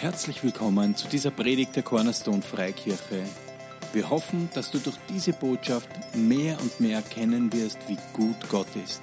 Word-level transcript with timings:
Herzlich 0.00 0.44
willkommen 0.44 0.94
zu 0.94 1.08
dieser 1.08 1.32
Predigt 1.32 1.74
der 1.74 1.82
Cornerstone 1.82 2.40
Freikirche. 2.40 3.24
Wir 3.92 4.08
hoffen, 4.08 4.48
dass 4.54 4.70
du 4.70 4.78
durch 4.78 4.96
diese 5.08 5.32
Botschaft 5.32 5.88
mehr 6.14 6.56
und 6.60 6.78
mehr 6.78 6.98
erkennen 6.98 7.52
wirst, 7.52 7.78
wie 7.88 7.98
gut 8.12 8.36
Gott 8.48 8.68
ist. 8.76 9.02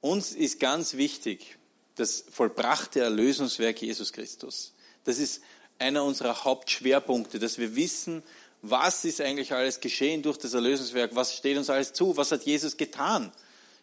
Uns 0.00 0.30
ist 0.30 0.60
ganz 0.60 0.96
wichtig 0.96 1.58
das 1.96 2.24
vollbrachte 2.30 3.00
Erlösungswerk 3.00 3.82
Jesus 3.82 4.12
Christus. 4.12 4.74
Das 5.02 5.18
ist 5.18 5.42
einer 5.80 6.04
unserer 6.04 6.44
Hauptschwerpunkte, 6.44 7.40
dass 7.40 7.58
wir 7.58 7.74
wissen, 7.74 8.22
was 8.62 9.04
ist 9.04 9.20
eigentlich 9.20 9.52
alles 9.52 9.80
geschehen 9.80 10.22
durch 10.22 10.38
das 10.38 10.54
Erlösungswerk, 10.54 11.16
was 11.16 11.36
steht 11.36 11.58
uns 11.58 11.68
alles 11.68 11.94
zu, 11.94 12.16
was 12.16 12.30
hat 12.30 12.44
Jesus 12.44 12.76
getan. 12.76 13.32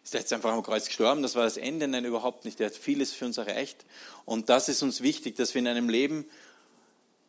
Ist 0.03 0.13
jetzt 0.13 0.33
einfach 0.33 0.51
am 0.51 0.63
Kreuz 0.63 0.87
gestorben? 0.87 1.21
Das 1.21 1.35
war 1.35 1.43
das 1.43 1.57
Ende? 1.57 1.87
Nein, 1.87 2.03
überhaupt 2.03 2.43
nicht. 2.43 2.59
Er 2.59 2.67
hat 2.67 2.75
vieles 2.75 3.13
für 3.13 3.25
uns 3.25 3.37
erreicht. 3.37 3.85
Und 4.25 4.49
das 4.49 4.67
ist 4.67 4.83
uns 4.83 5.01
wichtig, 5.01 5.35
dass 5.35 5.53
wir 5.53 5.59
in 5.59 5.67
einem 5.67 5.87
Leben, 5.87 6.25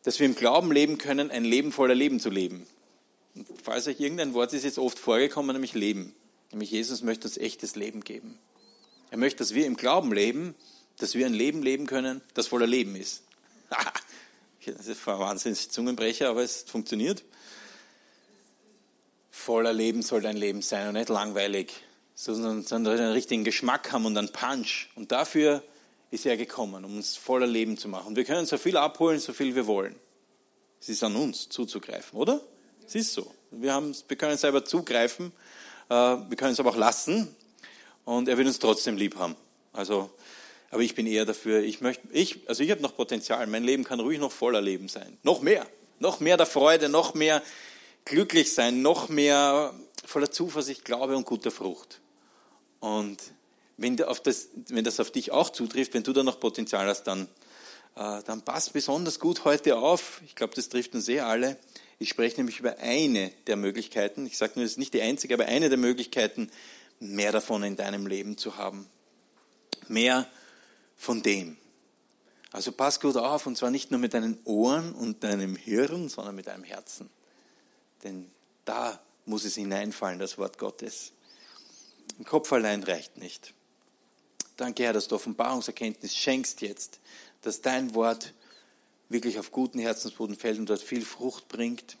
dass 0.03 0.19
wir 0.19 0.25
im 0.25 0.35
Glauben 0.35 0.71
leben 0.71 0.97
können, 0.97 1.31
ein 1.31 1.45
Leben 1.45 1.71
voller 1.71 1.95
Leben 1.95 2.19
zu 2.19 2.29
leben. 2.29 2.67
Und 3.33 3.47
falls 3.63 3.87
euch 3.87 3.99
irgendein 3.99 4.33
Wort 4.33 4.51
ist 4.53 4.63
jetzt 4.63 4.77
oft 4.77 4.99
vorgekommen, 4.99 5.53
nämlich 5.53 5.73
Leben. 5.73 6.13
Nämlich 6.51 6.71
Jesus 6.71 7.01
möchte 7.01 7.27
uns 7.27 7.37
echtes 7.37 7.75
Leben 7.75 8.01
geben. 8.01 8.37
Er 9.09 9.17
möchte, 9.17 9.37
dass 9.39 9.53
wir 9.53 9.65
im 9.65 9.77
Glauben 9.77 10.11
leben, 10.11 10.53
dass 10.97 11.15
wir 11.15 11.25
ein 11.25 11.33
Leben 11.33 11.63
leben 11.63 11.87
können, 11.87 12.21
das 12.33 12.47
voller 12.47 12.67
Leben 12.67 12.95
ist. 12.95 13.23
das 14.65 14.87
ist 14.87 15.07
ein 15.07 15.19
wahnsinnig 15.19 15.69
Zungenbrecher, 15.71 16.29
aber 16.29 16.43
es 16.43 16.63
funktioniert. 16.63 17.23
Voller 19.31 19.73
Leben 19.73 20.01
soll 20.01 20.21
dein 20.21 20.37
Leben 20.37 20.61
sein 20.61 20.89
und 20.89 20.93
nicht 20.95 21.09
langweilig 21.09 21.73
sondern, 22.15 22.63
sondern 22.63 22.97
einen 22.97 23.11
richtigen 23.11 23.43
Geschmack 23.43 23.91
haben 23.91 24.05
und 24.05 24.17
einen 24.17 24.29
Punch. 24.29 24.89
Und 24.95 25.11
dafür 25.11 25.61
ist 26.11 26.25
er 26.25 26.37
gekommen, 26.37 26.85
um 26.85 26.95
uns 26.95 27.17
voller 27.17 27.45
Leben 27.45 27.77
zu 27.77 27.89
machen. 27.89 28.15
Wir 28.15 28.23
können 28.23 28.45
so 28.45 28.57
viel 28.57 28.77
abholen, 28.77 29.19
so 29.19 29.33
viel 29.33 29.53
wir 29.53 29.67
wollen. 29.67 29.95
Es 30.79 30.89
ist 30.89 31.03
an 31.03 31.15
uns 31.15 31.49
zuzugreifen, 31.49 32.17
oder? 32.17 32.41
Es 32.87 32.95
ist 32.95 33.13
so. 33.13 33.33
Wir, 33.51 33.73
haben, 33.73 33.95
wir 34.07 34.17
können 34.17 34.37
selber 34.37 34.63
zugreifen, 34.63 35.31
äh, 35.89 35.93
wir 35.93 36.37
können 36.37 36.53
es 36.53 36.59
aber 36.59 36.71
auch 36.71 36.77
lassen 36.77 37.35
und 38.05 38.27
er 38.27 38.37
wird 38.37 38.47
uns 38.47 38.59
trotzdem 38.59 38.97
lieb 38.97 39.17
haben. 39.17 39.35
Also, 39.73 40.09
aber 40.71 40.83
ich 40.83 40.95
bin 40.95 41.07
eher 41.07 41.25
dafür, 41.25 41.61
ich 41.61 41.81
möchte, 41.81 42.07
ich, 42.11 42.47
also 42.47 42.63
ich 42.63 42.71
habe 42.71 42.81
noch 42.81 42.95
Potenzial, 42.95 43.47
mein 43.47 43.63
Leben 43.63 43.83
kann 43.83 43.99
ruhig 43.99 44.19
noch 44.19 44.31
voller 44.31 44.61
Leben 44.61 44.87
sein. 44.87 45.17
Noch 45.23 45.41
mehr, 45.41 45.65
noch 45.99 46.19
mehr 46.19 46.37
der 46.37 46.45
Freude, 46.45 46.89
noch 46.89 47.13
mehr 47.13 47.41
glücklich 48.03 48.53
sein, 48.53 48.81
noch 48.81 49.09
mehr 49.09 49.73
voller 50.05 50.31
Zuversicht, 50.31 50.85
Glaube 50.85 51.17
und 51.17 51.25
guter 51.25 51.51
Frucht. 51.51 51.99
Und 52.79 53.17
wenn, 53.77 53.97
das, 53.97 54.49
wenn 54.67 54.83
das 54.83 54.99
auf 54.99 55.11
dich 55.11 55.31
auch 55.31 55.49
zutrifft, 55.49 55.93
wenn 55.93 56.03
du 56.03 56.13
da 56.13 56.23
noch 56.23 56.39
Potenzial 56.39 56.87
hast, 56.87 57.03
dann, 57.03 57.27
äh, 57.95 58.21
dann 58.23 58.41
passt 58.43 58.73
besonders 58.73 59.19
gut 59.19 59.45
heute 59.45 59.77
auf. 59.77 60.21
Ich 60.25 60.35
glaube, 60.35 60.55
das 60.55 60.69
trifft 60.69 60.95
uns 60.95 61.07
eh 61.09 61.19
alle. 61.19 61.57
Ich 61.97 62.09
spreche 62.09 62.37
nämlich 62.37 62.59
über 62.59 62.77
eine 62.79 63.31
der 63.47 63.55
Möglichkeiten. 63.55 64.25
Ich 64.25 64.37
sage 64.37 64.53
nur, 64.55 64.65
es 64.65 64.71
ist 64.71 64.77
nicht 64.77 64.93
die 64.93 65.01
einzige, 65.01 65.33
aber 65.33 65.45
eine 65.45 65.69
der 65.69 65.77
Möglichkeiten, 65.77 66.49
mehr 66.99 67.31
davon 67.31 67.63
in 67.63 67.75
deinem 67.75 68.07
Leben 68.07 68.37
zu 68.37 68.57
haben. 68.57 68.87
Mehr 69.87 70.27
von 70.95 71.21
dem. 71.21 71.57
Also 72.51 72.71
pass 72.71 73.01
gut 73.01 73.17
auf, 73.17 73.45
und 73.47 73.57
zwar 73.57 73.69
nicht 73.69 73.91
nur 73.91 73.99
mit 73.99 74.13
deinen 74.13 74.39
Ohren 74.45 74.93
und 74.93 75.23
deinem 75.23 75.55
Hirn, 75.55 76.07
sondern 76.07 76.35
mit 76.35 76.47
deinem 76.47 76.63
Herzen. 76.63 77.09
Denn 78.03 78.31
da 78.63 78.99
muss 79.25 79.43
es 79.43 79.55
hineinfallen, 79.55 80.19
das 80.19 80.37
Wort 80.37 80.57
Gottes. 80.57 81.11
Ein 82.17 82.25
Kopf 82.25 82.51
allein 82.53 82.83
reicht 82.83 83.17
nicht. 83.17 83.53
Danke, 84.57 84.83
Herr, 84.83 84.93
dass 84.93 85.07
du 85.07 85.15
Offenbarungserkenntnis 85.15 86.15
schenkst 86.15 86.61
jetzt, 86.61 86.99
dass 87.41 87.61
dein 87.61 87.93
Wort 87.93 88.33
wirklich 89.09 89.37
auf 89.37 89.51
guten 89.51 89.79
Herzensboden 89.79 90.35
fällt 90.35 90.59
und 90.59 90.69
dort 90.69 90.81
viel 90.81 91.03
Frucht 91.03 91.47
bringt. 91.47 91.97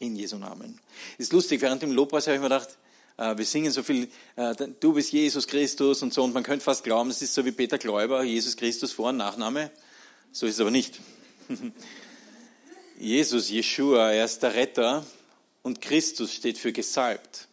In 0.00 0.16
Jesu 0.16 0.36
Namen. 0.36 0.80
Ist 1.18 1.32
lustig, 1.32 1.60
während 1.62 1.80
dem 1.80 1.92
Lobpreis 1.92 2.26
habe 2.26 2.34
ich 2.34 2.42
mir 2.42 2.48
gedacht, 2.48 2.76
äh, 3.16 3.36
wir 3.38 3.44
singen 3.44 3.70
so 3.70 3.82
viel, 3.82 4.08
äh, 4.34 4.54
du 4.80 4.92
bist 4.92 5.12
Jesus 5.12 5.46
Christus 5.46 6.02
und 6.02 6.12
so, 6.12 6.24
und 6.24 6.34
man 6.34 6.42
könnte 6.42 6.64
fast 6.64 6.82
glauben, 6.82 7.08
das 7.10 7.22
ist 7.22 7.32
so 7.32 7.44
wie 7.44 7.52
Peter 7.52 7.78
Gläuber, 7.78 8.22
Jesus 8.24 8.56
Christus 8.56 8.92
Vor- 8.92 9.10
und 9.10 9.18
Nachname. 9.18 9.70
So 10.32 10.46
ist 10.46 10.54
es 10.54 10.60
aber 10.60 10.72
nicht. 10.72 10.98
Jesus, 12.98 13.50
Jeshua, 13.50 14.10
er 14.10 14.24
ist 14.24 14.42
der 14.42 14.54
Retter 14.54 15.06
und 15.62 15.80
Christus 15.80 16.32
steht 16.32 16.58
für 16.58 16.72
gesalbt. 16.72 17.46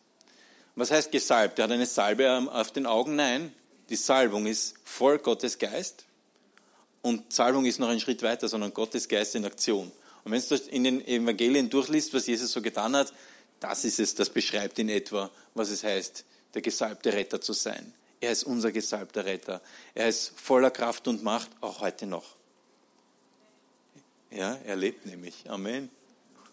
Was 0.76 0.92
heißt 0.92 1.12
gesalbt? 1.12 1.60
Er 1.60 1.66
hat 1.66 1.72
eine 1.72 1.86
Salbe 1.86 2.50
auf 2.52 2.72
den 2.72 2.86
Augen? 2.86 3.16
Nein. 3.16 3.54
Die 3.90 3.96
Salbung 3.96 4.46
ist 4.46 4.76
voll 4.84 5.20
Gottes 5.20 5.58
Geist. 5.58 6.06
Und 7.02 7.34
Salbung 7.34 7.66
ist 7.66 7.80
noch 7.80 7.90
ein 7.90 8.00
Schritt 8.00 8.22
weiter, 8.24 8.48
sondern 8.48 8.74
Gottes 8.74 9.08
Geist 9.08 9.36
in 9.36 9.46
Aktion. 9.46 9.92
Und 10.24 10.32
wenn 10.32 10.42
du 10.42 10.56
in 10.70 10.84
den 10.84 11.06
Evangelien 11.06 11.70
durchliest, 11.70 12.14
was 12.14 12.28
Jesus 12.28 12.52
so 12.52 12.62
getan 12.62 12.96
hat, 12.96 13.12
das 13.60 13.86
ist 13.86 14.00
es, 14.00 14.16
das 14.16 14.30
beschreibt 14.30 14.80
in 14.80 14.90
etwa, 14.90 15.30
was 15.54 15.70
es 15.70 15.84
heißt, 15.84 16.26
der 16.54 16.62
gesalbte 16.62 17.14
Retter 17.14 17.42
zu 17.42 17.54
sein. 17.54 17.94
Er 18.20 18.32
ist 18.32 18.44
unser 18.44 18.72
gesalbter 18.72 19.26
Retter. 19.26 19.62
Er 19.96 20.08
ist 20.08 20.34
voller 20.36 20.72
Kraft 20.72 21.08
und 21.08 21.24
Macht, 21.24 21.50
auch 21.60 21.82
heute 21.82 22.06
noch. 22.06 22.36
Ja, 24.30 24.58
er 24.64 24.76
lebt 24.76 25.06
nämlich. 25.06 25.50
Amen. 25.50 25.90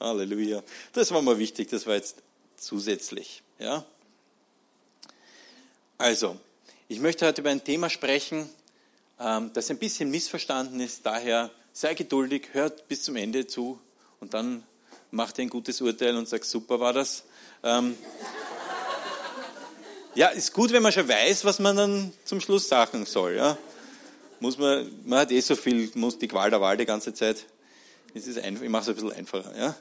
Halleluja. 0.00 0.62
Das 0.92 1.10
war 1.12 1.22
mal 1.22 1.38
wichtig, 1.38 1.68
das 1.68 1.86
war 1.86 1.94
jetzt 1.94 2.16
zusätzlich. 2.56 3.42
Ja. 3.58 3.84
Also, 6.00 6.36
ich 6.86 7.00
möchte 7.00 7.26
heute 7.26 7.40
über 7.40 7.50
ein 7.50 7.64
Thema 7.64 7.90
sprechen, 7.90 8.48
ähm, 9.18 9.50
das 9.52 9.68
ein 9.68 9.78
bisschen 9.78 10.08
missverstanden 10.12 10.78
ist. 10.78 11.04
Daher 11.04 11.50
sei 11.72 11.94
geduldig, 11.94 12.50
hört 12.52 12.86
bis 12.86 13.02
zum 13.02 13.16
Ende 13.16 13.48
zu 13.48 13.80
und 14.20 14.32
dann 14.32 14.62
macht 15.10 15.38
ihr 15.38 15.42
ein 15.42 15.50
gutes 15.50 15.80
Urteil 15.80 16.16
und 16.16 16.28
sagt, 16.28 16.44
super 16.44 16.78
war 16.78 16.92
das. 16.92 17.24
Ähm, 17.64 17.98
ja, 20.14 20.28
ist 20.28 20.52
gut, 20.52 20.70
wenn 20.70 20.84
man 20.84 20.92
schon 20.92 21.08
weiß, 21.08 21.44
was 21.44 21.58
man 21.58 21.76
dann 21.76 22.12
zum 22.24 22.40
Schluss 22.40 22.68
sagen 22.68 23.04
soll. 23.04 23.34
Ja. 23.34 23.58
Muss 24.38 24.56
man, 24.56 24.88
man 25.04 25.18
hat 25.18 25.32
eh 25.32 25.40
so 25.40 25.56
viel, 25.56 25.90
muss 25.94 26.16
die 26.16 26.28
Qual 26.28 26.48
der 26.48 26.60
Wahl 26.60 26.76
die 26.76 26.86
ganze 26.86 27.12
Zeit. 27.12 27.44
Es 28.14 28.28
ist 28.28 28.38
einfach, 28.38 28.62
ich 28.62 28.70
mache 28.70 28.82
es 28.82 28.88
ein 28.90 28.94
bisschen 28.94 29.12
einfacher. 29.14 29.52
Ja. 29.58 29.76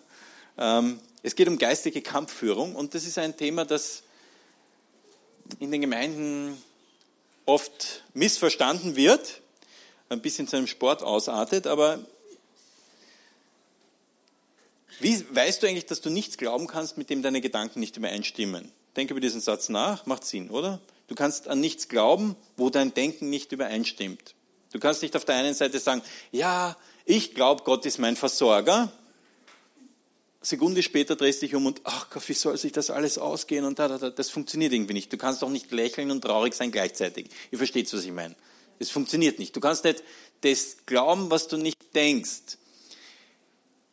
Ähm, 0.79 0.99
es 1.21 1.35
geht 1.35 1.47
um 1.47 1.59
geistige 1.59 2.01
Kampfführung 2.01 2.73
und 2.73 2.95
das 2.95 3.05
ist 3.05 3.19
ein 3.19 3.37
Thema, 3.37 3.65
das 3.65 4.01
in 5.59 5.71
den 5.71 5.81
Gemeinden 5.81 6.61
oft 7.45 8.03
missverstanden 8.13 8.95
wird, 8.95 9.41
ein 10.09 10.21
bisschen 10.21 10.47
zu 10.47 10.57
einem 10.57 10.67
Sport 10.67 11.03
ausartet, 11.03 11.67
aber 11.67 11.99
wie 14.99 15.23
weißt 15.35 15.61
du 15.61 15.67
eigentlich, 15.67 15.85
dass 15.85 16.01
du 16.01 16.09
nichts 16.09 16.37
glauben 16.37 16.67
kannst, 16.67 16.97
mit 16.97 17.09
dem 17.09 17.21
deine 17.21 17.41
Gedanken 17.41 17.79
nicht 17.79 17.97
übereinstimmen? 17.97 18.71
Denke 18.95 19.13
über 19.13 19.21
diesen 19.21 19.41
Satz 19.41 19.69
nach, 19.69 20.05
macht 20.05 20.25
Sinn, 20.25 20.49
oder? 20.49 20.79
Du 21.07 21.15
kannst 21.15 21.47
an 21.47 21.59
nichts 21.59 21.87
glauben, 21.87 22.35
wo 22.57 22.69
dein 22.69 22.93
Denken 22.93 23.29
nicht 23.29 23.51
übereinstimmt. 23.51 24.33
Du 24.71 24.79
kannst 24.79 25.01
nicht 25.01 25.15
auf 25.15 25.23
der 25.23 25.35
einen 25.35 25.53
Seite 25.53 25.79
sagen, 25.79 26.01
ja, 26.31 26.75
ich 27.05 27.33
glaube, 27.33 27.63
Gott 27.63 27.85
ist 27.85 27.99
mein 27.99 28.15
Versorger, 28.15 28.91
Sekunde 30.47 30.81
später 30.81 31.15
drehst 31.15 31.41
du 31.41 31.45
dich 31.45 31.55
um 31.55 31.65
und, 31.65 31.81
ach 31.83 32.09
Gott, 32.09 32.27
wie 32.29 32.33
soll 32.33 32.57
sich 32.57 32.71
das 32.71 32.89
alles 32.89 33.17
ausgehen 33.17 33.65
und 33.65 33.79
da, 33.79 33.87
da, 33.87 33.97
da. 33.97 34.09
Das 34.09 34.29
funktioniert 34.29 34.71
irgendwie 34.71 34.93
nicht. 34.93 35.11
Du 35.11 35.17
kannst 35.17 35.41
doch 35.41 35.49
nicht 35.49 35.71
lächeln 35.71 36.09
und 36.09 36.21
traurig 36.21 36.53
sein 36.53 36.71
gleichzeitig. 36.71 37.27
Ihr 37.51 37.57
versteht, 37.57 37.91
was 37.93 38.05
ich 38.05 38.11
meine. 38.11 38.35
Es 38.79 38.89
funktioniert 38.89 39.39
nicht. 39.39 39.55
Du 39.55 39.59
kannst 39.59 39.83
nicht 39.83 40.03
das 40.41 40.77
glauben, 40.85 41.29
was 41.29 41.47
du 41.47 41.57
nicht 41.57 41.77
denkst. 41.93 42.57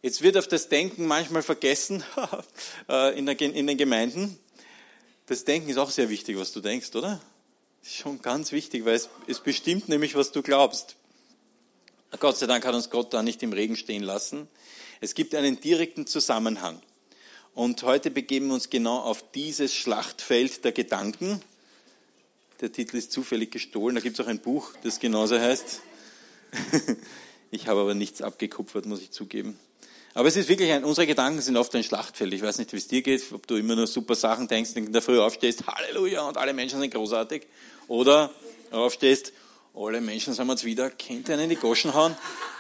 Jetzt 0.03 0.23
wird 0.23 0.37
auf 0.37 0.47
das 0.47 0.69
Denken 0.69 1.07
manchmal 1.07 1.43
vergessen 1.43 2.05
äh, 2.89 3.19
in 3.19 3.27
den 3.27 3.79
Gemeinden. 3.79 4.39
Das 5.27 5.45
Denken 5.45 5.71
ist 5.71 5.79
auch 5.79 5.91
sehr 5.91 6.11
wichtig, 6.11 6.37
was 6.37 6.53
du 6.53 6.61
denkst, 6.61 6.95
oder? 6.95 7.21
Schon 7.83 8.23
ganz 8.23 8.53
wichtig, 8.53 8.85
weil 8.85 8.95
es, 8.95 9.09
es 9.27 9.41
bestimmt 9.41 9.89
nämlich, 9.89 10.15
was 10.15 10.31
du 10.31 10.43
glaubst. 10.43 10.97
Gott 12.21 12.37
sei 12.37 12.47
Dank 12.47 12.65
hat 12.65 12.75
uns 12.75 12.91
Gott 12.91 13.13
da 13.13 13.23
nicht 13.23 13.43
im 13.43 13.53
Regen 13.53 13.77
stehen 13.77 14.03
lassen. 14.03 14.47
Es 15.01 15.15
gibt 15.15 15.35
einen 15.35 15.61
direkten 15.61 16.07
Zusammenhang. 16.07 16.81
Und 17.55 17.83
heute 17.83 18.11
begeben 18.11 18.49
wir 18.49 18.55
uns 18.55 18.71
genau 18.71 18.99
auf 18.99 19.25
dieses 19.33 19.73
Schlachtfeld 19.75 20.65
der 20.65 20.73
Gedanken. 20.73 21.41
Der 22.61 22.73
Titel 22.73 22.97
ist 22.97 23.13
zufällig 23.13 23.51
gestohlen. 23.51 23.95
Da 23.95 24.01
gibt 24.01 24.19
es 24.19 24.25
auch 24.25 24.29
ein 24.29 24.41
Buch, 24.41 24.73
das 24.83 25.01
genauso 25.01 25.39
heißt. 25.39 25.81
Ich 27.51 27.69
habe 27.69 27.83
aber 27.83 27.95
nichts 27.95 28.21
abgekupfert, 28.21 28.85
muss 28.87 29.01
ich 29.01 29.13
zugeben. 29.13 29.57
Aber 30.13 30.27
es 30.27 30.35
ist 30.35 30.49
wirklich 30.49 30.73
ein, 30.73 30.83
unsere 30.83 31.07
Gedanken 31.07 31.41
sind 31.41 31.57
oft 31.57 31.73
ein 31.77 31.85
Schlachtfeld. 31.85 32.33
Ich 32.35 32.43
weiß 32.43 32.59
nicht, 32.59 32.73
wie 32.73 32.79
es 32.79 32.89
dir 32.89 33.01
geht, 33.01 33.23
ob 33.33 33.47
du 33.47 33.55
immer 33.55 33.77
nur 33.77 33.87
super 33.87 34.17
Sachen 34.17 34.49
denkst, 34.49 34.73
in 34.75 34.93
der 34.93 35.03
Früh 35.03 35.21
aufstehst, 35.21 35.65
Halleluja, 35.65 36.23
und 36.23 36.37
alle 36.37 36.53
Menschen 36.53 36.81
sind 36.81 36.93
großartig. 36.93 37.47
Oder 37.87 38.33
aufstehst, 38.73 39.33
alle 39.73 40.01
Menschen 40.01 40.35
sind 40.35 40.49
jetzt 40.49 40.65
wieder, 40.65 40.91
kennt 40.91 41.31
einen 41.31 41.43
in 41.43 41.51
die 41.51 41.57
Goschen 41.57 41.95
hauen. 41.95 42.17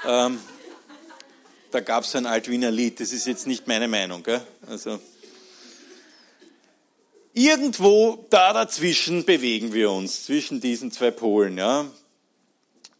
Ähm, 0.06 0.38
da 1.74 1.80
gab 1.80 2.04
es 2.04 2.14
ein 2.14 2.26
Altwiener 2.26 2.70
Lied, 2.70 3.00
das 3.00 3.12
ist 3.12 3.26
jetzt 3.26 3.46
nicht 3.46 3.66
meine 3.66 3.88
Meinung. 3.88 4.22
Gell? 4.22 4.40
Also, 4.66 5.00
Irgendwo 7.36 8.26
da 8.30 8.52
dazwischen 8.52 9.24
bewegen 9.24 9.72
wir 9.72 9.90
uns, 9.90 10.22
zwischen 10.22 10.60
diesen 10.60 10.92
zwei 10.92 11.10
Polen, 11.10 11.58
ja. 11.58 11.84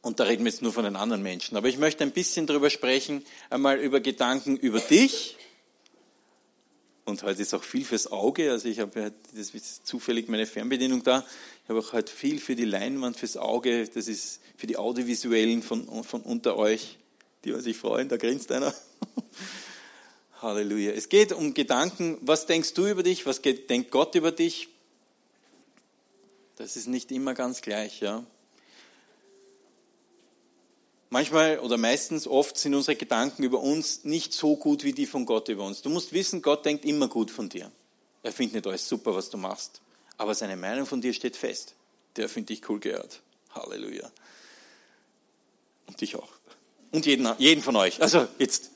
Und 0.03 0.19
da 0.19 0.25
reden 0.25 0.45
wir 0.45 0.51
jetzt 0.51 0.61
nur 0.61 0.73
von 0.73 0.83
den 0.83 0.97
anderen 0.97 1.23
Menschen. 1.23 1.57
Aber 1.57 1.69
ich 1.69 1.79
möchte 1.79 2.03
ein 2.03 2.11
bisschen 2.11 2.49
darüber 2.49 2.69
sprechen, 2.69 3.25
einmal 3.49 3.79
über 3.79 4.01
Gedanken 4.01 4.57
über 4.57 4.81
dich. 4.81 5.37
Und 7.05 7.23
heute 7.23 7.43
ist 7.43 7.55
auch 7.55 7.63
viel 7.63 7.85
fürs 7.85 8.11
Auge. 8.11 8.51
Also 8.51 8.69
ich 8.69 8.81
habe 8.81 9.13
das 9.37 9.51
ist 9.51 9.87
zufällig 9.87 10.29
meine 10.29 10.47
Fernbedienung 10.47 11.05
da. 11.05 11.25
Ich 11.63 11.69
habe 11.69 11.79
auch 11.79 11.93
heute 11.93 12.13
viel 12.13 12.41
für 12.41 12.57
die 12.57 12.65
Leinwand, 12.65 13.17
fürs 13.17 13.37
Auge. 13.37 13.87
Das 13.87 14.09
ist 14.09 14.41
für 14.57 14.67
die 14.67 14.77
Audiovisuellen 14.77 15.63
von, 15.63 16.03
von 16.03 16.23
unter 16.23 16.57
euch, 16.57 16.99
die 17.45 17.59
sich 17.61 17.77
freuen. 17.77 18.09
Da 18.09 18.17
grinst 18.17 18.51
einer. 18.53 18.75
Halleluja. 20.43 20.93
Es 20.93 21.09
geht 21.09 21.33
um 21.33 21.55
Gedanken. 21.55 22.19
Was 22.21 22.47
denkst 22.47 22.75
du 22.75 22.87
über 22.87 23.03
dich? 23.03 23.27
Was 23.27 23.41
denkt 23.43 23.91
Gott 23.91 24.15
über 24.15 24.33
dich? 24.33 24.69
Das 26.57 26.77
ist 26.77 26.87
nicht 26.87 27.11
immer 27.11 27.35
ganz 27.35 27.63
gleich, 27.63 28.01
ja. 28.01 28.25
Manchmal 31.11 31.61
oder 31.61 31.77
meistens 31.77 32.27
oft 32.27 32.59
sind 32.59 32.75
unsere 32.75 32.97
Gedanken 32.97 33.45
über 33.45 33.61
uns 33.61 34.05
nicht 34.05 34.33
so 34.33 34.57
gut 34.57 34.83
wie 34.83 34.93
die 34.93 35.07
von 35.07 35.27
Gott 35.27 35.49
über 35.49 35.65
uns. 35.65 35.81
Du 35.81 35.89
musst 35.89 36.13
wissen, 36.13 36.43
Gott 36.43 36.65
denkt 36.65 36.85
immer 36.85 37.09
gut 37.09 37.31
von 37.31 37.49
dir. 37.49 37.71
Er 38.23 38.33
findet 38.33 38.55
nicht 38.55 38.67
alles 38.67 38.89
super, 38.89 39.15
was 39.15 39.31
du 39.31 39.37
machst. 39.37 39.81
Aber 40.17 40.35
seine 40.35 40.57
Meinung 40.57 40.87
von 40.87 41.01
dir 41.01 41.13
steht 41.13 41.37
fest. 41.37 41.75
Der 42.17 42.29
finde 42.29 42.53
ich 42.53 42.69
cool 42.69 42.81
gehört. 42.81 43.21
Halleluja. 43.51 44.11
Und 45.87 46.01
dich 46.01 46.17
auch. 46.17 46.33
Und 46.95 47.07
jeden, 47.07 47.29
jeden 47.39 47.61
von 47.61 47.75
euch. 47.75 48.01
Also 48.01 48.29
jetzt 48.39 48.71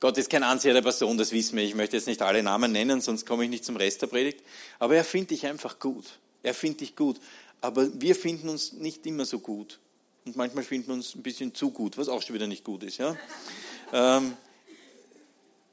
Gott 0.00 0.18
ist 0.18 0.28
kein 0.28 0.42
Anseher 0.42 0.74
der 0.74 0.82
Person, 0.82 1.16
das 1.16 1.30
wissen 1.30 1.56
wir. 1.56 1.62
Ich 1.62 1.76
möchte 1.76 1.96
jetzt 1.96 2.08
nicht 2.08 2.22
alle 2.22 2.42
Namen 2.42 2.72
nennen, 2.72 3.00
sonst 3.00 3.24
komme 3.24 3.44
ich 3.44 3.50
nicht 3.50 3.64
zum 3.64 3.76
Rest 3.76 4.02
der 4.02 4.08
Predigt. 4.08 4.40
Aber 4.80 4.96
er 4.96 5.04
findet 5.04 5.30
dich 5.30 5.46
einfach 5.46 5.78
gut. 5.78 6.04
Er 6.42 6.54
findet 6.54 6.80
dich 6.80 6.96
gut. 6.96 7.20
Aber 7.60 7.88
wir 8.00 8.16
finden 8.16 8.48
uns 8.48 8.72
nicht 8.72 9.06
immer 9.06 9.24
so 9.24 9.38
gut. 9.38 9.78
Und 10.24 10.34
manchmal 10.34 10.64
finden 10.64 10.88
wir 10.88 10.94
uns 10.94 11.14
ein 11.14 11.22
bisschen 11.22 11.54
zu 11.54 11.70
gut, 11.70 11.96
was 11.98 12.08
auch 12.08 12.20
schon 12.20 12.34
wieder 12.34 12.48
nicht 12.48 12.64
gut 12.64 12.82
ist. 12.82 12.98
Ja? 12.98 13.16
ähm, 13.92 14.36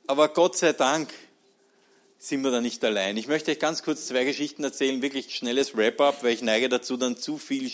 aber 0.05 0.27
Gott 0.29 0.57
sei 0.57 0.73
Dank 0.73 1.11
sind 2.19 2.43
wir 2.43 2.51
da 2.51 2.61
nicht 2.61 2.85
allein. 2.85 3.17
Ich 3.17 3.27
möchte 3.27 3.49
euch 3.49 3.57
ganz 3.57 3.81
kurz 3.81 4.05
zwei 4.05 4.25
Geschichten 4.25 4.63
erzählen, 4.63 5.01
wirklich 5.01 5.35
schnelles 5.35 5.75
Wrap-up, 5.75 6.21
weil 6.21 6.35
ich 6.35 6.43
neige 6.43 6.69
dazu, 6.69 6.97
dann 6.97 7.17
zu 7.17 7.39
viel 7.39 7.71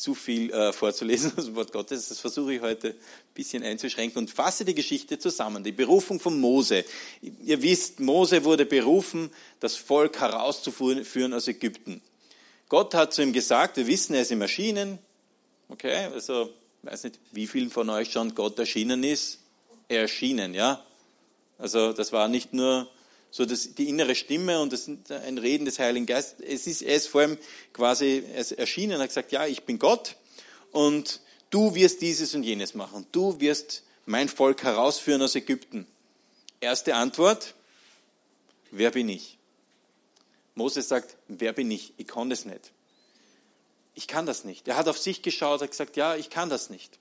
zu 0.00 0.14
viel 0.14 0.50
äh, 0.50 0.72
vorzulesen 0.72 1.30
aus 1.36 1.44
dem 1.44 1.54
Wort 1.56 1.72
Gottes. 1.72 2.08
Das 2.08 2.18
versuche 2.18 2.54
ich 2.54 2.62
heute 2.62 2.88
ein 2.88 3.34
bisschen 3.34 3.62
einzuschränken 3.62 4.16
und 4.16 4.30
fasse 4.30 4.64
die 4.64 4.74
Geschichte 4.74 5.18
zusammen. 5.18 5.62
Die 5.62 5.72
Berufung 5.72 6.18
von 6.18 6.40
Mose. 6.40 6.86
Ihr 7.20 7.60
wisst, 7.60 8.00
Mose 8.00 8.42
wurde 8.44 8.64
berufen, 8.64 9.30
das 9.60 9.76
Volk 9.76 10.18
herauszuführen 10.18 11.34
aus 11.34 11.48
Ägypten. 11.48 12.00
Gott 12.70 12.94
hat 12.94 13.12
zu 13.12 13.20
ihm 13.22 13.34
gesagt, 13.34 13.76
wir 13.76 13.86
wissen, 13.86 14.14
er 14.14 14.22
ist 14.22 14.30
ihm 14.30 14.40
erschienen. 14.40 14.98
Okay, 15.68 16.06
also, 16.06 16.50
ich 16.82 16.90
weiß 16.90 17.04
nicht, 17.04 17.18
wie 17.32 17.46
vielen 17.46 17.70
von 17.70 17.90
euch 17.90 18.10
schon 18.10 18.34
Gott 18.34 18.58
erschienen 18.58 19.04
ist. 19.04 19.40
Er 19.88 20.02
erschienen, 20.02 20.54
ja. 20.54 20.82
Also, 21.58 21.92
das 21.92 22.10
war 22.10 22.28
nicht 22.28 22.54
nur 22.54 22.88
so 23.30 23.44
das, 23.44 23.74
die 23.74 23.88
innere 23.88 24.14
Stimme 24.14 24.60
und 24.60 24.72
das, 24.72 24.88
ein 24.88 25.38
Reden 25.38 25.64
des 25.64 25.78
Heiligen 25.78 26.06
Geistes. 26.06 26.44
Es 26.46 26.66
ist, 26.66 26.82
ist 26.82 27.06
vor 27.06 27.22
allem 27.22 27.38
quasi 27.72 28.24
erschienen 28.56 28.96
und 28.96 29.02
hat 29.02 29.08
gesagt, 29.08 29.32
ja, 29.32 29.46
ich 29.46 29.62
bin 29.64 29.78
Gott 29.78 30.16
und 30.72 31.20
du 31.50 31.74
wirst 31.74 32.00
dieses 32.02 32.34
und 32.34 32.42
jenes 32.42 32.74
machen. 32.74 33.06
Du 33.12 33.40
wirst 33.40 33.84
mein 34.06 34.28
Volk 34.28 34.62
herausführen 34.64 35.22
aus 35.22 35.34
Ägypten. 35.34 35.86
Erste 36.60 36.94
Antwort, 36.94 37.54
wer 38.70 38.90
bin 38.90 39.08
ich? 39.08 39.38
Moses 40.54 40.88
sagt, 40.88 41.16
wer 41.28 41.52
bin 41.52 41.70
ich? 41.70 41.94
Ich 41.96 42.06
kann 42.06 42.28
das 42.28 42.44
nicht. 42.44 42.72
Ich 43.94 44.06
kann 44.06 44.26
das 44.26 44.44
nicht. 44.44 44.66
Er 44.68 44.76
hat 44.76 44.88
auf 44.88 44.98
sich 44.98 45.22
geschaut, 45.22 45.62
hat 45.62 45.70
gesagt, 45.70 45.96
ja, 45.96 46.16
ich 46.16 46.30
kann 46.30 46.48
das 46.48 46.70
nicht. 46.70 46.98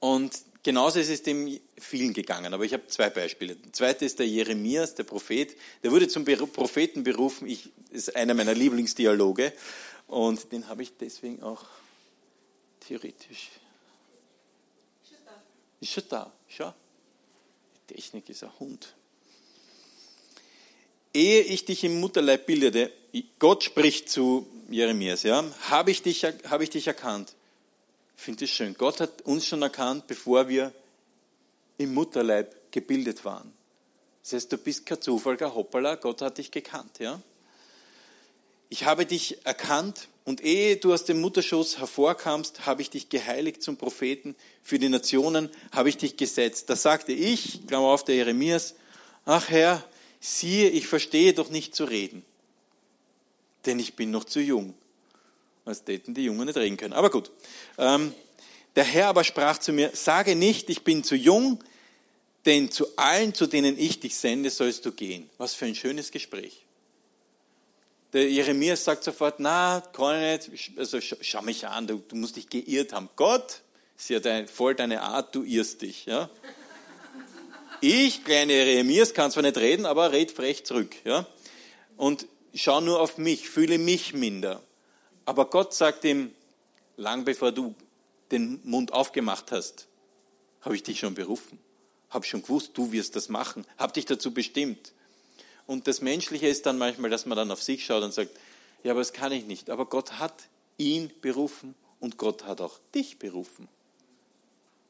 Und 0.00 0.32
Genauso 0.66 0.98
ist 0.98 1.10
es 1.10 1.22
dem 1.22 1.60
vielen 1.78 2.12
gegangen, 2.12 2.52
aber 2.52 2.64
ich 2.64 2.72
habe 2.72 2.88
zwei 2.88 3.08
Beispiele. 3.08 3.54
Der 3.54 3.72
zweite 3.72 4.04
ist 4.04 4.18
der 4.18 4.26
Jeremias, 4.26 4.96
der 4.96 5.04
Prophet. 5.04 5.56
Der 5.84 5.92
wurde 5.92 6.08
zum 6.08 6.24
Propheten 6.24 7.04
berufen. 7.04 7.46
Ich, 7.46 7.70
ist 7.90 8.16
einer 8.16 8.34
meiner 8.34 8.52
Lieblingsdialoge 8.52 9.52
und 10.08 10.50
den 10.50 10.66
habe 10.66 10.82
ich 10.82 10.96
deswegen 10.96 11.40
auch 11.40 11.64
theoretisch. 12.80 13.50
Ist 15.80 15.92
schon 15.92 16.02
da. 16.08 16.32
Schau. 16.48 16.74
Die 17.88 17.94
Technik 17.94 18.28
ist 18.28 18.42
ein 18.42 18.50
Hund. 18.58 18.92
Ehe 21.14 21.42
ich 21.42 21.64
dich 21.64 21.84
im 21.84 22.00
Mutterleib 22.00 22.44
bildete, 22.44 22.92
Gott 23.38 23.62
spricht 23.62 24.10
zu 24.10 24.48
Jeremias, 24.68 25.22
ja, 25.22 25.44
habe 25.70 25.92
ich 25.92 26.02
habe 26.24 26.64
ich 26.64 26.70
dich 26.70 26.88
erkannt. 26.88 27.36
Finde 28.16 28.46
es 28.46 28.50
schön. 28.50 28.74
Gott 28.74 29.00
hat 29.00 29.22
uns 29.22 29.46
schon 29.46 29.62
erkannt, 29.62 30.06
bevor 30.06 30.48
wir 30.48 30.72
im 31.78 31.92
Mutterleib 31.92 32.72
gebildet 32.72 33.24
waren. 33.24 33.52
Das 34.22 34.32
heißt, 34.32 34.52
du 34.52 34.56
bist 34.56 34.86
kein 34.86 35.00
Zufall, 35.00 35.36
kein 35.36 35.54
Hoppala, 35.54 35.94
Gott 35.94 36.22
hat 36.22 36.38
dich 36.38 36.50
gekannt. 36.50 36.98
Ja? 36.98 37.20
Ich 38.70 38.84
habe 38.84 39.06
dich 39.06 39.46
erkannt 39.46 40.08
und 40.24 40.42
ehe 40.42 40.76
du 40.78 40.92
aus 40.92 41.04
dem 41.04 41.20
Mutterschoß 41.20 41.78
hervorkamst, 41.78 42.66
habe 42.66 42.82
ich 42.82 42.90
dich 42.90 43.08
geheiligt 43.08 43.62
zum 43.62 43.76
Propheten. 43.76 44.34
Für 44.62 44.78
die 44.80 44.88
Nationen 44.88 45.50
habe 45.70 45.90
ich 45.90 45.98
dich 45.98 46.16
gesetzt. 46.16 46.68
Da 46.70 46.74
sagte 46.74 47.12
ich, 47.12 47.66
Klammer 47.68 47.88
auf 47.88 48.02
der 48.02 48.16
Jeremias, 48.16 48.74
ach 49.24 49.50
Herr, 49.50 49.84
siehe, 50.18 50.70
ich 50.70 50.88
verstehe 50.88 51.34
doch 51.34 51.50
nicht 51.50 51.76
zu 51.76 51.84
reden, 51.84 52.24
denn 53.66 53.78
ich 53.78 53.94
bin 53.94 54.10
noch 54.10 54.24
zu 54.24 54.40
jung 54.40 54.74
als 55.66 55.84
täten 55.84 56.14
die 56.14 56.24
Jungen 56.24 56.46
nicht 56.46 56.56
reden 56.56 56.76
können. 56.76 56.94
Aber 56.94 57.10
gut. 57.10 57.30
Ähm, 57.76 58.14
der 58.76 58.84
Herr 58.84 59.08
aber 59.08 59.24
sprach 59.24 59.58
zu 59.58 59.72
mir, 59.72 59.90
sage 59.94 60.36
nicht, 60.36 60.70
ich 60.70 60.84
bin 60.84 61.02
zu 61.02 61.16
jung, 61.16 61.62
denn 62.44 62.70
zu 62.70 62.86
allen, 62.96 63.34
zu 63.34 63.46
denen 63.46 63.78
ich 63.78 64.00
dich 64.00 64.16
sende, 64.16 64.50
sollst 64.50 64.86
du 64.86 64.92
gehen. 64.92 65.28
Was 65.38 65.54
für 65.54 65.66
ein 65.66 65.74
schönes 65.74 66.10
Gespräch. 66.10 66.64
Der 68.12 68.30
Jeremias 68.30 68.84
sagt 68.84 69.02
sofort, 69.02 69.40
na, 69.40 69.82
kann 69.92 70.22
ich 70.22 70.48
nicht, 70.48 70.78
also 70.78 71.00
schau 71.00 71.42
mich 71.42 71.66
an, 71.66 71.86
du, 71.86 72.02
du 72.06 72.16
musst 72.16 72.36
dich 72.36 72.48
geirrt 72.48 72.92
haben. 72.92 73.08
Gott, 73.16 73.62
ist 73.98 74.10
ja 74.10 74.20
dein, 74.20 74.46
voll 74.46 74.74
deine 74.74 75.02
Art, 75.02 75.34
du 75.34 75.42
irrst 75.42 75.82
dich. 75.82 76.06
Ja? 76.06 76.30
Ich, 77.80 78.24
kleine 78.24 78.52
Jeremias, 78.52 79.12
kann 79.12 79.30
zwar 79.30 79.42
nicht 79.42 79.56
reden, 79.56 79.86
aber 79.86 80.12
red 80.12 80.30
frech 80.30 80.64
zurück. 80.64 80.94
Ja? 81.04 81.26
Und 81.96 82.26
schau 82.54 82.80
nur 82.80 83.00
auf 83.00 83.18
mich, 83.18 83.48
fühle 83.48 83.78
mich 83.78 84.14
minder. 84.14 84.62
Aber 85.26 85.50
Gott 85.50 85.74
sagt 85.74 86.04
ihm, 86.04 86.32
lang 86.96 87.24
bevor 87.24 87.52
du 87.52 87.74
den 88.30 88.60
Mund 88.64 88.92
aufgemacht 88.92 89.52
hast, 89.52 89.86
habe 90.62 90.74
ich 90.74 90.82
dich 90.82 91.00
schon 91.00 91.14
berufen, 91.14 91.58
habe 92.10 92.24
schon 92.24 92.42
gewusst, 92.42 92.70
du 92.74 92.92
wirst 92.92 93.16
das 93.16 93.28
machen, 93.28 93.66
habe 93.76 93.92
dich 93.92 94.06
dazu 94.06 94.32
bestimmt. 94.32 94.92
Und 95.66 95.86
das 95.88 96.00
Menschliche 96.00 96.46
ist 96.46 96.64
dann 96.64 96.78
manchmal, 96.78 97.10
dass 97.10 97.26
man 97.26 97.36
dann 97.36 97.50
auf 97.50 97.62
sich 97.62 97.84
schaut 97.84 98.02
und 98.02 98.14
sagt, 98.14 98.30
ja, 98.82 98.92
aber 98.92 99.00
das 99.00 99.12
kann 99.12 99.32
ich 99.32 99.44
nicht. 99.46 99.68
Aber 99.68 99.86
Gott 99.86 100.18
hat 100.18 100.48
ihn 100.78 101.10
berufen 101.20 101.74
und 101.98 102.18
Gott 102.18 102.44
hat 102.44 102.60
auch 102.60 102.78
dich 102.94 103.18
berufen. 103.18 103.68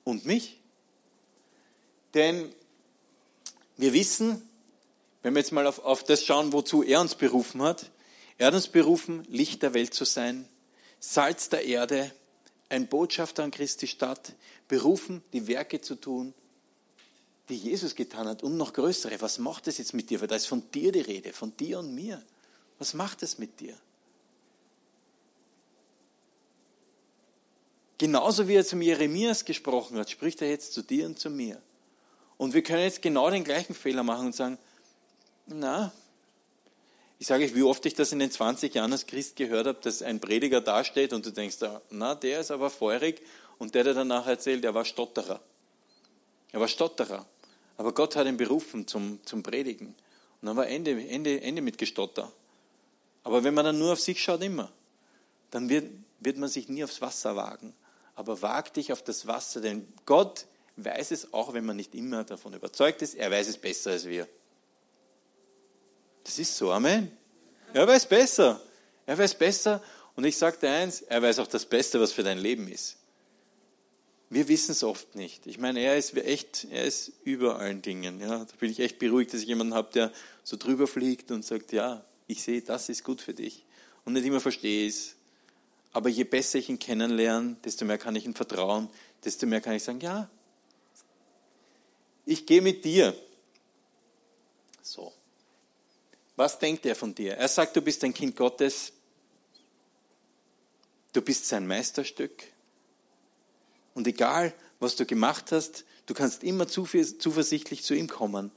Und 0.04 0.26
mich. 0.26 0.58
Denn 2.12 2.52
wir 3.76 3.92
wissen, 3.94 4.46
wenn 5.22 5.34
wir 5.34 5.40
jetzt 5.40 5.52
mal 5.52 5.66
auf, 5.66 5.78
auf 5.80 6.04
das 6.04 6.24
schauen, 6.24 6.52
wozu 6.52 6.82
er 6.82 7.00
uns 7.00 7.14
berufen 7.14 7.62
hat, 7.62 7.90
er 8.38 8.48
hat 8.48 8.54
uns 8.54 8.68
berufen, 8.68 9.24
Licht 9.28 9.62
der 9.62 9.74
Welt 9.74 9.94
zu 9.94 10.04
sein, 10.04 10.48
Salz 11.00 11.48
der 11.48 11.64
Erde, 11.64 12.12
ein 12.68 12.88
Botschafter 12.88 13.44
an 13.44 13.50
Christi 13.50 13.86
Stadt, 13.86 14.34
berufen, 14.68 15.22
die 15.32 15.46
Werke 15.46 15.80
zu 15.80 15.94
tun, 15.94 16.34
die 17.48 17.56
Jesus 17.56 17.94
getan 17.94 18.26
hat 18.26 18.42
und 18.42 18.56
noch 18.56 18.72
größere. 18.72 19.20
Was 19.20 19.38
macht 19.38 19.68
es 19.68 19.78
jetzt 19.78 19.94
mit 19.94 20.10
dir? 20.10 20.20
Weil 20.20 20.28
da 20.28 20.34
ist 20.34 20.46
von 20.46 20.68
dir 20.72 20.90
die 20.90 21.00
Rede, 21.00 21.32
von 21.32 21.56
dir 21.56 21.78
und 21.78 21.94
mir. 21.94 22.22
Was 22.78 22.92
macht 22.92 23.22
es 23.22 23.38
mit 23.38 23.60
dir? 23.60 23.76
Genauso 27.98 28.46
wie 28.48 28.54
er 28.54 28.66
zum 28.66 28.82
Jeremias 28.82 29.44
gesprochen 29.44 29.96
hat, 29.96 30.10
spricht 30.10 30.42
er 30.42 30.50
jetzt 30.50 30.74
zu 30.74 30.82
dir 30.82 31.06
und 31.06 31.18
zu 31.18 31.30
mir. 31.30 31.62
Und 32.36 32.52
wir 32.52 32.62
können 32.62 32.82
jetzt 32.82 33.00
genau 33.00 33.30
den 33.30 33.44
gleichen 33.44 33.74
Fehler 33.74 34.02
machen 34.02 34.26
und 34.26 34.34
sagen, 34.34 34.58
na, 35.46 35.92
ich 37.18 37.26
sage 37.26 37.44
euch, 37.44 37.54
wie 37.54 37.62
oft 37.62 37.84
ich 37.86 37.94
das 37.94 38.12
in 38.12 38.18
den 38.18 38.30
20 38.30 38.74
Jahren 38.74 38.92
als 38.92 39.06
Christ 39.06 39.36
gehört 39.36 39.66
habe, 39.66 39.78
dass 39.80 40.02
ein 40.02 40.20
Prediger 40.20 40.60
dasteht 40.60 41.12
und 41.12 41.24
du 41.24 41.30
denkst, 41.30 41.56
na, 41.90 42.14
der 42.14 42.40
ist 42.40 42.50
aber 42.50 42.68
feurig 42.68 43.22
und 43.58 43.74
der, 43.74 43.84
der 43.84 43.94
danach 43.94 44.26
erzählt, 44.26 44.64
er 44.64 44.74
war 44.74 44.84
Stotterer. 44.84 45.40
Er 46.52 46.60
war 46.60 46.68
Stotterer. 46.68 47.26
Aber 47.78 47.92
Gott 47.92 48.16
hat 48.16 48.26
ihn 48.26 48.36
berufen 48.36 48.86
zum, 48.86 49.20
zum 49.24 49.42
Predigen. 49.42 49.88
Und 50.40 50.46
dann 50.46 50.56
war 50.56 50.66
Ende, 50.66 50.90
Ende, 51.08 51.40
Ende 51.40 51.62
mit 51.62 51.78
Gestotter. 51.78 52.30
Aber 53.22 53.44
wenn 53.44 53.54
man 53.54 53.64
dann 53.64 53.78
nur 53.78 53.92
auf 53.92 54.00
sich 54.00 54.22
schaut, 54.22 54.42
immer, 54.42 54.70
dann 55.50 55.68
wird, 55.68 55.90
wird 56.20 56.36
man 56.36 56.48
sich 56.48 56.68
nie 56.68 56.84
aufs 56.84 57.00
Wasser 57.00 57.34
wagen. 57.36 57.74
Aber 58.14 58.40
wag 58.42 58.72
dich 58.74 58.92
auf 58.92 59.02
das 59.02 59.26
Wasser, 59.26 59.60
denn 59.60 59.86
Gott 60.04 60.46
weiß 60.76 61.10
es 61.10 61.32
auch, 61.32 61.54
wenn 61.54 61.64
man 61.64 61.76
nicht 61.76 61.94
immer 61.94 62.24
davon 62.24 62.54
überzeugt 62.54 63.02
ist, 63.02 63.14
er 63.14 63.30
weiß 63.30 63.48
es 63.48 63.58
besser 63.58 63.92
als 63.92 64.06
wir. 64.06 64.28
Das 66.26 66.40
ist 66.40 66.56
so, 66.56 66.72
Amen. 66.72 67.16
Er 67.72 67.86
weiß 67.86 68.06
besser. 68.06 68.60
Er 69.06 69.16
weiß 69.16 69.38
besser. 69.38 69.80
Und 70.16 70.24
ich 70.24 70.36
sage 70.36 70.58
dir 70.58 70.70
eins, 70.70 71.02
er 71.02 71.22
weiß 71.22 71.38
auch 71.38 71.46
das 71.46 71.64
Beste, 71.64 72.00
was 72.00 72.12
für 72.12 72.24
dein 72.24 72.38
Leben 72.38 72.66
ist. 72.66 72.96
Wir 74.28 74.48
wissen 74.48 74.72
es 74.72 74.82
oft 74.82 75.14
nicht. 75.14 75.46
Ich 75.46 75.58
meine, 75.58 75.78
er 75.78 75.96
ist 75.96 76.16
echt, 76.16 76.66
er 76.72 76.84
ist 76.84 77.12
über 77.22 77.60
allen 77.60 77.80
Dingen. 77.80 78.18
Ja, 78.20 78.44
da 78.44 78.52
bin 78.58 78.72
ich 78.72 78.80
echt 78.80 78.98
beruhigt, 78.98 79.32
dass 79.32 79.42
ich 79.42 79.46
jemanden 79.46 79.74
habe, 79.74 79.92
der 79.92 80.12
so 80.42 80.56
drüber 80.56 80.88
fliegt 80.88 81.30
und 81.30 81.44
sagt, 81.44 81.70
ja, 81.70 82.04
ich 82.26 82.42
sehe, 82.42 82.60
das 82.60 82.88
ist 82.88 83.04
gut 83.04 83.20
für 83.20 83.34
dich. 83.34 83.64
Und 84.04 84.14
nicht 84.14 84.26
immer 84.26 84.40
verstehe 84.40 84.88
es. 84.88 85.14
Aber 85.92 86.08
je 86.08 86.24
besser 86.24 86.58
ich 86.58 86.68
ihn 86.68 86.80
kennenlerne, 86.80 87.56
desto 87.64 87.84
mehr 87.84 87.98
kann 87.98 88.16
ich 88.16 88.24
ihm 88.24 88.34
vertrauen, 88.34 88.88
desto 89.24 89.46
mehr 89.46 89.60
kann 89.60 89.74
ich 89.74 89.84
sagen, 89.84 90.00
ja, 90.00 90.28
ich 92.24 92.44
gehe 92.46 92.62
mit 92.62 92.84
dir. 92.84 93.14
So. 94.82 95.12
Was 96.36 96.58
denkt 96.58 96.84
er 96.86 96.94
von 96.94 97.14
dir? 97.14 97.34
Er 97.34 97.48
sagt, 97.48 97.74
du 97.76 97.80
bist 97.80 98.04
ein 98.04 98.14
Kind 98.14 98.36
Gottes. 98.36 98.92
Du 101.12 101.22
bist 101.22 101.46
sein 101.48 101.66
Meisterstück. 101.66 102.44
Und 103.94 104.06
egal, 104.06 104.52
was 104.78 104.96
du 104.96 105.06
gemacht 105.06 105.50
hast, 105.50 105.84
du 106.04 106.12
kannst 106.12 106.44
immer 106.44 106.68
zuversichtlich 106.68 107.82
zu 107.82 107.94
ihm 107.94 108.08
kommen. 108.08 108.50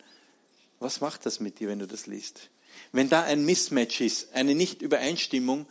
Was 0.79 0.99
macht 0.99 1.25
das 1.25 1.39
mit 1.39 1.59
dir, 1.59 1.69
wenn 1.69 1.79
du 1.79 1.87
das 1.87 2.05
liest? 2.05 2.49
Wenn 2.91 3.09
da 3.09 3.23
ein 3.23 3.45
Mismatch 3.45 4.01
ist, 4.01 4.33
eine 4.33 4.55
Nichtübereinstimmung, 4.55 5.65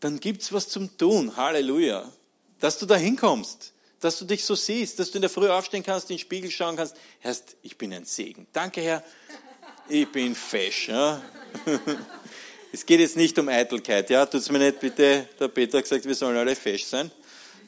dann 0.00 0.20
gibt 0.20 0.42
es 0.42 0.52
was 0.52 0.68
zum 0.68 0.96
Tun. 0.96 1.36
Halleluja. 1.36 2.10
Dass 2.60 2.78
du 2.78 2.86
da 2.86 2.96
hinkommst, 2.96 3.72
dass 4.00 4.18
du 4.18 4.24
dich 4.24 4.44
so 4.44 4.54
siehst, 4.54 4.98
dass 4.98 5.10
du 5.10 5.18
in 5.18 5.22
der 5.22 5.30
Früh 5.30 5.48
aufstehen 5.48 5.82
kannst, 5.82 6.10
in 6.10 6.16
den 6.16 6.20
Spiegel 6.20 6.50
schauen 6.50 6.76
kannst. 6.76 6.96
Herr, 7.20 7.36
ich 7.62 7.76
bin 7.76 7.92
ein 7.92 8.04
Segen. 8.04 8.46
Danke, 8.52 8.80
Herr. 8.80 9.04
Ich 9.88 10.10
bin 10.10 10.34
fesch. 10.34 10.88
Ja. 10.88 11.22
Es 12.74 12.86
geht 12.86 13.00
jetzt 13.00 13.18
nicht 13.18 13.38
um 13.38 13.50
Eitelkeit. 13.50 14.08
Ja, 14.08 14.24
tut's 14.24 14.50
mir 14.50 14.58
nicht 14.58 14.80
bitte. 14.80 15.28
Der 15.38 15.48
Peter 15.48 15.76
hat 15.76 15.84
gesagt, 15.84 16.06
wir 16.06 16.14
sollen 16.14 16.38
alle 16.38 16.56
fesch 16.56 16.86
sein. 16.86 17.10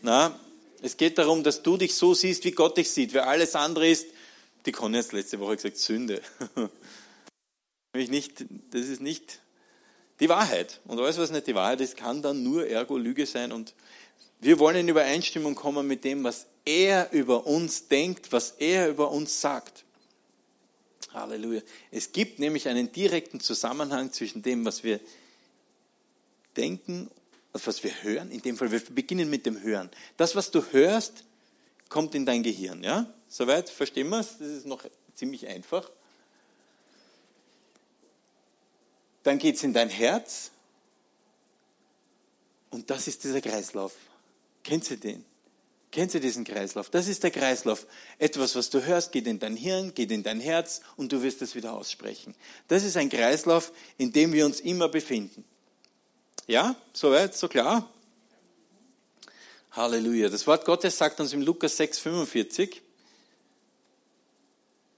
Na, 0.00 0.40
es 0.80 0.97
geht 0.97 1.18
darum, 1.18 1.42
dass 1.44 1.62
du 1.62 1.76
dich 1.76 1.94
so 1.94 2.14
siehst, 2.14 2.42
wie 2.44 2.52
Gott 2.52 2.78
dich 2.78 2.90
sieht. 2.90 3.12
Wer 3.12 3.28
alles 3.28 3.54
andere 3.54 3.87
ist, 3.87 4.06
die 4.64 4.73
Conny 4.73 4.97
hat 4.97 5.12
letzte 5.12 5.38
Woche 5.40 5.56
gesagt, 5.56 5.76
Sünde. 5.76 6.23
Das 7.92 8.80
ist 8.80 9.00
nicht 9.00 9.40
die 10.18 10.28
Wahrheit. 10.28 10.80
Und 10.87 10.99
alles, 10.99 11.18
was 11.18 11.30
nicht 11.30 11.47
die 11.47 11.54
Wahrheit 11.54 11.80
ist, 11.80 11.97
kann 11.97 12.23
dann 12.23 12.42
nur 12.42 12.66
ergo 12.66 12.97
Lüge 12.97 13.25
sein. 13.25 13.52
Und 13.52 13.75
wir 14.40 14.59
wollen 14.59 14.76
in 14.76 14.88
Übereinstimmung 14.88 15.54
kommen 15.54 15.87
mit 15.87 16.02
dem, 16.02 16.25
was 16.25 16.47
er 16.64 17.12
über 17.12 17.47
uns 17.47 17.87
denkt, 17.87 18.33
was 18.33 18.52
er 18.59 18.88
über 18.88 19.12
uns 19.12 19.40
sagt. 19.40 19.83
Halleluja. 21.14 21.62
Es 21.90 22.12
gibt 22.12 22.38
nämlich 22.38 22.68
einen 22.68 22.92
direkten 22.92 23.40
Zusammenhang 23.40 24.12
zwischen 24.12 24.42
dem, 24.42 24.64
was 24.64 24.85
wir 24.85 25.00
denken, 26.56 27.11
was 27.52 27.83
wir 27.85 28.02
hören. 28.02 28.30
In 28.30 28.42
dem 28.42 28.56
Fall, 28.56 28.71
wir 28.71 28.80
beginnen 28.80 29.30
mit 29.30 29.47
dem 29.47 29.61
Hören. 29.62 29.90
Das, 30.16 30.35
was 30.35 30.50
du 30.50 30.64
hörst, 30.73 31.25
kommt 31.88 32.14
in 32.14 32.26
dein 32.26 32.42
Gehirn. 32.42 32.83
Ja? 32.83 33.12
Soweit 33.28 33.71
verstehen 33.71 34.09
wir 34.09 34.21
es? 34.21 34.38
Das 34.38 34.49
ist 34.49 34.66
noch 34.66 34.85
ziemlich 35.14 35.47
einfach. 35.47 35.90
Dann 39.23 39.38
geht 39.38 39.56
es 39.56 39.62
in 39.62 39.73
dein 39.73 39.88
Herz. 39.88 40.50
Und 42.71 42.90
das 42.90 43.06
ist 43.06 43.23
dieser 43.25 43.40
Kreislauf. 43.40 43.94
Kennt 44.62 44.90
ihr 44.90 44.97
den? 44.97 45.25
Kennt 45.94 46.12
ihr 46.12 46.18
diesen 46.18 46.42
Kreislauf? 46.42 46.90
Das 46.90 47.06
ist 47.06 47.22
der 47.22 47.30
Kreislauf. 47.30 47.86
Etwas, 48.18 48.56
was 48.56 48.68
du 48.68 48.84
hörst, 48.84 49.12
geht 49.12 49.28
in 49.28 49.38
dein 49.38 49.54
Hirn, 49.54 49.94
geht 49.94 50.10
in 50.10 50.24
dein 50.24 50.40
Herz 50.40 50.80
und 50.96 51.12
du 51.12 51.22
wirst 51.22 51.40
es 51.40 51.54
wieder 51.54 51.72
aussprechen. 51.72 52.34
Das 52.66 52.82
ist 52.82 52.96
ein 52.96 53.08
Kreislauf, 53.08 53.70
in 53.96 54.12
dem 54.12 54.32
wir 54.32 54.44
uns 54.44 54.58
immer 54.58 54.88
befinden. 54.88 55.44
Ja, 56.48 56.74
soweit, 56.92 57.36
so 57.36 57.46
klar? 57.46 57.88
Halleluja. 59.70 60.30
Das 60.30 60.48
Wort 60.48 60.64
Gottes 60.64 60.98
sagt 60.98 61.20
uns 61.20 61.32
im 61.32 61.42
Lukas 61.42 61.76
6, 61.76 62.00
45. 62.00 62.82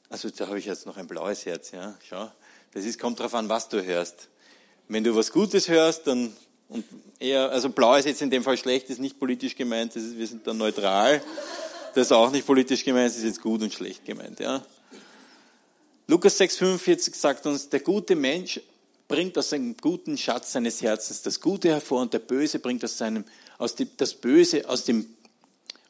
Also 0.08 0.30
da 0.30 0.46
habe 0.46 0.58
ich 0.58 0.64
jetzt 0.64 0.86
noch 0.86 0.96
ein 0.96 1.06
blaues 1.06 1.44
Herz, 1.44 1.72
ja. 1.72 1.98
Schau. 2.08 2.32
Das 2.72 2.86
ist, 2.86 2.98
kommt 2.98 3.20
darauf 3.20 3.34
an, 3.34 3.50
was 3.50 3.68
du 3.68 3.84
hörst. 3.84 4.28
Wenn 4.88 5.04
du 5.04 5.14
was 5.14 5.30
Gutes 5.30 5.68
hörst, 5.68 6.06
dann 6.06 6.34
und 6.68 6.84
eher, 7.18 7.50
also 7.50 7.70
blau 7.70 7.94
ist 7.96 8.06
jetzt 8.06 8.22
in 8.22 8.30
dem 8.30 8.42
Fall 8.42 8.56
schlecht, 8.56 8.90
ist 8.90 9.00
nicht 9.00 9.18
politisch 9.18 9.54
gemeint, 9.54 9.94
ist, 9.96 10.18
wir 10.18 10.26
sind 10.26 10.46
dann 10.46 10.58
neutral. 10.58 11.22
Das 11.94 12.08
ist 12.08 12.12
auch 12.12 12.30
nicht 12.30 12.46
politisch 12.46 12.84
gemeint, 12.84 13.10
das 13.10 13.18
ist 13.18 13.24
jetzt 13.24 13.40
gut 13.40 13.62
und 13.62 13.72
schlecht 13.72 14.04
gemeint, 14.04 14.40
ja. 14.40 14.64
Lukas 16.08 16.38
6,45 16.38 17.16
sagt 17.16 17.46
uns, 17.46 17.68
der 17.68 17.80
gute 17.80 18.14
Mensch 18.14 18.60
bringt 19.08 19.36
aus 19.38 19.50
seinem 19.50 19.76
guten 19.76 20.16
Schatz 20.18 20.52
seines 20.52 20.82
Herzens 20.82 21.22
das 21.22 21.40
Gute 21.40 21.68
hervor 21.70 22.02
und 22.02 22.12
der 22.12 22.18
Böse 22.18 22.58
bringt 22.58 22.84
aus 22.84 22.98
seinem, 22.98 23.24
aus 23.58 23.74
dem, 23.74 23.88
das 23.96 24.14
Böse, 24.14 24.68
aus 24.68 24.84
dem, 24.84 25.06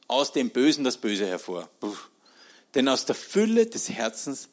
aus 0.07 0.33
dem 0.33 0.51
Bösen 0.51 0.85
das 0.85 0.97
Böse 0.97 1.27
hervor. 1.27 1.69
Puh. 1.81 1.95
Denn 2.75 2.89
aus 2.89 3.07
der 3.07 3.15
Fülle 3.15 3.67
des 3.67 3.91
Herzens 3.91 4.49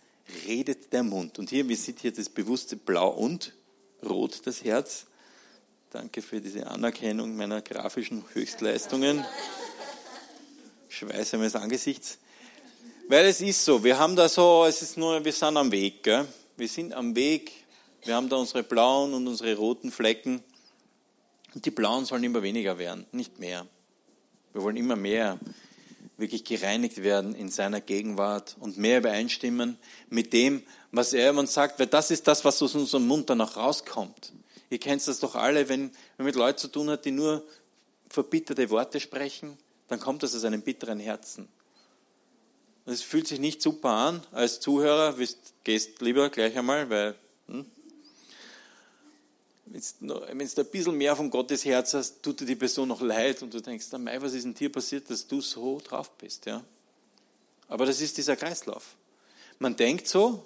redet 0.47 0.93
der 0.93 1.03
Mund. 1.03 1.39
Und 1.39 1.49
hier, 1.49 1.67
wir 1.67 1.75
sieht 1.75 1.99
hier 1.99 2.13
das 2.13 2.29
bewusste 2.29 2.75
Blau 2.75 3.09
und 3.09 3.53
Rot, 4.03 4.41
das 4.45 4.63
Herz. 4.63 5.05
Danke 5.93 6.23
für 6.23 6.41
diese 6.41 6.65
Anerkennung 6.65 7.35
meiner 7.35 7.61
grafischen 7.61 8.25
Höchstleistungen. 8.33 9.23
Schweiße 10.89 11.37
meines 11.37 11.55
Angesichts. 11.55 12.17
Weil 13.09 13.27
es 13.27 13.41
ist 13.41 13.63
so, 13.63 13.83
wir 13.83 13.99
haben 13.99 14.15
da 14.15 14.27
so, 14.27 14.65
es 14.67 14.81
ist 14.81 14.97
nur, 14.97 15.23
wir 15.23 15.31
sind 15.31 15.55
am 15.55 15.71
Weg. 15.71 16.01
Gell? 16.01 16.27
Wir 16.57 16.67
sind 16.67 16.95
am 16.95 17.15
Weg, 17.15 17.51
wir 18.05 18.15
haben 18.15 18.27
da 18.27 18.37
unsere 18.37 18.63
blauen 18.63 19.13
und 19.13 19.27
unsere 19.27 19.55
roten 19.55 19.91
Flecken. 19.91 20.41
Und 21.53 21.63
die 21.63 21.69
blauen 21.69 22.05
sollen 22.05 22.23
immer 22.23 22.41
weniger 22.41 22.79
werden, 22.79 23.05
nicht 23.11 23.37
mehr. 23.37 23.67
Wir 24.51 24.63
wollen 24.63 24.77
immer 24.77 24.95
mehr 24.95 25.37
wirklich 26.17 26.43
gereinigt 26.43 27.03
werden 27.03 27.35
in 27.35 27.51
seiner 27.51 27.81
Gegenwart 27.81 28.55
und 28.59 28.79
mehr 28.79 28.97
übereinstimmen 28.97 29.77
mit 30.09 30.33
dem, 30.33 30.63
was 30.91 31.13
er 31.13 31.37
uns 31.37 31.53
sagt, 31.53 31.79
weil 31.79 31.85
das 31.85 32.09
ist 32.09 32.27
das, 32.27 32.43
was 32.43 32.63
aus 32.63 32.73
unserem 32.73 33.05
Mund 33.05 33.29
dann 33.29 33.41
auch 33.41 33.57
rauskommt. 33.57 34.33
Ihr 34.69 34.79
kennt 34.79 35.05
das 35.07 35.19
doch 35.19 35.35
alle, 35.35 35.69
wenn 35.69 35.91
man 36.17 36.25
mit 36.25 36.35
Leuten 36.35 36.57
zu 36.57 36.67
tun 36.67 36.89
hat, 36.89 37.05
die 37.05 37.11
nur 37.11 37.43
verbitterte 38.09 38.69
Worte 38.69 38.99
sprechen, 38.99 39.57
dann 39.87 39.99
kommt 39.99 40.23
das 40.23 40.35
aus 40.35 40.43
einem 40.43 40.61
bitteren 40.61 40.99
Herzen. 40.99 41.47
Es 42.85 43.01
fühlt 43.01 43.27
sich 43.27 43.39
nicht 43.39 43.61
super 43.61 43.89
an 43.89 44.23
als 44.31 44.59
Zuhörer, 44.59 45.15
gehst 45.63 46.01
lieber 46.01 46.29
gleich 46.29 46.57
einmal, 46.57 46.89
weil 46.89 47.15
hm, 47.47 47.65
wenn 49.65 50.07
du 50.07 50.21
ein 50.21 50.65
bisschen 50.71 50.97
mehr 50.97 51.15
von 51.15 51.29
Gottes 51.29 51.65
Herz 51.65 51.93
hast, 51.93 52.21
tut 52.21 52.41
dir 52.41 52.45
die 52.45 52.55
Person 52.55 52.87
noch 52.89 53.01
leid 53.01 53.41
und 53.41 53.53
du 53.53 53.61
denkst, 53.61 53.87
Mei, 53.97 54.21
was 54.21 54.33
ist 54.33 54.43
denn 54.43 54.53
dir 54.53 54.71
passiert, 54.71 55.09
dass 55.09 55.25
du 55.25 55.41
so 55.41 55.79
drauf 55.79 56.11
bist. 56.11 56.45
Ja? 56.45 56.63
Aber 57.67 57.85
das 57.85 57.99
ist 58.01 58.17
dieser 58.17 58.35
Kreislauf. 58.35 58.95
Man 59.57 59.75
denkt 59.75 60.07
so, 60.07 60.45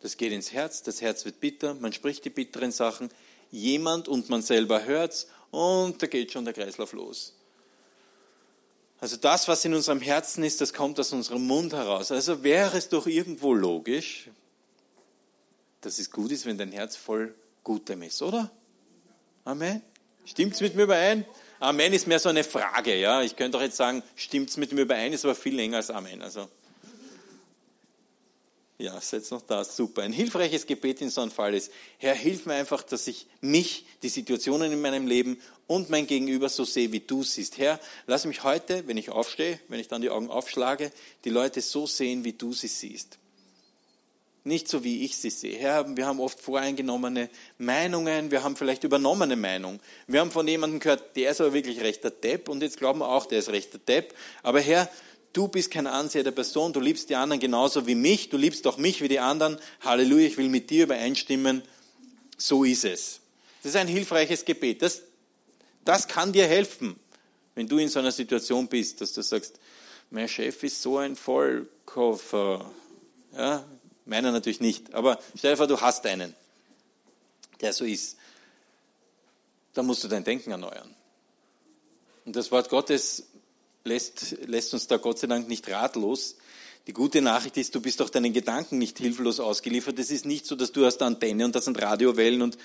das 0.00 0.16
geht 0.16 0.32
ins 0.32 0.52
Herz, 0.52 0.82
das 0.82 1.00
Herz 1.00 1.24
wird 1.24 1.40
bitter, 1.40 1.74
man 1.74 1.92
spricht 1.92 2.24
die 2.24 2.30
bitteren 2.30 2.72
Sachen, 2.72 3.10
jemand 3.50 4.08
und 4.08 4.28
man 4.28 4.42
selber 4.42 4.84
hört's 4.84 5.28
und 5.50 6.02
da 6.02 6.06
geht 6.06 6.32
schon 6.32 6.44
der 6.44 6.54
Kreislauf 6.54 6.92
los. 6.92 7.34
Also 9.00 9.16
das, 9.16 9.48
was 9.48 9.64
in 9.64 9.74
unserem 9.74 10.00
Herzen 10.00 10.44
ist, 10.44 10.60
das 10.60 10.74
kommt 10.74 11.00
aus 11.00 11.12
unserem 11.12 11.46
Mund 11.46 11.72
heraus. 11.72 12.12
Also 12.12 12.42
wäre 12.42 12.76
es 12.76 12.90
doch 12.90 13.06
irgendwo 13.06 13.54
logisch, 13.54 14.28
dass 15.80 15.98
es 15.98 16.10
gut 16.10 16.30
ist, 16.32 16.44
wenn 16.44 16.58
dein 16.58 16.72
Herz 16.72 16.96
voll 16.96 17.34
Gutem 17.64 18.02
ist, 18.02 18.20
oder? 18.20 18.50
Amen. 19.44 19.80
Stimmt's 20.26 20.60
mit 20.60 20.76
mir 20.76 20.82
überein? 20.82 21.24
Amen 21.60 21.92
ist 21.94 22.06
mehr 22.06 22.18
so 22.18 22.28
eine 22.28 22.44
Frage, 22.44 22.96
ja. 22.96 23.22
Ich 23.22 23.36
könnte 23.36 23.56
auch 23.56 23.62
jetzt 23.62 23.76
sagen, 23.76 24.02
stimmt's 24.16 24.58
mit 24.58 24.72
mir 24.72 24.82
überein, 24.82 25.12
ist 25.12 25.24
aber 25.24 25.34
viel 25.34 25.54
länger 25.54 25.78
als 25.78 25.90
Amen. 25.90 26.20
Also 26.20 26.48
ja, 28.80 29.00
setz 29.00 29.30
noch 29.30 29.42
da, 29.42 29.62
super. 29.64 30.02
Ein 30.02 30.12
hilfreiches 30.12 30.66
Gebet 30.66 31.00
in 31.00 31.10
so 31.10 31.20
einem 31.20 31.30
Fall 31.30 31.54
ist, 31.54 31.70
Herr, 31.98 32.14
hilf 32.14 32.46
mir 32.46 32.54
einfach, 32.54 32.82
dass 32.82 33.06
ich 33.06 33.26
mich, 33.40 33.84
die 34.02 34.08
Situationen 34.08 34.72
in 34.72 34.80
meinem 34.80 35.06
Leben 35.06 35.40
und 35.66 35.90
mein 35.90 36.06
Gegenüber 36.06 36.48
so 36.48 36.64
sehe, 36.64 36.90
wie 36.90 37.00
du 37.00 37.22
siehst. 37.22 37.58
Herr, 37.58 37.78
lass 38.06 38.24
mich 38.24 38.42
heute, 38.42 38.86
wenn 38.88 38.96
ich 38.96 39.10
aufstehe, 39.10 39.60
wenn 39.68 39.78
ich 39.78 39.88
dann 39.88 40.02
die 40.02 40.10
Augen 40.10 40.30
aufschlage, 40.30 40.90
die 41.24 41.30
Leute 41.30 41.60
so 41.60 41.86
sehen, 41.86 42.24
wie 42.24 42.32
du 42.32 42.52
sie 42.52 42.68
siehst. 42.68 43.18
Nicht 44.42 44.68
so, 44.68 44.82
wie 44.82 45.04
ich 45.04 45.18
sie 45.18 45.28
sehe. 45.28 45.58
Herr, 45.58 45.96
wir 45.96 46.06
haben 46.06 46.18
oft 46.18 46.40
voreingenommene 46.40 47.28
Meinungen, 47.58 48.30
wir 48.30 48.42
haben 48.42 48.56
vielleicht 48.56 48.84
übernommene 48.84 49.36
Meinungen. 49.36 49.80
Wir 50.06 50.20
haben 50.20 50.30
von 50.30 50.48
jemandem 50.48 50.80
gehört, 50.80 51.14
der 51.14 51.32
ist 51.32 51.42
aber 51.42 51.52
wirklich 51.52 51.82
rechter 51.82 52.10
Depp 52.10 52.48
und 52.48 52.62
jetzt 52.62 52.78
glauben 52.78 53.00
wir 53.00 53.08
auch, 53.10 53.26
der 53.26 53.40
ist 53.40 53.50
rechter 53.50 53.76
Depp. 53.76 54.14
Aber 54.42 54.60
Herr, 54.60 54.88
du 55.32 55.48
bist 55.48 55.70
kein 55.70 55.86
Anseher 55.86 56.24
der 56.24 56.30
Person, 56.30 56.72
du 56.72 56.80
liebst 56.80 57.10
die 57.10 57.16
anderen 57.16 57.40
genauso 57.40 57.86
wie 57.86 57.94
mich, 57.94 58.28
du 58.28 58.36
liebst 58.36 58.66
auch 58.66 58.76
mich 58.76 59.00
wie 59.02 59.08
die 59.08 59.20
anderen. 59.20 59.58
Halleluja, 59.80 60.26
ich 60.26 60.36
will 60.36 60.48
mit 60.48 60.70
dir 60.70 60.84
übereinstimmen. 60.84 61.62
So 62.36 62.64
ist 62.64 62.84
es. 62.84 63.20
Das 63.62 63.70
ist 63.70 63.76
ein 63.76 63.88
hilfreiches 63.88 64.44
Gebet. 64.44 64.82
Das, 64.82 65.02
das 65.84 66.08
kann 66.08 66.32
dir 66.32 66.46
helfen, 66.46 66.98
wenn 67.54 67.68
du 67.68 67.78
in 67.78 67.88
so 67.88 67.98
einer 67.98 68.12
Situation 68.12 68.68
bist, 68.68 69.00
dass 69.00 69.12
du 69.12 69.22
sagst, 69.22 69.58
mein 70.10 70.28
Chef 70.28 70.62
ist 70.62 70.82
so 70.82 70.98
ein 70.98 71.16
Vollkoffer. 71.16 72.70
Ja, 73.36 73.64
meiner 74.06 74.32
natürlich 74.32 74.60
nicht, 74.60 74.92
aber 74.94 75.20
stell 75.36 75.52
dir 75.52 75.56
vor, 75.56 75.66
du 75.66 75.80
hast 75.80 76.04
einen. 76.06 76.34
der 77.60 77.72
so 77.72 77.84
ist, 77.84 78.16
dann 79.74 79.86
musst 79.86 80.02
du 80.02 80.08
dein 80.08 80.24
Denken 80.24 80.50
erneuern. 80.50 80.94
Und 82.24 82.34
das 82.34 82.50
Wort 82.50 82.68
Gottes 82.68 83.24
lässt, 83.84 84.36
lässt 84.46 84.74
uns 84.74 84.86
da 84.86 84.96
Gott 84.96 85.18
sei 85.18 85.26
Dank 85.26 85.48
nicht 85.48 85.68
ratlos. 85.70 86.36
Die 86.86 86.92
gute 86.92 87.20
Nachricht 87.20 87.56
ist, 87.56 87.74
du 87.74 87.80
bist 87.80 88.00
auch 88.02 88.10
deinen 88.10 88.32
Gedanken 88.32 88.78
nicht 88.78 88.98
hilflos 88.98 89.38
ausgeliefert. 89.38 89.98
Es 89.98 90.10
ist 90.10 90.24
nicht 90.24 90.46
so, 90.46 90.56
dass 90.56 90.72
du 90.72 90.84
hast 90.84 91.02
eine 91.02 91.14
Antenne 91.14 91.44
und 91.44 91.54
das 91.54 91.66
sind 91.66 91.80
Radiowellen 91.80 92.42
und 92.42 92.58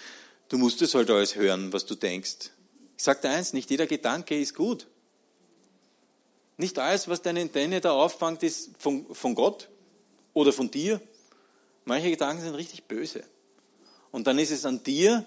du 0.49 0.57
musst 0.57 0.81
es 0.81 0.95
halt 0.95 1.09
alles 1.09 1.35
hören, 1.35 1.73
was 1.73 1.85
du 1.85 1.95
denkst. 1.95 2.51
Ich 2.97 3.03
sage 3.03 3.21
dir 3.21 3.29
eins, 3.29 3.53
nicht 3.53 3.69
jeder 3.69 3.87
Gedanke 3.87 4.39
ist 4.39 4.55
gut. 4.55 4.87
Nicht 6.57 6.79
alles, 6.79 7.07
was 7.09 7.21
deine 7.21 7.41
Antenne 7.41 7.81
da 7.81 7.91
auffängt, 7.91 8.41
ist 8.41 8.71
von, 8.79 9.13
von 9.13 9.35
Gott 9.35 9.69
oder 10.33 10.53
von 10.53 10.71
dir. 10.71 11.01
Manche 11.83 12.09
Gedanken 12.09 12.41
sind 12.41 12.55
richtig 12.55 12.85
böse. 12.85 13.23
Und 14.11 14.27
dann 14.27 14.39
ist 14.39 14.51
es 14.51 14.65
an 14.65 14.81
dir, 14.81 15.25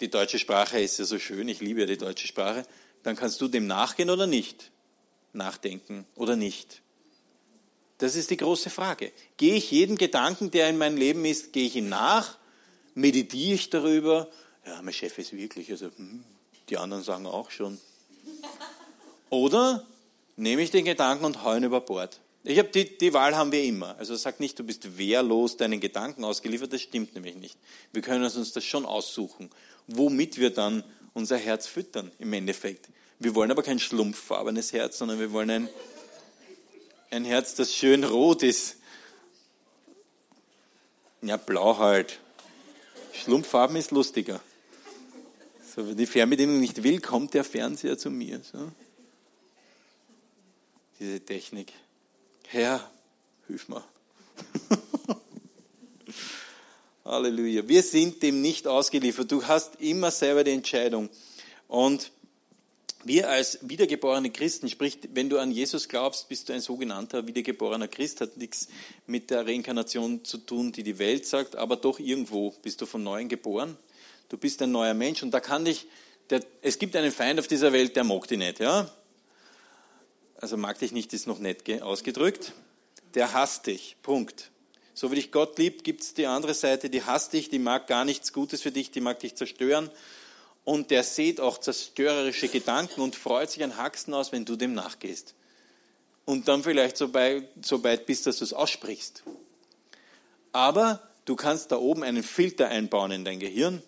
die 0.00 0.10
deutsche 0.10 0.38
Sprache 0.38 0.80
ist 0.80 0.98
ja 0.98 1.04
so 1.04 1.18
schön, 1.18 1.46
ich 1.48 1.60
liebe 1.60 1.80
ja 1.80 1.86
die 1.86 1.98
deutsche 1.98 2.26
Sprache, 2.26 2.66
dann 3.02 3.14
kannst 3.14 3.40
du 3.40 3.48
dem 3.48 3.66
nachgehen 3.66 4.10
oder 4.10 4.26
nicht. 4.26 4.71
Nachdenken 5.32 6.06
oder 6.16 6.36
nicht. 6.36 6.82
Das 7.98 8.16
ist 8.16 8.30
die 8.30 8.36
große 8.36 8.70
Frage. 8.70 9.12
Gehe 9.36 9.54
ich 9.54 9.70
jeden 9.70 9.96
Gedanken, 9.96 10.50
der 10.50 10.68
in 10.68 10.78
meinem 10.78 10.96
Leben 10.96 11.24
ist, 11.24 11.52
gehe 11.52 11.66
ich 11.66 11.76
ihm 11.76 11.88
nach? 11.88 12.36
Meditiere 12.94 13.54
ich 13.54 13.70
darüber? 13.70 14.28
Ja, 14.66 14.82
mein 14.82 14.92
Chef 14.92 15.16
ist 15.18 15.32
wirklich, 15.32 15.70
also 15.70 15.86
hm, 15.96 16.24
die 16.68 16.78
anderen 16.78 17.02
sagen 17.02 17.26
auch 17.26 17.50
schon. 17.50 17.78
Oder 19.30 19.86
nehme 20.36 20.62
ich 20.62 20.70
den 20.70 20.84
Gedanken 20.84 21.24
und 21.24 21.42
haue 21.42 21.56
ihn 21.56 21.64
über 21.64 21.80
Bord? 21.80 22.20
Ich 22.44 22.58
habe 22.58 22.68
die, 22.70 22.98
die 22.98 23.14
Wahl 23.14 23.36
haben 23.36 23.52
wir 23.52 23.62
immer. 23.62 23.96
Also 23.98 24.16
sag 24.16 24.40
nicht, 24.40 24.58
du 24.58 24.64
bist 24.64 24.98
wehrlos 24.98 25.56
deinen 25.56 25.80
Gedanken 25.80 26.24
ausgeliefert, 26.24 26.72
das 26.72 26.82
stimmt 26.82 27.14
nämlich 27.14 27.36
nicht. 27.36 27.56
Wir 27.92 28.02
können 28.02 28.24
uns 28.24 28.52
das 28.52 28.64
schon 28.64 28.84
aussuchen, 28.84 29.48
womit 29.86 30.38
wir 30.38 30.50
dann 30.50 30.82
unser 31.14 31.36
Herz 31.36 31.66
füttern 31.66 32.10
im 32.18 32.32
Endeffekt. 32.32 32.88
Wir 33.22 33.36
wollen 33.36 33.52
aber 33.52 33.62
kein 33.62 33.78
schlumpffarbenes 33.78 34.72
Herz, 34.72 34.98
sondern 34.98 35.20
wir 35.20 35.30
wollen 35.30 35.50
ein, 35.50 35.68
ein 37.10 37.24
Herz, 37.24 37.54
das 37.54 37.72
schön 37.72 38.02
rot 38.02 38.42
ist. 38.42 38.76
Ja, 41.20 41.36
blau 41.36 41.78
halt. 41.78 42.18
Schlumpffarben 43.12 43.76
ist 43.76 43.92
lustiger. 43.92 44.40
So, 45.74 45.86
wenn 45.86 45.96
die 45.96 46.06
Fernbedienung 46.06 46.58
nicht 46.58 46.82
will, 46.82 47.00
kommt 47.00 47.34
der 47.34 47.44
Fernseher 47.44 47.96
zu 47.96 48.10
mir. 48.10 48.40
So. 48.40 48.72
Diese 50.98 51.20
Technik. 51.20 51.72
Herr, 52.48 52.90
hilf 53.46 53.68
mir. 53.68 53.84
Halleluja. 57.04 57.68
Wir 57.68 57.84
sind 57.84 58.20
dem 58.24 58.42
nicht 58.42 58.66
ausgeliefert. 58.66 59.30
Du 59.30 59.46
hast 59.46 59.76
immer 59.80 60.10
selber 60.10 60.42
die 60.42 60.50
Entscheidung. 60.50 61.08
Und 61.68 62.10
wir 63.04 63.28
als 63.28 63.58
wiedergeborene 63.62 64.30
Christen, 64.30 64.68
sprich, 64.68 64.98
wenn 65.12 65.28
du 65.28 65.38
an 65.38 65.50
Jesus 65.50 65.88
glaubst, 65.88 66.28
bist 66.28 66.48
du 66.48 66.52
ein 66.52 66.60
sogenannter 66.60 67.26
wiedergeborener 67.26 67.88
Christ, 67.88 68.20
hat 68.20 68.36
nichts 68.36 68.68
mit 69.06 69.30
der 69.30 69.46
Reinkarnation 69.46 70.24
zu 70.24 70.38
tun, 70.38 70.72
die 70.72 70.82
die 70.82 70.98
Welt 70.98 71.26
sagt, 71.26 71.56
aber 71.56 71.76
doch 71.76 71.98
irgendwo 71.98 72.50
bist 72.62 72.80
du 72.80 72.86
von 72.86 73.02
Neuem 73.02 73.28
geboren. 73.28 73.76
Du 74.28 74.36
bist 74.36 74.62
ein 74.62 74.72
neuer 74.72 74.94
Mensch 74.94 75.22
und 75.22 75.32
da 75.32 75.40
kann 75.40 75.64
dich, 75.64 75.86
der, 76.30 76.42
es 76.62 76.78
gibt 76.78 76.96
einen 76.96 77.12
Feind 77.12 77.38
auf 77.38 77.48
dieser 77.48 77.72
Welt, 77.72 77.96
der 77.96 78.04
mag 78.04 78.26
dich 78.28 78.38
nicht, 78.38 78.60
ja? 78.60 78.90
also 80.42 80.56
mag 80.56 80.78
dich 80.78 80.90
nicht, 80.90 81.12
ist 81.12 81.28
noch 81.28 81.38
nett 81.38 81.82
ausgedrückt, 81.82 82.52
der 83.14 83.32
hasst 83.32 83.68
dich. 83.68 83.96
Punkt. 84.02 84.50
So 84.92 85.10
wie 85.10 85.14
dich 85.14 85.30
Gott 85.30 85.56
liebt, 85.56 85.84
gibt 85.84 86.02
es 86.02 86.14
die 86.14 86.26
andere 86.26 86.52
Seite, 86.52 86.90
die 86.90 87.04
hasst 87.04 87.32
dich, 87.32 87.48
die 87.48 87.60
mag 87.60 87.86
gar 87.86 88.04
nichts 88.04 88.32
Gutes 88.32 88.60
für 88.60 88.72
dich, 88.72 88.90
die 88.90 89.00
mag 89.00 89.20
dich 89.20 89.36
zerstören. 89.36 89.88
Und 90.64 90.90
der 90.90 91.02
sieht 91.02 91.40
auch 91.40 91.58
zerstörerische 91.58 92.48
Gedanken 92.48 93.00
und 93.00 93.16
freut 93.16 93.50
sich 93.50 93.62
ein 93.62 93.76
Haxen 93.76 94.14
aus, 94.14 94.32
wenn 94.32 94.44
du 94.44 94.56
dem 94.56 94.74
nachgehst. 94.74 95.34
Und 96.24 96.46
dann 96.46 96.62
vielleicht 96.62 96.96
so, 96.96 97.08
bei, 97.08 97.48
so 97.60 97.82
weit 97.82 98.06
bist, 98.06 98.26
dass 98.26 98.38
du 98.38 98.44
es 98.44 98.52
aussprichst. 98.52 99.24
Aber 100.52 101.00
du 101.24 101.34
kannst 101.34 101.72
da 101.72 101.76
oben 101.76 102.04
einen 102.04 102.22
Filter 102.22 102.68
einbauen 102.68 103.10
in 103.10 103.24
dein 103.24 103.40
Gehirn 103.40 103.82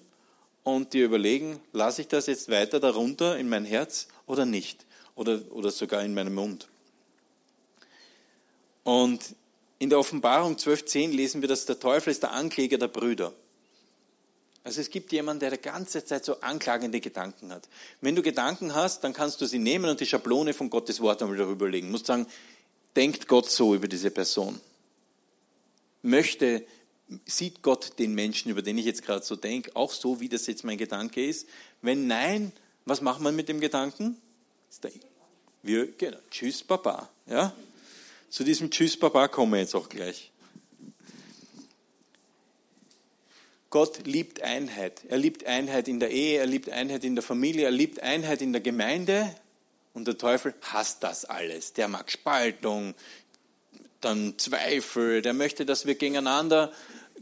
und 0.65 0.95
dir 0.95 1.05
überlegen, 1.05 1.61
lasse 1.73 2.03
ich 2.03 2.09
das 2.09 2.27
jetzt 2.27 2.51
weiter 2.51 2.81
darunter 2.81 3.39
in 3.39 3.49
mein 3.49 3.65
Herz 3.65 4.09
oder 4.27 4.47
nicht? 4.47 4.85
oder, 5.15 5.41
oder 5.51 5.71
sogar 5.71 6.03
in 6.03 6.15
meinem 6.15 6.35
Mund. 6.35 6.69
Und 8.83 9.35
in 9.79 9.91
der 9.91 9.99
Offenbarung 9.99 10.57
12.10 10.57 11.11
lesen 11.11 11.41
wir, 11.41 11.49
dass 11.49 11.67
der 11.67 11.79
Teufel 11.79 12.11
ist 12.11 12.23
der 12.23 12.33
Ankläger 12.33 12.79
der 12.79 12.89
Brüder. 12.89 13.33
Also 14.65 14.81
es 14.81 14.89
gibt 14.89 15.13
jemanden, 15.13 15.41
der 15.41 15.51
die 15.51 15.59
ganze 15.59 16.05
Zeit 16.05 16.25
so 16.25 16.41
anklagende 16.41 16.99
Gedanken 16.99 17.53
hat. 17.53 17.69
Wenn 18.01 18.17
du 18.17 18.23
Gedanken 18.23 18.75
hast, 18.75 19.05
dann 19.05 19.13
kannst 19.13 19.41
du 19.43 19.47
sie 19.47 19.59
nehmen 19.59 19.91
und 19.91 20.01
die 20.01 20.07
Schablone 20.07 20.55
von 20.55 20.71
Gottes 20.71 21.01
Wort 21.01 21.23
einmal 21.23 21.37
darüber 21.37 21.69
legen. 21.69 21.89
Du 21.89 21.93
musst 21.93 22.07
sagen, 22.07 22.27
denkt 22.97 23.29
Gott 23.29 23.51
so 23.51 23.75
über 23.75 23.89
diese 23.89 24.11
Person? 24.11 24.59
Möchte, 26.01 26.65
sieht 27.27 27.61
Gott 27.63 27.99
den 27.99 28.15
Menschen, 28.15 28.51
über 28.51 28.63
den 28.63 28.79
ich 28.79 28.87
jetzt 28.87 29.05
gerade 29.05 29.25
so 29.25 29.37
denke, 29.37 29.77
auch 29.77 29.93
so, 29.93 30.21
wie 30.21 30.31
das 30.31 30.47
jetzt 30.47 30.65
mein 30.65 30.79
Gedanke 30.79 31.25
ist? 31.25 31.47
Wenn 31.83 32.07
nein, 32.07 32.51
was 32.87 33.03
macht 33.03 33.21
man 33.21 33.37
mit 33.37 33.51
dem 33.51 33.61
Gedanken? 33.61 34.17
Wir, 35.63 35.93
genau, 35.93 36.19
Tschüss 36.31 36.63
Papa. 36.63 37.11
Ja? 37.27 37.55
Zu 38.31 38.45
diesem 38.45 38.71
Tschüss 38.71 38.99
Papa 38.99 39.29
kommen 39.29 39.53
wir 39.53 39.61
jetzt 39.61 39.75
auch 39.75 39.89
gleich. 39.91 40.31
Gott 43.75 44.07
liebt 44.07 44.41
Einheit. 44.41 45.03
Er 45.09 45.19
liebt 45.19 45.47
Einheit 45.47 45.89
in 45.89 45.99
der 45.99 46.13
Ehe, 46.13 46.39
er 46.39 46.47
liebt 46.47 46.71
Einheit 46.71 47.03
in 47.03 47.17
der 47.17 47.25
Familie, 47.25 47.65
er 47.65 47.73
liebt 47.73 48.01
Einheit 48.01 48.41
in 48.41 48.53
der 48.53 48.63
Gemeinde. 48.63 49.35
Und 49.95 50.07
der 50.07 50.17
Teufel 50.17 50.55
hasst 50.61 51.03
das 51.03 51.25
alles. 51.25 51.73
Der 51.73 51.89
mag 51.89 52.09
Spaltung, 52.09 52.95
dann 54.01 54.39
Zweifel, 54.39 55.23
der 55.23 55.33
möchte, 55.33 55.67
dass 55.67 55.87
wir 55.87 55.97
gegeneinander, 55.97 56.73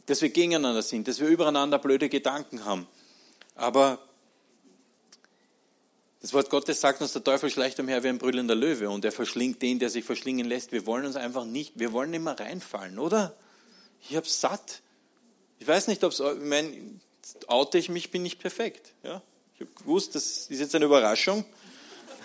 dass 0.05 0.21
wir 0.21 0.29
gegeneinander 0.29 0.83
sind, 0.83 1.09
dass 1.09 1.21
wir 1.21 1.29
übereinander 1.29 1.79
blöde 1.79 2.11
Gedanken 2.11 2.67
haben. 2.67 2.87
Aber 3.55 3.99
das 6.21 6.35
Wort 6.35 6.51
Gottes 6.51 6.83
sagt 6.83 7.01
uns, 7.01 7.15
der 7.15 7.25
Teufel 7.25 7.49
schleicht 7.49 7.81
umher 7.81 8.05
wie 8.05 8.09
ein 8.09 8.19
brüllender 8.19 8.55
Löwe 8.55 8.91
und 8.91 9.07
er 9.07 9.13
verschlingt 9.13 9.63
den, 9.63 9.79
der 9.79 9.89
sich 9.89 10.05
verschlingen 10.05 10.47
lässt. 10.47 10.71
Wir 10.71 10.85
wollen 10.85 11.07
uns 11.07 11.17
einfach 11.17 11.47
nicht, 11.47 11.79
wir 11.79 11.95
wollen 11.95 12.11
mehr 12.11 12.39
reinfallen, 12.39 12.99
oder? 12.99 13.35
Ich 14.03 14.15
hab's 14.17 14.39
satt. 14.39 14.83
Ich 15.63 15.69
weiß 15.69 15.87
nicht, 15.87 16.03
ob 16.03 16.11
es, 16.11 16.19
ich 16.19 16.41
meine, 16.41 16.73
oute 17.47 17.79
ich 17.79 17.89
mich, 17.89 18.11
bin 18.11 18.25
nicht 18.25 18.41
perfekt. 18.41 18.95
Ja? 19.05 19.23
Ich 19.55 19.61
habe 19.61 19.71
gewusst, 19.79 20.17
das 20.17 20.49
ist 20.49 20.59
jetzt 20.59 20.75
eine 20.75 20.87
Überraschung. 20.87 21.45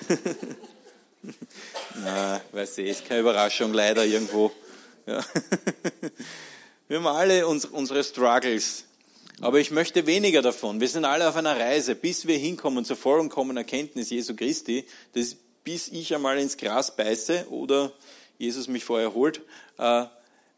Na, 2.04 2.42
weiß 2.52 2.80
ich, 2.80 2.88
ist 2.88 3.06
keine 3.06 3.20
Überraschung, 3.20 3.74
leider 3.74 4.04
irgendwo. 4.06 4.52
Ja. 5.06 5.24
Wir 6.88 6.98
haben 6.98 7.06
alle 7.06 7.46
unsere 7.46 8.04
Struggles. 8.04 8.86
Aber 9.40 9.60
ich 9.60 9.70
möchte 9.70 10.08
weniger 10.08 10.42
davon. 10.42 10.82
Wir 10.82 10.90
sind 10.90 11.06
alle 11.06 11.30
auf 11.30 11.36
einer 11.36 11.60
Reise, 11.60 11.94
bis 11.94 12.26
wir 12.26 12.40
hinkommen 12.40 12.86
zur 12.86 12.98
vollkommenen 12.98 13.58
Erkenntnis 13.58 14.10
Jesu 14.10 14.36
Christi, 14.36 14.84
das, 15.14 15.36
bis 15.64 15.90
ich 15.90 16.16
einmal 16.16 16.40
ins 16.40 16.58
Gras 16.58 16.96
beiße 16.96 17.50
oder 17.52 17.92
Jesus 18.40 18.68
mich 18.68 18.84
vorher 18.84 19.14
holt, 19.14 19.42
äh, 19.78 20.06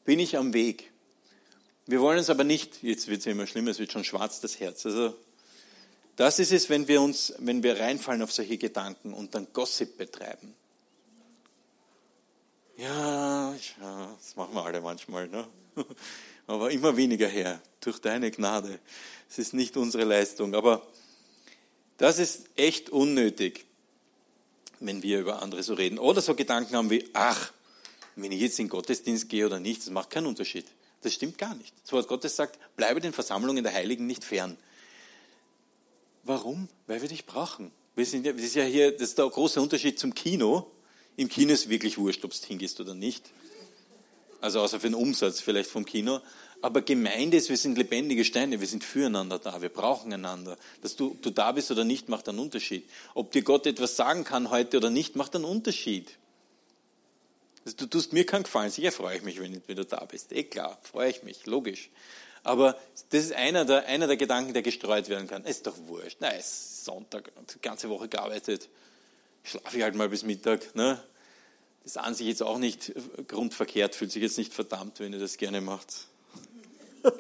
bin 0.05 0.19
ich 0.19 0.37
am 0.37 0.53
Weg. 0.53 0.89
Wir 1.89 2.02
wollen 2.02 2.19
uns 2.19 2.30
aber 2.30 2.43
nicht, 2.43 2.84
jetzt 2.84 3.08
wird 3.08 3.21
es 3.21 3.25
immer 3.25 3.47
schlimmer, 3.47 3.71
es 3.71 3.80
wird 3.80 3.91
schon 3.91 4.04
schwarz 4.04 4.39
das 4.41 4.60
Herz. 4.60 4.86
Also 4.86 5.15
das 6.17 6.38
ist 6.38 6.52
es, 6.52 6.69
wenn 6.69 6.88
wir 6.88 7.02
uns, 7.02 7.34
wenn 7.39 7.63
wir 7.63 7.80
reinfallen 7.80 8.21
auf 8.21 8.32
solche 8.32 8.60
Gedanken 8.60 9.12
und 9.12 9.34
dann 9.34 9.47
Gossip 9.54 9.97
betreiben. 9.97 10.54
Ja, 12.78 13.56
ja 13.82 14.15
das 14.19 14.36
machen 14.36 14.54
wir 14.54 14.63
alle 14.63 14.82
manchmal. 14.82 15.30
Ne? 15.30 15.47
aber 16.45 16.69
immer 16.69 16.95
weniger 16.95 17.28
her, 17.28 17.60
durch 17.80 17.97
deine 17.97 18.30
Gnade. 18.30 18.78
Es 19.28 19.39
ist 19.39 19.56
nicht 19.56 19.75
unsere 19.75 20.04
Leistung, 20.04 20.54
aber 20.54 20.86
das 21.97 22.19
ist 22.19 22.52
echt 22.56 22.91
unnötig, 22.91 23.65
wenn 24.80 25.02
wir 25.02 25.21
über 25.21 25.41
andere 25.41 25.63
so 25.63 25.73
reden. 25.73 25.97
Oder 25.97 26.21
so 26.21 26.36
Gedanken 26.36 26.75
haben 26.75 26.91
wie, 26.91 27.10
ach, 27.13 27.52
wenn 28.15 28.32
ich 28.32 28.41
jetzt 28.41 28.60
in 28.60 28.65
den 28.65 28.69
Gottesdienst 28.69 29.28
gehe 29.28 29.47
oder 29.47 29.60
nicht, 29.60 29.82
das 29.82 29.89
macht 29.89 30.12
keinen 30.12 30.28
Unterschied. 30.28 30.67
Das 31.01 31.13
stimmt 31.13 31.38
gar 31.38 31.55
nicht. 31.55 31.73
Das 31.83 31.91
Wort 31.91 32.07
Gottes 32.07 32.35
sagt, 32.35 32.59
bleibe 32.75 32.99
den 32.99 33.13
Versammlungen 33.13 33.63
der 33.63 33.73
Heiligen 33.73 34.05
nicht 34.05 34.23
fern. 34.23 34.57
Warum? 36.23 36.67
Weil 36.88 37.01
wir 37.01 37.09
dich 37.09 37.25
brauchen. 37.25 37.71
Wir 37.95 38.05
sind 38.05 38.25
ja, 38.25 38.33
das 38.33 38.43
ist 38.43 38.55
ja 38.55 38.63
hier, 38.63 38.91
das 38.91 39.09
ist 39.09 39.17
der 39.17 39.29
große 39.29 39.62
Unterschied 39.62 39.99
zum 39.99 40.13
Kino. 40.13 40.69
Im 41.15 41.29
Kino 41.29 41.53
ist 41.53 41.69
wirklich 41.69 41.97
wurscht, 41.97 42.23
ob 42.25 42.31
du 42.31 42.47
hingehst 42.47 42.79
oder 42.79 42.93
nicht 42.93 43.31
also 44.41 44.62
außer 44.62 44.79
für 44.79 44.88
den 44.88 44.95
Umsatz 44.95 45.41
vielleicht 45.41 45.69
vom 45.69 45.85
Kino. 45.85 46.19
Aber 46.62 46.81
Gemeinde 46.81 47.38
ist, 47.38 47.49
wir 47.49 47.57
sind 47.57 47.77
lebendige 47.77 48.25
Steine, 48.25 48.59
wir 48.59 48.67
sind 48.67 48.83
füreinander 48.83 49.39
da, 49.39 49.62
wir 49.62 49.69
brauchen 49.69 50.12
einander. 50.12 50.57
Dass 50.81 50.95
du, 50.95 51.15
du 51.21 51.29
da 51.29 51.53
bist 51.53 51.71
oder 51.71 51.85
nicht, 51.85 52.09
macht 52.09 52.27
einen 52.27 52.39
Unterschied. 52.39 52.89
Ob 53.13 53.31
dir 53.31 53.43
Gott 53.43 53.65
etwas 53.65 53.95
sagen 53.95 54.25
kann 54.25 54.49
heute 54.49 54.77
oder 54.77 54.89
nicht, 54.89 55.15
macht 55.15 55.35
einen 55.35 55.45
Unterschied. 55.45 56.17
Also 57.69 57.86
du 57.86 57.86
tust 57.86 58.13
mir 58.13 58.25
keinen 58.25 58.41
Gefallen, 58.41 58.71
sicher 58.71 58.91
freue 58.91 59.17
ich 59.17 59.21
mich, 59.21 59.39
wenn 59.39 59.53
du 59.53 59.62
wieder 59.67 59.86
da 59.86 60.03
bist. 60.03 60.32
Eh 60.32 60.43
klar, 60.43 60.79
freue 60.82 61.12
ich 61.12 61.21
mich, 61.21 61.45
logisch. 61.45 61.91
Aber 62.41 62.75
das 63.12 63.25
ist 63.25 63.34
einer 63.34 63.63
der, 63.63 63.86
einer 63.86 64.08
der 64.08 64.17
Gedanken, 64.17 64.53
der 64.53 64.63
gestreut 64.63 65.08
werden 65.08 65.27
kann. 65.27 65.45
Ist 65.45 65.67
doch 65.67 65.75
wurscht. 65.86 66.17
Es 66.19 66.47
ist 66.47 66.86
Sonntag, 66.86 67.32
die 67.53 67.62
ganze 67.62 67.88
Woche 67.91 68.08
gearbeitet. 68.08 68.69
Schlafe 69.43 69.77
ich 69.77 69.84
halt 69.84 69.93
mal 69.93 70.10
bis 70.10 70.23
Mittag. 70.23 70.73
Ne? 70.73 70.99
Das 71.84 71.91
ist 71.91 71.97
an 71.97 72.15
sich 72.15 72.25
jetzt 72.25 72.41
auch 72.41 72.58
nicht 72.58 72.91
grundverkehrt, 73.27 73.93
fühlt 73.93 74.12
sich 74.12 74.23
jetzt 74.23 74.39
nicht 74.39 74.51
verdammt, 74.51 74.99
wenn 74.99 75.13
ihr 75.13 75.19
das 75.19 75.38
gerne 75.38 75.62
macht. 75.62 76.08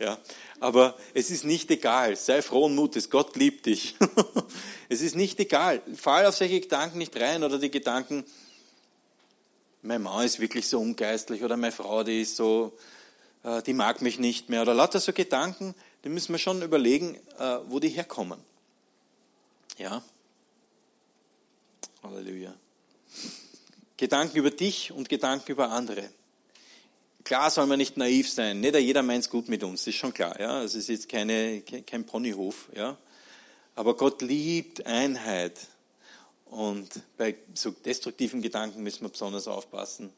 ja, 0.00 0.18
aber 0.58 0.98
es 1.14 1.30
ist 1.30 1.44
nicht 1.44 1.70
egal. 1.70 2.16
Sei 2.16 2.42
frohen 2.42 2.74
Mutes. 2.74 3.08
Gott 3.08 3.36
liebt 3.36 3.66
dich. 3.66 3.94
es 4.88 5.00
ist 5.00 5.14
nicht 5.14 5.38
egal. 5.38 5.80
Fall 5.94 6.26
auf 6.26 6.34
solche 6.34 6.60
Gedanken 6.60 6.98
nicht 6.98 7.14
rein 7.14 7.44
oder 7.44 7.60
die 7.60 7.70
Gedanken, 7.70 8.24
mein 9.84 10.02
Mann 10.02 10.24
ist 10.24 10.40
wirklich 10.40 10.66
so 10.66 10.80
ungeistlich 10.80 11.44
oder 11.44 11.56
meine 11.56 11.72
Frau, 11.72 12.02
die 12.04 12.22
ist 12.22 12.36
so, 12.36 12.76
äh, 13.42 13.62
die 13.62 13.74
mag 13.74 14.00
mich 14.00 14.18
nicht 14.18 14.48
mehr 14.48 14.62
oder 14.62 14.74
lauter 14.74 14.98
so 14.98 15.12
Gedanken, 15.12 15.74
die 16.02 16.08
müssen 16.08 16.32
wir 16.32 16.38
schon 16.38 16.62
überlegen, 16.62 17.16
äh, 17.38 17.58
wo 17.66 17.78
die 17.80 17.90
herkommen. 17.90 18.40
Ja. 19.78 20.02
Halleluja. 22.02 22.54
Gedanken 23.96 24.38
über 24.38 24.50
dich 24.50 24.90
und 24.90 25.08
Gedanken 25.08 25.52
über 25.52 25.70
andere. 25.70 26.08
Klar 27.22 27.50
soll 27.50 27.66
man 27.66 27.78
nicht 27.78 27.96
naiv 27.96 28.30
sein. 28.30 28.60
Nicht 28.60 28.76
jeder 28.76 29.02
meint 29.02 29.24
es 29.24 29.30
gut 29.30 29.48
mit 29.48 29.62
uns, 29.64 29.86
ist 29.86 29.96
schon 29.96 30.12
klar. 30.12 30.38
Ja? 30.40 30.62
Es 30.62 30.74
ist 30.74 30.88
jetzt 30.88 31.08
keine, 31.08 31.62
kein 31.62 32.04
Ponyhof. 32.04 32.68
Ja? 32.74 32.96
Aber 33.74 33.96
Gott 33.96 34.22
liebt 34.22 34.84
Einheit. 34.86 35.58
Und 36.54 36.88
bei 37.16 37.34
so 37.52 37.72
destruktiven 37.72 38.40
Gedanken 38.40 38.84
müssen 38.84 39.02
wir 39.02 39.08
besonders 39.08 39.48
aufpassen. 39.48 40.12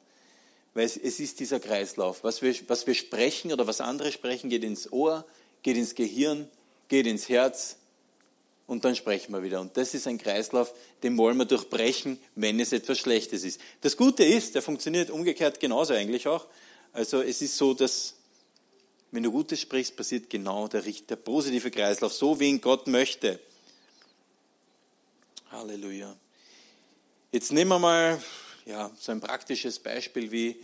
Weil 0.75 0.85
es, 0.85 0.99
ist 0.99 1.41
dieser 1.41 1.61
Kreislauf. 1.61 2.25
Was 2.25 2.43
wir, 2.43 2.55
was 2.69 2.87
wir 2.87 2.95
sprechen 2.95 3.55
oder 3.55 3.67
was 3.67 3.81
andere 3.81 4.13
sprechen, 4.13 4.51
geht 4.51 4.63
ins 4.63 4.93
Ohr, 4.93 5.25
geht 5.63 5.79
ins 5.79 5.95
Gehirn, 5.95 6.47
geht 6.89 7.07
ins 7.07 7.31
Herz 7.31 7.77
und 8.67 8.85
dann 8.85 8.95
sprechen 8.95 9.33
wir 9.33 9.43
wieder. 9.43 9.63
Und 9.63 9.79
das 9.79 9.95
ist 9.95 10.07
ein 10.07 10.19
Kreislauf, 10.19 10.75
den 11.03 11.17
wollen 11.17 11.39
wir 11.39 11.47
durchbrechen, 11.47 12.19
wenn 12.35 12.61
es 12.61 12.75
etwas 12.75 12.99
Schlechtes 12.99 13.43
ist. 13.43 13.59
Das 13.81 13.97
Gute 13.97 14.23
ist, 14.23 14.55
der 14.55 14.61
funktioniert 14.61 15.09
umgekehrt 15.09 15.59
genauso 15.59 15.95
eigentlich 15.95 16.29
auch. 16.29 16.45
Also 16.93 17.23
es 17.23 17.41
ist 17.41 17.57
so, 17.57 17.73
dass 17.73 18.13
wenn 19.11 19.23
du 19.23 19.33
Gutes 19.33 19.59
sprichst, 19.63 19.97
passiert 19.97 20.29
genau 20.29 20.69
der, 20.69 20.83
der 20.83 21.17
positive 21.17 21.71
Kreislauf, 21.71 22.13
so 22.13 22.39
wie 22.39 22.51
ihn 22.51 22.61
Gott 22.61 22.89
möchte. 22.89 23.41
Halleluja. 25.51 26.15
Jetzt 27.37 27.53
nehmen 27.53 27.69
wir 27.69 27.79
mal 27.79 28.19
ja, 28.65 28.91
so 28.99 29.13
ein 29.13 29.21
praktisches 29.21 29.79
Beispiel 29.79 30.33
wie 30.33 30.57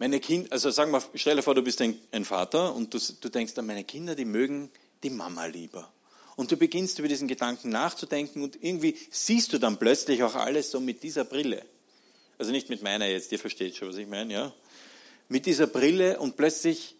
meine 0.00 0.18
Kinder, 0.18 0.50
also 0.50 0.70
sagen 0.70 0.90
wir, 0.90 1.00
stell 1.14 1.36
dir 1.36 1.42
vor, 1.42 1.54
du 1.54 1.62
bist 1.62 1.80
ein, 1.80 1.96
ein 2.10 2.24
Vater 2.24 2.74
und 2.74 2.92
du, 2.92 2.98
du 3.20 3.28
denkst 3.28 3.56
an 3.58 3.66
meine 3.66 3.84
Kinder, 3.84 4.16
die 4.16 4.24
mögen 4.24 4.70
die 5.04 5.10
Mama 5.10 5.46
lieber. 5.46 5.88
Und 6.34 6.50
du 6.50 6.56
beginnst 6.56 6.98
über 6.98 7.06
diesen 7.06 7.28
Gedanken 7.28 7.68
nachzudenken 7.68 8.42
und 8.42 8.60
irgendwie 8.60 8.96
siehst 9.12 9.52
du 9.52 9.58
dann 9.58 9.78
plötzlich 9.78 10.24
auch 10.24 10.34
alles 10.34 10.72
so 10.72 10.80
mit 10.80 11.04
dieser 11.04 11.22
Brille. 11.22 11.64
Also 12.38 12.50
nicht 12.50 12.70
mit 12.70 12.82
meiner 12.82 13.06
jetzt, 13.06 13.30
ihr 13.30 13.38
versteht 13.38 13.76
schon, 13.76 13.90
was 13.90 13.98
ich 13.98 14.08
meine, 14.08 14.32
ja 14.32 14.52
mit 15.28 15.46
dieser 15.46 15.68
Brille 15.68 16.18
und 16.18 16.36
plötzlich 16.36 16.96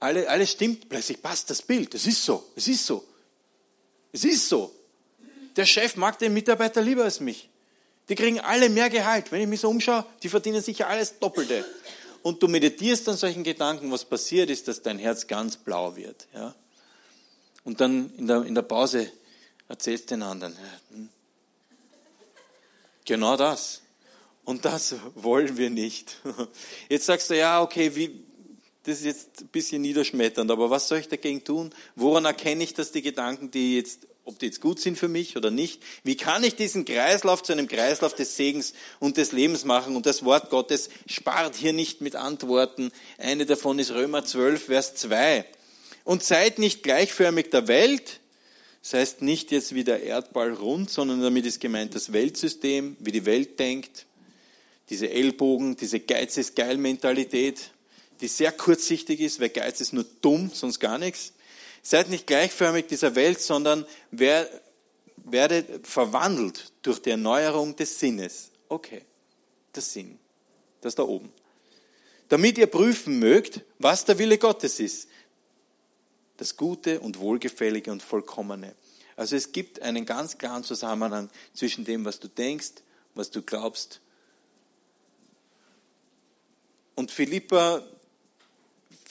alle, 0.00 0.26
alles 0.30 0.52
stimmt, 0.52 0.88
plötzlich 0.88 1.20
passt 1.20 1.50
das 1.50 1.60
Bild. 1.60 1.94
Es 1.94 2.06
ist 2.06 2.24
so, 2.24 2.50
es 2.56 2.66
ist 2.66 2.86
so. 2.86 3.04
Es 4.10 4.24
ist 4.24 4.48
so. 4.48 4.74
Der 5.54 5.66
Chef 5.66 5.96
mag 5.96 6.18
den 6.18 6.32
Mitarbeiter 6.32 6.80
lieber 6.80 7.04
als 7.04 7.20
mich. 7.20 7.50
Die 8.12 8.16
kriegen 8.16 8.40
alle 8.40 8.68
mehr 8.68 8.90
Gehalt. 8.90 9.32
Wenn 9.32 9.40
ich 9.40 9.48
mich 9.48 9.60
so 9.60 9.70
umschaue, 9.70 10.04
die 10.22 10.28
verdienen 10.28 10.60
sicher 10.60 10.86
alles 10.86 11.18
Doppelte. 11.18 11.64
Und 12.22 12.42
du 12.42 12.46
meditierst 12.46 13.08
an 13.08 13.16
solchen 13.16 13.42
Gedanken, 13.42 13.90
was 13.90 14.04
passiert 14.04 14.50
ist, 14.50 14.68
dass 14.68 14.82
dein 14.82 14.98
Herz 14.98 15.26
ganz 15.26 15.56
blau 15.56 15.96
wird. 15.96 16.28
Ja? 16.34 16.54
Und 17.64 17.80
dann 17.80 18.12
in 18.18 18.26
der, 18.26 18.42
in 18.42 18.54
der 18.54 18.60
Pause 18.60 19.10
erzählst 19.66 20.10
du 20.10 20.16
den 20.16 20.24
anderen. 20.24 20.54
Hm. 20.90 21.08
Genau 23.06 23.38
das. 23.38 23.80
Und 24.44 24.66
das 24.66 24.94
wollen 25.14 25.56
wir 25.56 25.70
nicht. 25.70 26.20
Jetzt 26.90 27.06
sagst 27.06 27.30
du, 27.30 27.38
ja, 27.38 27.62
okay, 27.62 27.96
wie, 27.96 28.26
das 28.82 28.98
ist 28.98 29.04
jetzt 29.06 29.40
ein 29.40 29.48
bisschen 29.48 29.80
niederschmetternd, 29.80 30.50
aber 30.50 30.68
was 30.68 30.86
soll 30.86 30.98
ich 30.98 31.08
dagegen 31.08 31.42
tun? 31.44 31.70
Woran 31.96 32.26
erkenne 32.26 32.62
ich, 32.62 32.74
dass 32.74 32.92
die 32.92 33.00
Gedanken, 33.00 33.50
die 33.50 33.76
jetzt, 33.76 34.06
ob 34.24 34.38
die 34.38 34.46
jetzt 34.46 34.60
gut 34.60 34.80
sind 34.80 34.96
für 34.96 35.08
mich 35.08 35.36
oder 35.36 35.50
nicht, 35.50 35.82
wie 36.04 36.16
kann 36.16 36.44
ich 36.44 36.54
diesen 36.54 36.84
Kreislauf 36.84 37.42
zu 37.42 37.52
einem 37.52 37.68
Kreislauf 37.68 38.14
des 38.14 38.36
Segens 38.36 38.72
und 39.00 39.16
des 39.16 39.32
Lebens 39.32 39.64
machen? 39.64 39.96
Und 39.96 40.06
das 40.06 40.24
Wort 40.24 40.50
Gottes 40.50 40.90
spart 41.06 41.56
hier 41.56 41.72
nicht 41.72 42.00
mit 42.00 42.14
Antworten. 42.14 42.92
Eine 43.18 43.46
davon 43.46 43.78
ist 43.78 43.90
Römer 43.90 44.24
12, 44.24 44.66
Vers 44.66 44.94
2. 44.94 45.44
Und 46.04 46.22
seid 46.22 46.58
nicht 46.58 46.82
gleichförmig 46.82 47.50
der 47.50 47.68
Welt, 47.68 48.20
das 48.82 48.94
heißt 48.94 49.22
nicht 49.22 49.52
jetzt 49.52 49.74
wie 49.74 49.84
der 49.84 50.02
Erdball 50.02 50.52
rund, 50.52 50.90
sondern 50.90 51.22
damit 51.22 51.46
ist 51.46 51.60
gemeint 51.60 51.94
das 51.94 52.12
Weltsystem, 52.12 52.96
wie 52.98 53.12
die 53.12 53.24
Welt 53.24 53.58
denkt, 53.60 54.06
diese 54.90 55.08
Ellbogen, 55.08 55.76
diese 55.76 56.00
Geiz 56.00 56.36
ist 56.36 56.56
geil 56.56 56.76
Mentalität, 56.76 57.70
die 58.20 58.28
sehr 58.28 58.52
kurzsichtig 58.52 59.20
ist, 59.20 59.40
weil 59.40 59.50
Geiz 59.50 59.80
ist 59.80 59.92
nur 59.92 60.04
dumm, 60.20 60.50
sonst 60.52 60.80
gar 60.80 60.98
nichts. 60.98 61.32
Seid 61.82 62.08
nicht 62.08 62.26
gleichförmig 62.26 62.86
dieser 62.86 63.14
Welt, 63.14 63.40
sondern 63.40 63.84
werdet 64.10 65.86
verwandelt 65.86 66.72
durch 66.82 67.00
die 67.00 67.10
Erneuerung 67.10 67.76
des 67.76 67.98
Sinnes. 67.98 68.50
Okay, 68.68 69.02
der 69.74 69.82
Sinn, 69.82 70.18
das 70.80 70.94
da 70.94 71.02
oben. 71.02 71.32
Damit 72.28 72.56
ihr 72.56 72.68
prüfen 72.68 73.18
mögt, 73.18 73.60
was 73.78 74.04
der 74.04 74.18
Wille 74.18 74.38
Gottes 74.38 74.80
ist. 74.80 75.08
Das 76.38 76.56
Gute 76.56 77.00
und 77.00 77.18
Wohlgefällige 77.18 77.92
und 77.92 78.02
Vollkommene. 78.02 78.74
Also 79.16 79.36
es 79.36 79.52
gibt 79.52 79.82
einen 79.82 80.06
ganz 80.06 80.38
klaren 80.38 80.64
Zusammenhang 80.64 81.28
zwischen 81.52 81.84
dem, 81.84 82.04
was 82.04 82.18
du 82.18 82.28
denkst, 82.28 82.72
was 83.14 83.30
du 83.30 83.42
glaubst 83.42 84.00
und 86.94 87.10
Philippa 87.10 87.82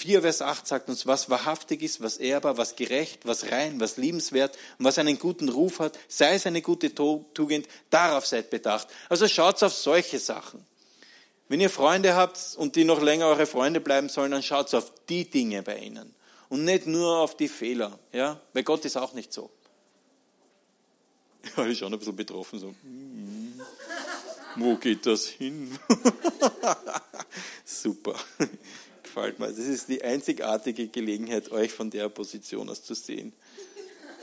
4, 0.01 0.23
Vers 0.23 0.41
8 0.41 0.67
sagt 0.67 0.89
uns, 0.89 1.05
was 1.05 1.29
wahrhaftig 1.29 1.83
ist, 1.83 2.01
was 2.01 2.17
ehrbar, 2.17 2.57
was 2.57 2.75
gerecht, 2.75 3.27
was 3.27 3.51
rein, 3.51 3.79
was 3.79 3.97
liebenswert 3.97 4.57
und 4.79 4.85
was 4.85 4.97
einen 4.97 5.19
guten 5.19 5.47
Ruf 5.47 5.79
hat, 5.79 5.99
sei 6.07 6.33
es 6.33 6.47
eine 6.47 6.63
gute 6.63 6.95
Tugend, 6.95 7.67
darauf 7.91 8.25
seid 8.25 8.49
bedacht. 8.49 8.87
Also 9.09 9.27
schaut 9.27 9.61
auf 9.61 9.73
solche 9.73 10.17
Sachen. 10.17 10.65
Wenn 11.49 11.61
ihr 11.61 11.69
Freunde 11.69 12.15
habt 12.15 12.55
und 12.57 12.75
die 12.75 12.83
noch 12.83 12.99
länger 12.99 13.27
eure 13.27 13.45
Freunde 13.45 13.79
bleiben 13.79 14.09
sollen, 14.09 14.31
dann 14.31 14.41
schaut 14.41 14.73
auf 14.73 14.91
die 15.07 15.29
Dinge 15.29 15.61
bei 15.61 15.77
ihnen 15.77 16.15
und 16.49 16.65
nicht 16.65 16.87
nur 16.87 17.19
auf 17.19 17.37
die 17.37 17.47
Fehler, 17.47 17.99
ja, 18.11 18.41
weil 18.53 18.63
Gott 18.63 18.83
ist 18.85 18.97
auch 18.97 19.13
nicht 19.13 19.31
so. 19.31 19.51
Ja, 21.55 21.65
ich 21.67 21.77
schon 21.77 21.93
ein 21.93 21.99
bisschen 21.99 22.15
betroffen, 22.15 22.59
so. 22.59 22.73
Wo 24.55 24.75
geht 24.77 25.05
das 25.05 25.27
hin? 25.27 25.77
Super. 27.65 28.15
Gefällt 29.13 29.39
mir. 29.39 29.47
Das 29.47 29.57
ist 29.57 29.89
die 29.89 30.01
einzigartige 30.01 30.87
Gelegenheit, 30.87 31.51
euch 31.51 31.73
von 31.73 31.89
der 31.89 32.07
Position 32.07 32.69
aus 32.69 32.81
zu 32.81 32.93
sehen. 32.93 33.33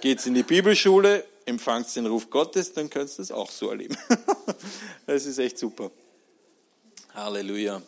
Geht's 0.01 0.25
in 0.25 0.33
die 0.33 0.43
Bibelschule, 0.43 1.27
empfangt 1.45 1.95
den 1.95 2.07
Ruf 2.07 2.31
Gottes, 2.31 2.73
dann 2.73 2.89
könnt 2.89 3.11
ihr 3.11 3.17
das 3.19 3.31
auch 3.31 3.51
so 3.51 3.69
erleben. 3.69 3.97
Das 5.07 5.27
ist 5.27 5.39
echt 5.39 5.59
super. 5.59 5.91
Halleluja. 7.13 7.83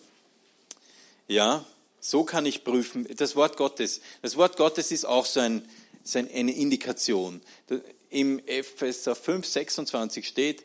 Ja, 1.27 1.65
so 2.01 2.25
kann 2.25 2.45
ich 2.45 2.65
prüfen. 2.65 3.09
Das 3.17 3.35
Wort 3.35 3.57
Gottes. 3.57 4.03
Das 4.21 4.37
Wort 4.37 4.59
Gottes 4.59 4.93
ist 4.93 5.07
auch 5.07 5.25
so, 5.25 5.41
ein, 5.41 5.67
so 6.05 6.19
eine 6.19 6.55
Indikation. 6.55 7.41
Im 8.11 8.41
Epheser 8.47 9.15
5, 9.15 9.47
26 9.47 10.29
steht, 10.29 10.65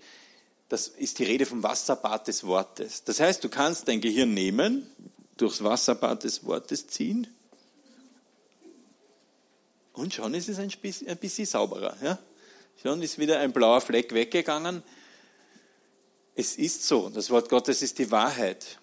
das 0.68 0.90
ist 0.90 1.20
die 1.20 1.24
Rede 1.24 1.46
vom 1.46 1.64
Wasserbad 1.64 2.28
des 2.28 2.44
Wortes. 2.46 3.06
Das 3.06 3.22
heißt, 3.22 3.42
du 3.42 3.48
kannst 3.48 3.88
dein 3.88 4.02
Gehirn 4.02 4.34
nehmen, 4.34 4.90
durchs 5.38 5.64
Wasserbad 5.64 6.24
des 6.24 6.46
Wortes 6.46 6.88
ziehen 6.88 7.28
und 9.96 10.14
schon 10.14 10.34
ist 10.34 10.50
es 10.50 10.60
ein 10.60 10.70
bisschen 11.18 11.46
sauberer. 11.46 11.96
Ja? 12.02 12.20
Schon 12.82 13.02
ist 13.02 13.18
wieder 13.18 13.40
ein 13.40 13.54
blauer 13.54 13.82
Fleck 13.82 14.14
weggegangen. 14.14 14.84
Es 16.36 16.58
ist 16.58 16.86
so, 16.86 17.10
das 17.10 17.30
Wort 17.30 17.50
Gottes 17.50 17.82
ist 17.82 17.98
die 17.98 18.12
Wahrheit. 18.12 18.80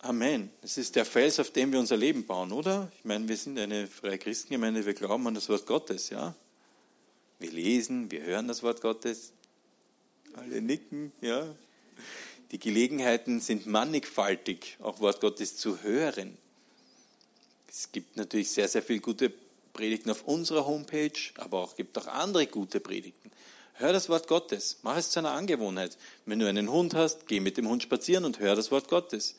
Amen. 0.00 0.50
Es 0.62 0.76
ist 0.76 0.96
der 0.96 1.04
Fels, 1.04 1.38
auf 1.38 1.50
dem 1.50 1.72
wir 1.72 1.78
unser 1.78 1.96
Leben 1.96 2.26
bauen, 2.26 2.52
oder? 2.52 2.90
Ich 2.98 3.04
meine, 3.04 3.28
wir 3.28 3.36
sind 3.36 3.58
eine 3.58 3.86
freie 3.86 4.18
Christengemeinde, 4.18 4.84
wir 4.84 4.94
glauben 4.94 5.26
an 5.26 5.34
das 5.34 5.48
Wort 5.48 5.66
Gottes, 5.66 6.10
ja? 6.10 6.34
Wir 7.38 7.52
lesen, 7.52 8.10
wir 8.10 8.22
hören 8.22 8.48
das 8.48 8.62
Wort 8.62 8.80
Gottes. 8.80 9.32
Alle 10.34 10.60
nicken, 10.60 11.12
ja. 11.20 11.54
Die 12.50 12.58
Gelegenheiten 12.58 13.40
sind 13.40 13.66
mannigfaltig, 13.66 14.76
auch 14.80 14.98
Wort 15.00 15.20
Gottes 15.20 15.56
zu 15.56 15.82
hören. 15.82 16.36
Es 17.68 17.92
gibt 17.92 18.16
natürlich 18.16 18.50
sehr, 18.50 18.66
sehr 18.66 18.82
viele 18.82 19.00
gute 19.00 19.32
Predigten 19.72 20.10
auf 20.10 20.24
unserer 20.24 20.66
Homepage, 20.66 21.12
aber 21.36 21.60
auch 21.62 21.76
gibt 21.76 21.96
auch 21.96 22.08
andere 22.08 22.48
gute 22.48 22.80
Predigten. 22.80 23.30
Hör 23.74 23.92
das 23.92 24.08
Wort 24.08 24.26
Gottes, 24.26 24.78
mach 24.82 24.96
es 24.96 25.10
zu 25.10 25.20
einer 25.20 25.30
Angewohnheit. 25.30 25.96
Wenn 26.26 26.40
du 26.40 26.48
einen 26.48 26.70
Hund 26.70 26.94
hast, 26.94 27.28
geh 27.28 27.38
mit 27.38 27.56
dem 27.56 27.68
Hund 27.68 27.84
spazieren 27.84 28.24
und 28.24 28.40
hör 28.40 28.56
das 28.56 28.70
Wort 28.70 28.88
Gottes. 28.88 29.36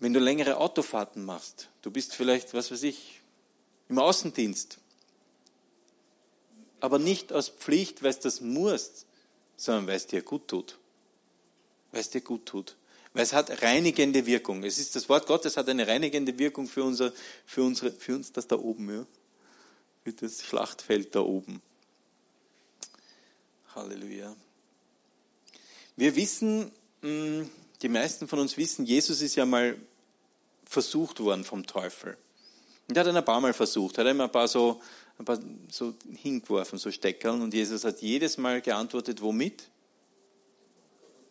wenn 0.00 0.12
du 0.12 0.18
längere 0.18 0.56
Autofahrten 0.56 1.24
machst, 1.24 1.68
du 1.82 1.92
bist 1.92 2.16
vielleicht, 2.16 2.54
was 2.54 2.72
weiß 2.72 2.82
ich, 2.82 3.20
im 3.88 4.00
Außendienst, 4.00 4.78
aber 6.80 6.98
nicht 6.98 7.32
aus 7.32 7.50
Pflicht, 7.50 8.02
weil 8.02 8.12
du 8.14 8.22
das 8.22 8.40
musst, 8.40 9.06
sondern 9.56 9.86
weil 9.86 9.94
es 9.96 10.08
dir 10.08 10.22
gut 10.22 10.48
tut. 10.48 10.78
Weil 11.92 12.00
es 12.00 12.10
dir 12.10 12.20
gut 12.20 12.46
tut. 12.46 12.76
Weil 13.12 13.22
es 13.22 13.32
hat 13.32 13.62
reinigende 13.62 14.26
Wirkung. 14.26 14.64
Es 14.64 14.78
ist 14.78 14.96
das 14.96 15.08
Wort 15.08 15.26
Gottes 15.26 15.56
hat 15.56 15.68
eine 15.68 15.86
reinigende 15.86 16.38
Wirkung 16.38 16.66
für 16.66 16.82
unser, 16.82 17.12
für 17.46 17.62
unsere, 17.62 17.92
für 17.92 18.16
uns 18.16 18.32
das 18.32 18.46
da 18.48 18.56
oben, 18.56 18.92
ja. 18.92 19.06
Für 20.04 20.12
das 20.12 20.42
Schlachtfeld 20.42 21.14
da 21.14 21.20
oben. 21.20 21.62
Halleluja. 23.74 24.34
Wir 25.96 26.16
wissen, 26.16 26.72
hm, 27.02 27.48
die 27.82 27.88
meisten 27.88 28.28
von 28.28 28.38
uns 28.38 28.56
wissen, 28.56 28.86
Jesus 28.86 29.20
ist 29.20 29.36
ja 29.36 29.44
mal 29.44 29.76
versucht 30.64 31.20
worden 31.20 31.44
vom 31.44 31.66
Teufel. 31.66 32.16
Und 32.88 32.96
er 32.96 33.04
hat 33.04 33.12
ihn 33.12 33.16
ein 33.16 33.24
paar 33.24 33.40
Mal 33.40 33.52
versucht, 33.52 33.98
hat 33.98 34.06
ihm 34.06 34.20
ein 34.20 34.32
paar 34.32 34.48
so, 34.48 34.80
ein 35.18 35.24
paar 35.24 35.38
so 35.70 35.94
hingeworfen, 36.16 36.78
so 36.78 36.90
Steckerl. 36.90 37.40
Und 37.40 37.54
Jesus 37.54 37.84
hat 37.84 38.00
jedes 38.00 38.38
Mal 38.38 38.60
geantwortet, 38.62 39.20
womit? 39.20 39.68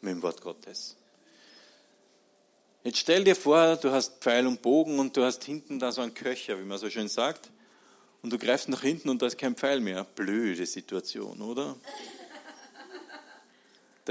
Mit 0.01 0.11
dem 0.11 0.21
Wort 0.21 0.41
Gottes. 0.41 0.95
Jetzt 2.83 2.97
stell 2.97 3.23
dir 3.23 3.35
vor, 3.35 3.75
du 3.75 3.91
hast 3.91 4.21
Pfeil 4.21 4.47
und 4.47 4.61
Bogen 4.63 4.97
und 4.97 5.15
du 5.15 5.23
hast 5.23 5.43
hinten 5.43 5.77
da 5.77 5.91
so 5.91 6.01
einen 6.01 6.15
Köcher, 6.15 6.59
wie 6.59 6.63
man 6.63 6.79
so 6.79 6.89
schön 6.89 7.07
sagt. 7.07 7.51
Und 8.23 8.33
du 8.33 8.39
greifst 8.39 8.69
nach 8.69 8.81
hinten 8.81 9.09
und 9.09 9.21
da 9.21 9.27
ist 9.27 9.37
kein 9.37 9.55
Pfeil 9.55 9.79
mehr. 9.79 10.03
Blöde 10.03 10.65
Situation, 10.65 11.41
oder? 11.41 11.75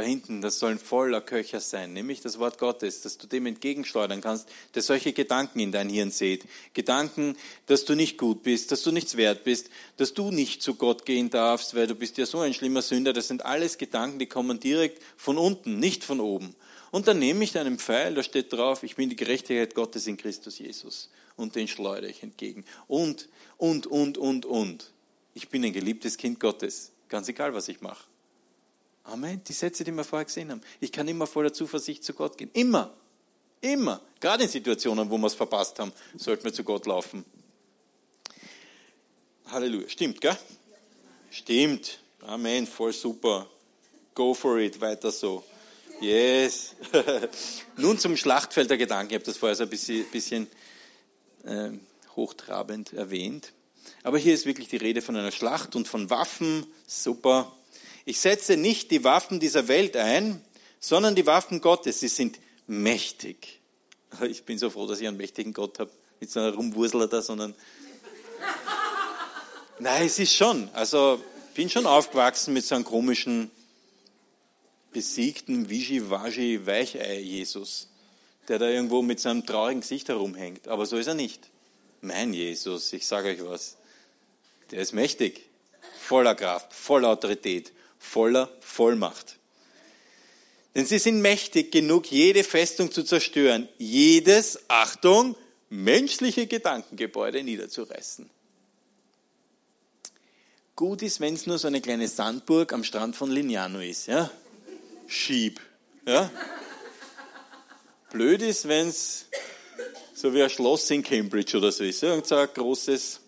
Da 0.01 0.07
hinten, 0.07 0.41
das 0.41 0.59
sollen 0.59 0.79
voller 0.79 1.21
Köcher 1.21 1.61
sein, 1.61 1.93
nämlich 1.93 2.21
das 2.21 2.39
Wort 2.39 2.59
Gottes, 2.59 3.03
dass 3.03 3.19
du 3.19 3.27
dem 3.27 3.47
entgegensteuern 3.47 4.21
kannst, 4.21 4.49
der 4.75 4.83
solche 4.83 5.13
Gedanken 5.13 5.61
in 5.61 5.73
dein 5.73 5.91
Hirn 5.91 6.11
sieht. 6.11 6.47
Gedanken, 6.73 7.37
dass 7.67 7.85
du 7.85 7.95
nicht 7.95 8.17
gut 8.17 8.43
bist, 8.43 8.73
dass 8.73 8.83
du 8.83 8.93
nichts 8.93 9.17
wert 9.17 9.45
bist, 9.45 9.69
dass 9.99 10.15
du 10.15 10.31
nicht 10.31 10.63
zu 10.63 10.75
Gott 10.75 11.05
gehen 11.05 11.29
darfst, 11.29 11.75
weil 11.75 11.87
du 11.87 11.95
bist 11.95 12.17
ja 12.19 12.25
so 12.25 12.41
ein 12.41 12.55
schlimmer 12.55 12.83
Sünder. 12.83 13.13
Das 13.13 13.29
sind 13.29 13.45
alles 13.45 13.77
Gedanken, 13.77 14.19
die 14.19 14.27
kommen 14.27 14.59
direkt 14.59 15.03
von 15.17 15.37
unten, 15.37 15.79
nicht 15.79 16.03
von 16.03 16.21
oben. 16.21 16.55
Und 16.91 17.07
dann 17.07 17.19
nehme 17.19 17.45
ich 17.45 17.53
deinen 17.53 17.79
Pfeil, 17.79 18.15
da 18.15 18.23
steht 18.23 18.53
drauf, 18.53 18.83
ich 18.83 18.97
bin 18.97 19.11
die 19.11 19.17
Gerechtigkeit 19.17 19.75
Gottes 19.75 20.07
in 20.07 20.17
Christus 20.17 20.59
Jesus. 20.59 21.11
Und 21.37 21.55
den 21.57 21.69
schleudere 21.69 22.11
ich 22.11 22.23
entgegen. 22.23 22.65
Und, 22.89 23.29
und, 23.59 23.87
und, 23.87 24.19
und, 24.19 24.47
und. 24.47 24.93
Ich 25.35 25.49
bin 25.49 25.65
ein 25.65 25.73
geliebtes 25.73 26.17
Kind 26.17 26.41
Gottes. 26.41 26.93
Ganz 27.09 27.29
egal, 27.29 27.55
was 27.55 27.69
ich 27.69 27.81
mache. 27.81 28.10
Amen. 29.05 29.43
Die 29.45 29.53
Sätze, 29.53 29.85
die 29.85 29.93
wir 29.93 30.05
vorher 30.05 30.25
gesehen 30.25 30.51
haben. 30.51 30.61
Ich 30.81 30.93
kann 30.93 31.09
immer 31.09 31.27
voller 31.27 31.53
Zuversicht 31.53 32.05
zu 32.05 32.13
Gott 32.13 32.39
gehen. 32.39 32.51
Immer. 32.53 32.95
Immer. 33.61 34.01
Gerade 34.21 34.45
in 34.45 34.49
Situationen, 34.49 35.11
wo 35.11 35.19
wir 35.19 35.27
es 35.27 35.35
verpasst 35.35 35.79
haben, 35.79 35.93
sollten 36.17 36.45
wir 36.45 36.53
zu 36.53 36.65
Gott 36.65 36.87
laufen. 36.87 37.25
Halleluja. 39.47 39.89
Stimmt, 39.89 40.21
gell? 40.21 40.37
Stimmt. 41.31 42.01
Amen. 42.23 42.67
Voll 42.67 42.93
super. 42.93 43.47
Go 44.15 44.35
for 44.35 44.59
it. 44.59 44.81
Weiter 44.81 45.11
so. 45.11 45.45
Yes. 46.01 46.75
Nun 47.77 47.99
zum 47.99 48.17
Schlachtfeld 48.17 48.71
der 48.71 48.79
Gedanken. 48.79 49.13
Ich 49.13 49.17
habe 49.17 49.25
das 49.25 49.37
vorher 49.37 49.57
so 49.57 49.65
ein 49.65 49.71
bisschen, 49.71 50.07
bisschen 50.11 50.47
äh, 51.45 51.71
hochtrabend 52.17 52.93
erwähnt. 52.93 53.53
Aber 54.03 54.19
hier 54.19 54.35
ist 54.35 54.47
wirklich 54.47 54.69
die 54.69 54.77
Rede 54.77 55.03
von 55.03 55.17
einer 55.17 55.33
Schlacht 55.33 55.77
und 55.77 55.89
von 55.89 56.09
Waffen. 56.11 56.67
Super. 56.87 57.53
Ich 58.05 58.21
setze 58.21 58.57
nicht 58.57 58.91
die 58.91 59.05
Waffen 59.05 59.41
dieser 59.41 59.69
Welt 59.69 59.97
ein, 59.97 60.43
sondern 60.81 61.15
die 61.15 61.27
Waffen 61.27 61.61
Gottes. 61.61 62.01
Sie 62.01 62.09
sind 62.09 62.39
mächtig. 62.67 63.61
Ich 64.23 64.43
bin 64.43 64.59
so 64.59 64.71
froh, 64.71 64.87
dass 64.87 65.01
ich 65.01 65.07
einen 65.07 65.17
mächtigen 65.17 65.53
Gott 65.53 65.79
habe. 65.79 65.91
Nicht 66.21 66.33
so 66.33 66.41
ein 66.41 66.53
Rumwursler 66.53 67.07
da, 67.07 67.23
sondern. 67.23 67.55
Nein, 69.79 70.07
es 70.07 70.19
ist 70.19 70.35
schon. 70.35 70.69
Also, 70.73 71.23
bin 71.55 71.71
schon 71.71 71.87
aufgewachsen 71.87 72.53
mit 72.53 72.65
so 72.65 72.75
einem 72.75 72.85
komischen, 72.85 73.51
besiegten 74.93 75.71
Wischiwaschi 75.71 76.67
Weichei 76.67 77.21
Jesus, 77.21 77.89
der 78.49 78.59
da 78.59 78.69
irgendwo 78.69 79.03
mit 79.03 79.21
seinem 79.21 79.47
traurigen 79.47 79.81
Gesicht 79.81 80.09
herumhängt. 80.09 80.69
Aber 80.69 80.87
so 80.87 80.97
ist 80.97 81.07
er 81.07 81.15
nicht. 81.15 81.49
Mein 82.01 82.33
Jesus, 82.33 82.93
ich 82.93 83.07
sage 83.07 83.29
euch 83.29 83.45
was. 83.45 83.77
Der 84.71 84.81
ist 84.81 84.93
mächtig, 84.93 85.43
voller 85.99 86.35
Kraft, 86.35 86.73
voller 86.73 87.09
Autorität, 87.09 87.73
voller 88.01 88.51
Vollmacht. 88.61 89.37
Denn 90.75 90.87
sie 90.87 90.99
sind 90.99 91.21
mächtig 91.21 91.71
genug, 91.71 92.11
jede 92.11 92.43
Festung 92.43 92.91
zu 92.91 93.05
zerstören, 93.05 93.69
jedes, 93.79 94.59
Achtung, 94.69 95.37
menschliche 95.69 96.47
Gedankengebäude 96.47 97.45
niederzureißen. 97.45 98.29
Gut 100.75 101.03
ist, 101.03 101.21
wenn 101.21 101.35
es 101.35 101.47
nur 101.47 101.59
so 101.59 101.69
eine 101.69 101.81
kleine 101.81 102.09
Sandburg 102.09 102.73
am 102.73 102.85
Strand 102.85 103.15
von 103.15 103.31
Lignano 103.31 103.81
ist. 103.81 104.07
Ja? 104.07 104.31
Schieb. 105.07 105.61
Ja? 106.07 106.31
Blöd 108.11 108.41
ist, 108.41 108.67
wenn 108.67 108.89
es 108.89 109.27
so 110.15 110.33
wie 110.33 110.43
ein 110.43 110.51
Schloss 110.51 110.91
in 110.91 111.03
Cambridge 111.03 111.57
oder 111.59 111.71
so 111.71 111.85
ist. 111.85 112.03
Irgend 112.03 112.27
so 112.27 112.37
ein 112.37 112.49
großes. 112.53 113.21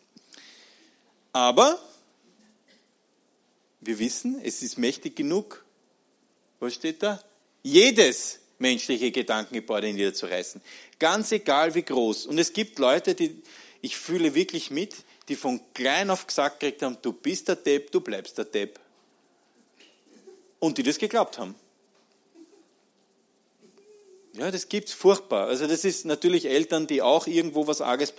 Aber 1.32 1.78
wir 3.82 3.98
wissen, 3.98 4.40
es 4.42 4.62
ist 4.62 4.78
mächtig 4.78 5.16
genug. 5.16 5.64
Was 6.60 6.74
steht 6.74 7.02
da? 7.02 7.22
Jedes 7.62 8.38
menschliche 8.58 9.10
Gedankengebäude 9.10 9.92
niederzureißen. 9.92 10.60
Ganz 10.98 11.32
egal 11.32 11.74
wie 11.74 11.82
groß. 11.82 12.26
Und 12.26 12.38
es 12.38 12.52
gibt 12.52 12.78
Leute, 12.78 13.14
die, 13.14 13.42
ich 13.80 13.96
fühle 13.96 14.34
wirklich 14.34 14.70
mit, 14.70 14.94
die 15.28 15.36
von 15.36 15.60
klein 15.74 16.10
auf 16.10 16.26
gesagt 16.26 16.60
gekriegt 16.60 16.82
haben, 16.82 16.96
du 17.02 17.12
bist 17.12 17.48
der 17.48 17.56
Depp, 17.56 17.90
du 17.90 18.00
bleibst 18.00 18.38
der 18.38 18.44
Depp. 18.44 18.78
Und 20.60 20.78
die 20.78 20.84
das 20.84 20.98
geglaubt 20.98 21.38
haben. 21.38 21.56
Ja, 24.34 24.50
das 24.50 24.70
gibt's 24.70 24.92
furchtbar. 24.94 25.48
Also 25.48 25.66
das 25.66 25.84
ist 25.84 26.06
natürlich 26.06 26.46
Eltern, 26.46 26.86
die 26.86 27.02
auch 27.02 27.26
irgendwo 27.26 27.66
was 27.66 27.82
Arges 27.82 28.14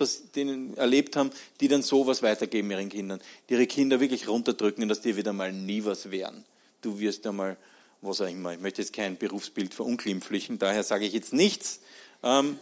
erlebt 0.76 1.16
haben, 1.16 1.30
die 1.60 1.66
dann 1.66 1.82
sowas 1.82 2.22
weitergeben 2.22 2.70
ihren 2.70 2.88
Kindern. 2.88 3.20
Die 3.48 3.54
ihre 3.54 3.66
Kinder 3.66 3.98
wirklich 3.98 4.28
runterdrücken, 4.28 4.88
dass 4.88 5.00
die 5.00 5.16
wieder 5.16 5.32
mal 5.32 5.52
nie 5.52 5.84
was 5.84 6.12
werden. 6.12 6.44
Du 6.82 7.00
wirst 7.00 7.24
ja 7.24 7.32
mal, 7.32 7.56
was 8.00 8.20
auch 8.20 8.28
immer. 8.28 8.52
Ich 8.52 8.60
möchte 8.60 8.82
jetzt 8.82 8.92
kein 8.92 9.16
Berufsbild 9.16 9.74
verunglimpflichen, 9.74 10.58
daher 10.58 10.84
sage 10.84 11.04
ich 11.04 11.12
jetzt 11.12 11.32
nichts. 11.32 11.80
Ähm, 12.22 12.58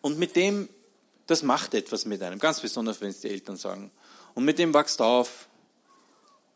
und 0.00 0.18
mit 0.18 0.34
dem, 0.34 0.68
das 1.28 1.44
macht 1.44 1.74
etwas 1.74 2.06
mit 2.06 2.22
einem, 2.22 2.40
ganz 2.40 2.60
besonders, 2.60 3.00
wenn 3.00 3.10
es 3.10 3.20
die 3.20 3.28
Eltern 3.28 3.56
sagen. 3.56 3.92
Und 4.34 4.44
mit 4.44 4.58
dem 4.58 4.74
wachst 4.74 4.98
du 4.98 5.04
auf. 5.04 5.48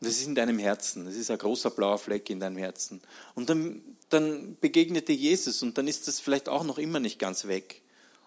Das 0.00 0.12
ist 0.12 0.26
in 0.26 0.34
deinem 0.34 0.58
Herzen. 0.58 1.04
Das 1.04 1.14
ist 1.14 1.30
ein 1.30 1.38
großer 1.38 1.70
blauer 1.70 1.98
Fleck 1.98 2.28
in 2.30 2.40
deinem 2.40 2.56
Herzen. 2.56 3.02
Und 3.34 3.50
dann 3.50 3.82
dann 4.10 4.56
begegnet 4.60 5.08
dir 5.08 5.14
Jesus 5.14 5.62
und 5.62 5.78
dann 5.78 5.88
ist 5.88 6.08
das 6.08 6.20
vielleicht 6.20 6.48
auch 6.48 6.64
noch 6.64 6.78
immer 6.78 7.00
nicht 7.00 7.18
ganz 7.18 7.46
weg. 7.46 7.82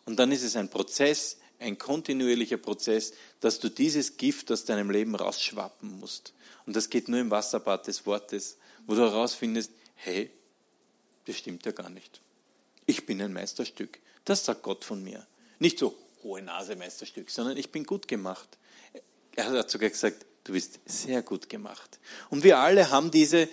Und 0.05 0.17
dann 0.17 0.31
ist 0.31 0.43
es 0.43 0.55
ein 0.55 0.69
Prozess, 0.69 1.37
ein 1.59 1.77
kontinuierlicher 1.77 2.57
Prozess, 2.57 3.13
dass 3.39 3.59
du 3.59 3.69
dieses 3.69 4.17
Gift 4.17 4.51
aus 4.51 4.65
deinem 4.65 4.89
Leben 4.89 5.15
rausschwappen 5.15 5.99
musst. 5.99 6.33
Und 6.65 6.75
das 6.75 6.89
geht 6.89 7.07
nur 7.07 7.19
im 7.19 7.31
Wasserbad 7.31 7.87
des 7.87 8.05
Wortes, 8.05 8.57
wo 8.85 8.95
du 8.95 9.01
herausfindest, 9.01 9.71
hey, 9.95 10.31
das 11.25 11.37
stimmt 11.37 11.65
ja 11.65 11.71
gar 11.71 11.89
nicht. 11.89 12.21
Ich 12.85 13.05
bin 13.05 13.21
ein 13.21 13.33
Meisterstück. 13.33 13.99
Das 14.25 14.43
sagt 14.43 14.63
Gott 14.63 14.83
von 14.83 15.03
mir. 15.03 15.25
Nicht 15.59 15.79
so 15.79 15.97
hohe 16.23 16.41
Nase 16.41 16.75
Meisterstück, 16.75 17.29
sondern 17.29 17.57
ich 17.57 17.71
bin 17.71 17.85
gut 17.85 18.07
gemacht. 18.07 18.57
Er 19.35 19.51
hat 19.51 19.69
sogar 19.69 19.89
gesagt, 19.89 20.25
du 20.43 20.53
bist 20.53 20.79
sehr 20.85 21.21
gut 21.21 21.49
gemacht. 21.49 21.99
Und 22.29 22.43
wir 22.43 22.59
alle 22.59 22.89
haben 22.89 23.11
diese 23.11 23.47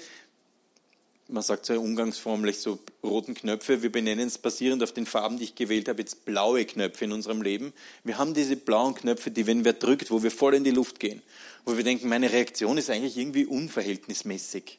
man 1.33 1.43
sagt 1.43 1.67
so 1.67 1.75
umgangsformlich 1.75 2.59
so 2.59 2.79
roten 3.03 3.35
Knöpfe. 3.35 3.83
Wir 3.83 3.93
benennen 3.93 4.27
es 4.27 4.39
basierend 4.39 4.83
auf 4.83 4.93
den 4.93 5.07
Farben, 5.07 5.39
die 5.39 5.45
ich 5.45 5.55
gewählt 5.55 5.89
habe, 5.89 6.01
jetzt 6.01 6.25
blaue 6.25 6.65
Knöpfe 6.65 7.05
in 7.05 7.13
unserem 7.13 7.43
Leben. 7.43 7.73
Wir 8.05 8.19
haben 8.19 8.35
diese 8.35 8.57
blauen 8.57 8.95
Knöpfe, 8.95 9.31
die, 9.31 9.47
wenn 9.47 9.65
wer 9.65 9.73
drückt, 9.73 10.11
wo 10.11 10.23
wir 10.23 10.31
voll 10.31 10.55
in 10.55 10.65
die 10.65 10.71
Luft 10.71 11.01
gehen, 11.01 11.23
wo 11.65 11.77
wir 11.77 11.85
denken, 11.85 12.09
meine 12.09 12.33
Reaktion 12.33 12.79
ist 12.79 12.91
eigentlich 12.91 13.17
irgendwie 13.17 13.47
unverhältnismäßig 13.47 14.79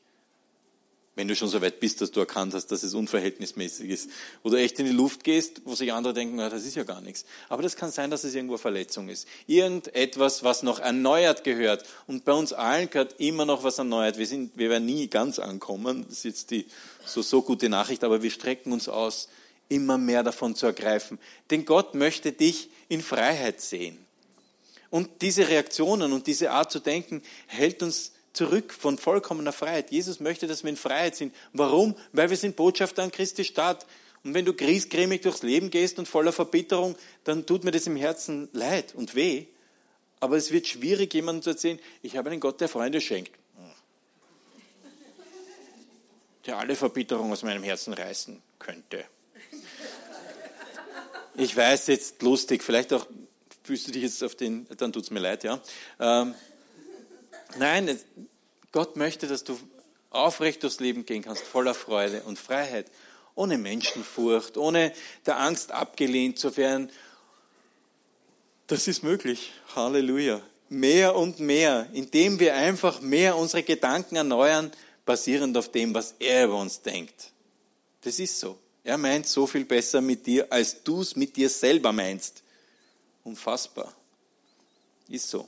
wenn 1.22 1.28
du 1.28 1.36
schon 1.36 1.50
so 1.50 1.62
weit 1.62 1.80
bist, 1.80 2.02
dass 2.02 2.10
du 2.10 2.20
erkannt 2.20 2.56
hast, 2.56 2.72
dass 2.72 2.82
es 2.82 2.96
unverhältnismäßig 2.96 3.92
ist. 3.92 4.10
Oder 4.42 4.58
echt 4.58 4.80
in 4.80 4.88
die 4.88 4.92
Luft 4.92 5.24
gehst, 5.24 5.62
wo 5.66 5.76
sich 5.76 5.94
andere 5.94 6.16
denken, 6.16 6.38
na, 6.38 6.50
das 6.50 6.66
ist 6.66 6.76
ja 6.76 6.82
gar 6.82 7.00
nichts. 7.00 7.26
Aber 7.48 7.62
das 7.62 7.76
kann 7.76 7.92
sein, 7.92 8.10
dass 8.10 8.24
es 8.24 8.34
irgendwo 8.34 8.56
eine 8.56 8.60
Verletzung 8.60 9.08
ist. 9.08 9.28
Irgendetwas, 9.46 10.44
was 10.44 10.64
noch 10.64 10.80
erneuert 10.80 11.44
gehört. 11.44 11.86
Und 12.08 12.26
bei 12.26 12.32
uns 12.32 12.54
allen 12.54 12.90
gehört 12.90 13.20
immer 13.20 13.46
noch 13.46 13.64
was 13.64 13.78
erneuert. 13.78 14.18
Wir, 14.18 14.26
sind, 14.26 14.58
wir 14.58 14.72
werden 14.72 14.88
nie 14.88 15.10
ganz 15.10 15.38
ankommen. 15.38 16.06
Das 16.10 16.18
ist 16.18 16.24
jetzt 16.24 16.50
die 16.50 16.66
so, 17.06 17.22
so 17.22 17.44
gute 17.44 17.70
Nachricht, 17.70 18.04
aber 18.04 18.24
wir 18.24 18.32
strecken 18.32 18.74
uns 18.74 18.90
aus, 18.90 19.30
immer 19.70 20.00
mehr 20.00 20.24
davon 20.24 20.56
zu 20.56 20.66
ergreifen. 20.66 21.20
Denn 21.52 21.66
Gott 21.66 21.94
möchte 21.94 22.32
dich 22.32 22.72
in 22.90 23.04
Freiheit 23.04 23.62
sehen. 23.62 23.96
Und 24.90 25.22
diese 25.22 25.50
Reaktionen 25.50 26.14
und 26.14 26.26
diese 26.26 26.50
Art 26.50 26.72
zu 26.72 26.80
denken 26.80 27.22
hält 27.46 27.84
uns 27.84 28.12
zurück 28.34 28.74
von 28.74 28.98
vollkommener 28.98 29.52
Freiheit. 29.52 29.92
Jesus 29.92 30.20
möchte, 30.20 30.48
dass 30.48 30.64
wir 30.64 30.70
in 30.70 30.78
Freiheit 30.78 31.16
sind. 31.16 31.36
Warum? 31.54 31.96
Weil 32.14 32.30
wir 32.30 32.38
sind 32.38 32.56
Botschafter 32.56 33.04
an 33.04 33.12
Christi 33.12 33.44
Stadt. 33.44 33.86
Und 34.24 34.34
wenn 34.34 34.46
du 34.46 34.54
griesgrämig 34.54 35.22
durchs 35.22 35.42
Leben 35.42 35.70
gehst 35.72 36.00
und 36.00 36.08
voller 36.08 36.32
Verbitterung, 36.32 36.96
dann 37.24 37.46
tut 37.46 37.64
mir 37.64 37.72
das 37.72 37.88
im 37.88 37.96
Herzen 37.96 38.50
leid 38.54 38.94
und 38.96 39.16
weh. 39.16 39.46
Aber 40.20 40.38
es 40.38 40.52
wird 40.52 40.68
schwierig, 40.68 41.14
jemandem 41.14 41.42
zu 41.42 41.50
erzählen, 41.52 41.80
ich 42.04 42.16
habe 42.16 42.30
einen 42.30 42.40
Gott, 42.40 42.62
der 42.62 42.70
Freunde 42.70 43.02
schenkt. 43.02 43.32
Der 46.46 46.58
alle 46.58 46.76
Verbitterung 46.76 47.32
aus 47.32 47.44
meinem 47.44 47.64
Herzen 47.64 47.94
reißen 47.94 48.42
könnte. 48.60 49.06
Ich 51.36 51.56
weiß 51.56 51.88
jetzt 51.88 52.22
lustig, 52.22 52.64
vielleicht 52.64 52.94
auch 52.94 53.08
fühlst 53.64 53.88
du 53.88 53.92
dich 53.92 54.04
jetzt 54.04 54.24
auf 54.24 54.36
den, 54.36 54.68
dann 54.78 54.92
tut 54.92 55.04
es 55.04 55.12
mir 55.12 55.20
leid, 55.20 55.44
ja. 55.44 55.62
Ähm, 56.00 56.36
nein, 57.58 58.00
Gott 58.72 58.96
möchte, 58.96 59.28
dass 59.28 59.44
du 59.44 59.60
aufrecht 60.10 60.64
durchs 60.64 60.80
Leben 60.80 61.06
gehen 61.06 61.24
kannst, 61.24 61.44
voller 61.44 61.74
Freude 61.74 62.24
und 62.24 62.38
Freiheit, 62.38 62.88
ohne 63.36 63.58
Menschenfurcht, 63.58 64.58
ohne 64.58 64.94
der 65.26 65.40
Angst 65.40 65.72
abgelehnt 65.72 66.38
zu 66.38 66.56
werden. 66.58 66.92
Das 68.68 68.88
ist 68.88 69.04
möglich. 69.04 69.52
Halleluja. 69.76 70.42
Mehr 70.70 71.16
und 71.16 71.40
mehr, 71.40 71.88
indem 71.92 72.40
wir 72.40 72.56
einfach 72.56 73.02
mehr 73.02 73.36
unsere 73.36 73.64
Gedanken 73.64 74.16
erneuern, 74.16 74.72
basierend 75.06 75.58
auf 75.58 75.72
dem, 75.72 75.94
was 75.94 76.16
er 76.20 76.46
über 76.46 76.58
uns 76.58 76.82
denkt. 76.82 77.32
Das 78.02 78.20
ist 78.20 78.40
so. 78.40 78.58
Er 78.84 78.98
meint 78.98 79.28
so 79.28 79.46
viel 79.46 79.66
besser 79.66 80.02
mit 80.02 80.26
dir, 80.26 80.52
als 80.52 80.84
du 80.84 81.02
es 81.02 81.16
mit 81.16 81.36
dir 81.36 81.50
selber 81.50 81.92
meinst. 81.92 82.42
Unfassbar. 83.24 83.94
Ist 85.10 85.30
so. 85.30 85.48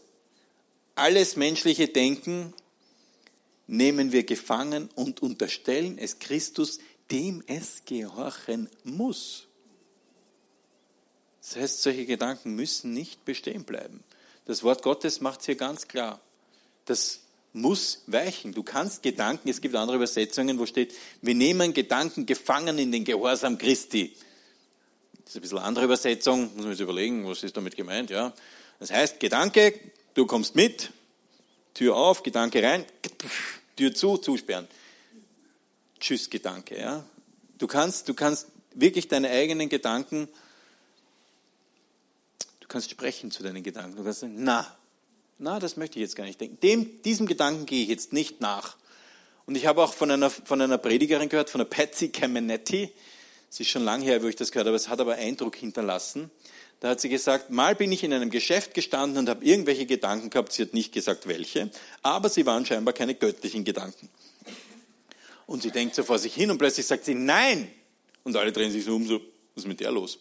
Alles 0.95 1.35
menschliche 1.35 1.87
Denken 1.87 2.53
nehmen 3.67 4.11
wir 4.11 4.23
gefangen 4.23 4.89
und 4.95 5.21
unterstellen 5.21 5.97
es 5.97 6.19
Christus, 6.19 6.79
dem 7.11 7.43
es 7.47 7.83
gehorchen 7.85 8.69
muss. 8.83 9.47
Das 11.41 11.55
heißt, 11.57 11.81
solche 11.81 12.05
Gedanken 12.05 12.55
müssen 12.55 12.93
nicht 12.93 13.25
bestehen 13.25 13.63
bleiben. 13.63 14.03
Das 14.45 14.63
Wort 14.63 14.81
Gottes 14.81 15.21
macht 15.21 15.41
es 15.41 15.45
hier 15.45 15.55
ganz 15.55 15.87
klar. 15.87 16.21
Das 16.85 17.21
muss 17.53 18.03
weichen. 18.07 18.53
Du 18.53 18.63
kannst 18.63 19.03
Gedanken, 19.03 19.49
es 19.49 19.61
gibt 19.61 19.75
andere 19.75 19.97
Übersetzungen, 19.97 20.57
wo 20.59 20.65
steht, 20.65 20.93
wir 21.21 21.35
nehmen 21.35 21.73
Gedanken 21.73 22.25
gefangen 22.25 22.77
in 22.77 22.91
den 22.91 23.03
Gehorsam 23.03 23.57
Christi. 23.57 24.15
Das 25.23 25.29
ist 25.29 25.35
ein 25.35 25.41
bisschen 25.41 25.57
eine 25.59 25.67
andere 25.67 25.85
Übersetzung, 25.85 26.51
muss 26.55 26.63
man 26.63 26.71
jetzt 26.71 26.79
überlegen, 26.79 27.27
was 27.27 27.43
ist 27.43 27.55
damit 27.55 27.75
gemeint, 27.75 28.09
ja. 28.09 28.33
Das 28.79 28.91
heißt, 28.91 29.19
Gedanke, 29.19 29.79
du 30.13 30.25
kommst 30.25 30.55
mit, 30.55 30.91
Tür 31.73 31.95
auf, 31.95 32.23
Gedanke 32.23 32.61
rein, 32.61 32.85
Tür 33.75 33.93
zu, 33.93 34.17
zusperren. 34.17 34.67
Tschüss, 35.99 36.29
Gedanke, 36.29 36.79
ja. 36.79 37.03
Du 37.57 37.67
kannst, 37.67 38.09
du 38.09 38.13
kannst 38.13 38.47
wirklich 38.75 39.07
deine 39.07 39.29
eigenen 39.29 39.69
Gedanken, 39.69 40.27
du 42.59 42.67
kannst 42.67 42.91
sprechen 42.91 43.31
zu 43.31 43.43
deinen 43.43 43.63
Gedanken. 43.63 43.95
Du 43.95 44.03
kannst 44.03 44.19
sagen, 44.19 44.43
na, 44.43 44.75
na, 45.39 45.59
das 45.59 45.77
möchte 45.77 45.97
ich 45.97 46.01
jetzt 46.01 46.15
gar 46.15 46.25
nicht 46.25 46.39
denken. 46.39 46.59
Dem, 46.61 47.01
diesem 47.03 47.25
Gedanken 47.25 47.65
gehe 47.65 47.83
ich 47.83 47.89
jetzt 47.89 48.13
nicht 48.13 48.41
nach. 48.41 48.77
Und 49.45 49.55
ich 49.55 49.65
habe 49.65 49.83
auch 49.83 49.93
von 49.93 50.09
einer, 50.11 50.29
von 50.29 50.61
einer 50.61 50.77
Predigerin 50.77 51.29
gehört, 51.29 51.49
von 51.49 51.59
der 51.59 51.65
Patsy 51.65 52.09
Camenetti, 52.09 52.91
es 53.49 53.59
ist 53.59 53.69
schon 53.69 53.83
lange 53.83 54.05
her, 54.05 54.23
wo 54.23 54.27
ich 54.27 54.35
das 54.35 54.51
gehört 54.51 54.67
habe, 54.67 54.75
es 54.75 54.89
hat 54.89 54.99
aber 54.99 55.15
Eindruck 55.15 55.55
hinterlassen. 55.55 56.31
Da 56.83 56.89
hat 56.89 56.99
sie 56.99 57.07
gesagt, 57.07 57.49
mal 57.49 57.75
bin 57.75 57.93
ich 57.93 58.03
in 58.03 58.11
einem 58.11 58.29
Geschäft 58.29 58.73
gestanden 58.73 59.17
und 59.17 59.29
habe 59.29 59.45
irgendwelche 59.45 59.85
Gedanken 59.85 60.29
gehabt, 60.29 60.51
sie 60.51 60.63
hat 60.63 60.73
nicht 60.73 60.91
gesagt 60.91 61.29
welche, 61.29 61.69
aber 62.01 62.27
sie 62.27 62.45
waren 62.45 62.65
scheinbar 62.65 62.93
keine 62.93 63.15
göttlichen 63.15 63.63
Gedanken. 63.63 64.09
Und 65.45 65.63
sie 65.63 65.71
denkt 65.71 65.95
so 65.95 66.03
vor 66.03 66.19
sich 66.19 66.33
hin 66.33 66.51
und 66.51 66.57
plötzlich 66.57 66.85
sagt 66.85 67.05
sie, 67.05 67.15
nein! 67.15 67.71
Und 68.25 68.35
alle 68.35 68.51
drehen 68.51 68.69
sich 68.69 68.83
so 68.83 68.97
um, 68.97 69.07
so, 69.07 69.21
was 69.55 69.63
ist 69.63 69.67
mit 69.69 69.79
der 69.79 69.93
los? 69.93 70.19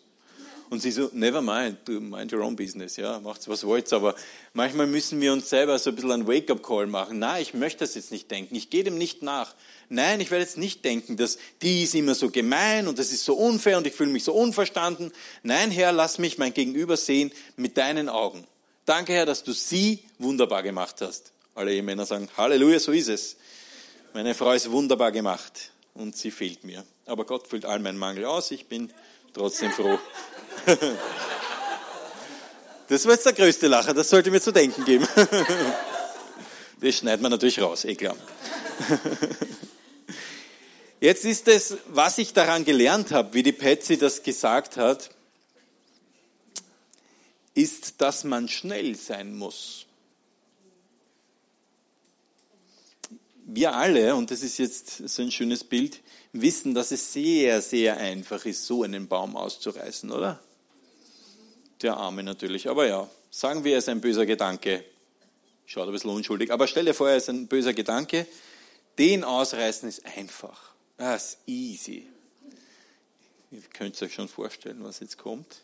Und 0.73 0.81
sie 0.81 0.91
so, 0.91 1.11
never 1.13 1.43
mind, 1.43 1.87
mind 1.87 2.33
your 2.33 2.41
own 2.41 2.57
business, 2.57 2.97
ja, 2.97 3.21
macht's 3.21 3.47
was 3.47 3.63
wollt, 3.67 3.93
aber 3.93 4.15
manchmal 4.55 4.87
müssen 4.87 5.21
wir 5.21 5.31
uns 5.35 5.51
selber 5.51 5.79
so 5.79 5.91
ein 5.91 5.97
bisschen 5.97 6.13
einen 6.13 6.27
Wake-up-Call 6.27 6.87
machen. 6.87 7.19
Nein, 7.19 7.43
ich 7.43 7.53
möchte 7.53 7.81
das 7.81 7.95
jetzt 7.95 8.11
nicht 8.11 8.31
denken, 8.31 8.55
ich 8.55 8.71
gehe 8.71 8.83
dem 8.83 8.97
nicht 8.97 9.21
nach. 9.21 9.55
Nein, 9.91 10.23
ich 10.23 10.31
werde 10.31 10.45
jetzt 10.45 10.57
nicht 10.57 10.83
denken, 10.83 11.19
dass 11.19 11.37
die 11.61 11.83
ist 11.83 11.95
immer 11.95 12.15
so 12.15 12.31
gemein 12.31 12.89
und 12.89 12.99
das 12.99 13.13
ist 13.13 13.23
so 13.23 13.35
unfair 13.35 13.77
und 13.77 13.87
ich 13.87 13.93
fühle 13.93 14.09
mich 14.09 14.25
so 14.25 14.33
unverstanden. 14.33 15.13
Nein, 15.43 15.71
Herr, 15.71 15.93
lass 15.93 16.17
mich 16.17 16.39
mein 16.39 16.55
Gegenüber 16.55 16.97
sehen 16.97 17.33
mit 17.57 17.77
deinen 17.77 18.09
Augen. 18.09 18.47
Danke, 18.87 19.13
Herr, 19.13 19.27
dass 19.27 19.45
du 19.45 19.53
sie 19.53 20.03
wunderbar 20.19 20.63
gemacht 20.63 21.03
hast. 21.03 21.33
Alle 21.55 21.83
Männer 21.83 22.07
sagen, 22.07 22.31
Halleluja, 22.39 22.81
so 22.81 22.93
ist 22.93 23.11
es. 23.11 23.37
Meine 24.15 24.35
Frau 24.35 24.53
ist 24.53 24.71
wunderbar 24.71 25.13
gemacht 25.13 25.71
und 25.93 26.17
sie 26.17 26.31
fehlt 26.31 26.65
mir. 26.65 26.83
Aber 27.05 27.27
Gott 27.27 27.47
füllt 27.47 27.67
all 27.67 27.81
meinen 27.81 27.99
Mangel 27.99 28.25
aus. 28.25 28.51
Ich 28.53 28.69
bin 28.69 28.91
trotzdem 29.35 29.71
froh. 29.71 29.99
Das 32.89 33.07
war 33.07 33.13
jetzt 33.13 33.25
der 33.25 33.33
größte 33.33 33.69
Lacher, 33.69 33.95
das 33.95 34.11
sollte 34.11 34.31
mir 34.31 34.43
zu 34.43 34.53
denken 34.53 34.85
geben. 34.85 35.09
Das 36.83 36.97
schneidet 36.97 37.23
man 37.23 37.31
natürlich 37.31 37.63
raus, 37.63 37.85
eh 37.85 37.95
klar. 37.95 38.17
Jetzt 41.01 41.25
ist 41.25 41.47
es, 41.47 41.77
was 41.87 42.19
ich 42.19 42.33
daran 42.33 42.65
gelernt 42.65 43.13
habe, 43.13 43.35
wie 43.35 43.45
die 43.45 43.53
Patsy 43.53 43.97
das 43.97 44.25
gesagt 44.25 44.77
hat, 44.77 45.11
ist, 47.55 48.01
dass 48.01 48.25
man 48.25 48.49
schnell 48.49 48.97
sein 48.97 49.35
muss. 49.35 49.87
Wir 53.55 53.75
alle, 53.75 54.15
und 54.15 54.31
das 54.31 54.43
ist 54.43 54.57
jetzt 54.57 55.09
so 55.09 55.21
ein 55.21 55.31
schönes 55.31 55.63
Bild, 55.63 56.01
wissen, 56.33 56.73
dass 56.73 56.91
es 56.91 57.13
sehr, 57.13 57.61
sehr 57.61 57.99
einfach 57.99 58.47
ist, 58.47 58.65
so 58.65 58.83
einen 58.83 59.09
Baum 59.09 59.37
auszureißen, 59.37 60.11
oder? 60.11 60.41
Der 61.83 61.99
Arme 61.99 62.23
natürlich. 62.23 62.71
Aber 62.71 62.87
ja, 62.87 63.11
sagen 63.31 63.63
wir, 63.63 63.77
es 63.77 63.85
ist 63.85 63.89
ein 63.91 64.01
böser 64.01 64.25
Gedanke. 64.25 64.83
Schaut 65.67 65.87
ein 65.87 65.93
bisschen 65.93 66.09
unschuldig. 66.09 66.51
Aber 66.51 66.67
stell 66.67 66.87
dir 66.87 66.95
vor, 66.95 67.11
es 67.11 67.25
ist 67.25 67.29
ein 67.29 67.47
böser 67.47 67.75
Gedanke. 67.75 68.27
Den 68.99 69.23
ausreißen 69.23 69.87
ist 69.87 70.07
einfach. 70.17 70.73
Das 70.97 71.35
ist 71.35 71.39
easy. 71.45 72.07
Ihr 73.51 73.61
könnt 73.75 74.01
euch 74.01 74.15
schon 74.15 74.29
vorstellen, 74.29 74.83
was 74.83 75.01
jetzt 75.01 75.19
kommt. 75.19 75.61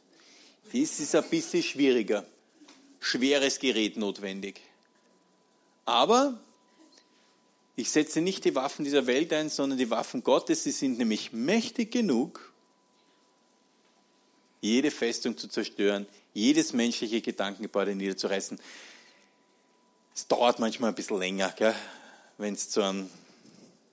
Das 0.71 1.01
ist 1.01 1.15
ein 1.15 1.25
bisschen 1.31 1.63
schwieriger. 1.63 2.27
Schweres 3.01 3.59
Gerät 3.59 3.97
notwendig. 3.97 4.61
Aber 5.87 6.39
ich 7.79 7.93
setze 7.93 8.21
nicht 8.21 8.45
die 8.45 8.57
Waffen 8.57 8.85
dieser 8.85 9.07
Welt 9.07 9.33
ein, 9.33 9.51
sondern 9.51 9.79
die 9.79 9.89
Waffen 9.89 10.25
Gottes. 10.25 10.65
Sie 10.65 10.73
sind 10.73 10.99
nämlich 10.99 11.33
mächtig 11.33 11.93
genug, 11.93 12.53
jede 14.61 14.91
Festung 14.91 15.39
zu 15.39 15.47
zerstören, 15.47 16.09
jedes 16.35 16.73
menschliche 16.73 17.21
Gedankengebäude 17.21 17.95
niederzureißen. 17.95 18.59
Es 20.13 20.27
dauert 20.27 20.59
manchmal 20.59 20.91
ein 20.91 20.97
bisschen 20.97 21.21
länger, 21.21 21.55
wenn 22.37 22.55
es 22.55 22.69
zu 22.69 22.83
einem, 22.83 23.09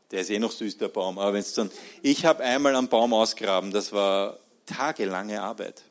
der 0.09 0.21
ist 0.21 0.31
eh 0.31 0.39
noch 0.39 0.51
süß, 0.51 0.79
der 0.79 0.87
Baum, 0.87 1.19
aber 1.19 1.33
wenn 1.33 1.41
es 1.41 1.53
zu 1.53 1.61
einem, 1.61 1.71
ich 2.01 2.25
habe 2.25 2.43
einmal 2.43 2.75
einen 2.75 2.87
Baum 2.87 3.13
ausgraben, 3.13 3.69
das 3.69 3.93
war 3.93 4.39
tagelange 4.65 5.43
Arbeit. 5.43 5.83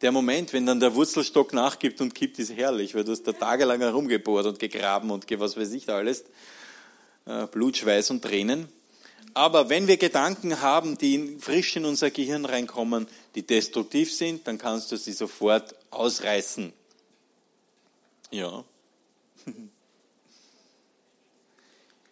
Der 0.00 0.10
Moment, 0.10 0.52
wenn 0.52 0.66
dann 0.66 0.80
der 0.80 0.96
Wurzelstock 0.96 1.52
nachgibt 1.52 2.00
und 2.00 2.12
kippt, 2.12 2.40
ist 2.40 2.56
herrlich, 2.56 2.96
weil 2.96 3.04
du 3.04 3.12
hast 3.12 3.22
da 3.22 3.30
tagelang 3.30 3.78
herumgebohrt 3.78 4.46
und 4.46 4.58
gegraben 4.58 5.12
und 5.12 5.30
was 5.38 5.56
weiß 5.56 5.70
ich 5.74 5.86
da 5.86 5.98
alles. 5.98 6.24
Äh, 7.26 7.46
Blut, 7.46 7.76
Schweiß 7.76 8.10
und 8.10 8.22
Tränen. 8.22 8.68
Aber 9.34 9.68
wenn 9.70 9.86
wir 9.86 9.96
Gedanken 9.96 10.60
haben, 10.60 10.98
die 10.98 11.38
frisch 11.38 11.76
in 11.76 11.84
unser 11.84 12.10
Gehirn 12.10 12.44
reinkommen, 12.44 13.06
die 13.34 13.46
destruktiv 13.46 14.12
sind, 14.12 14.46
dann 14.46 14.58
kannst 14.58 14.92
du 14.92 14.96
sie 14.96 15.12
sofort 15.12 15.74
ausreißen. 15.90 16.72
Ja. 18.30 18.64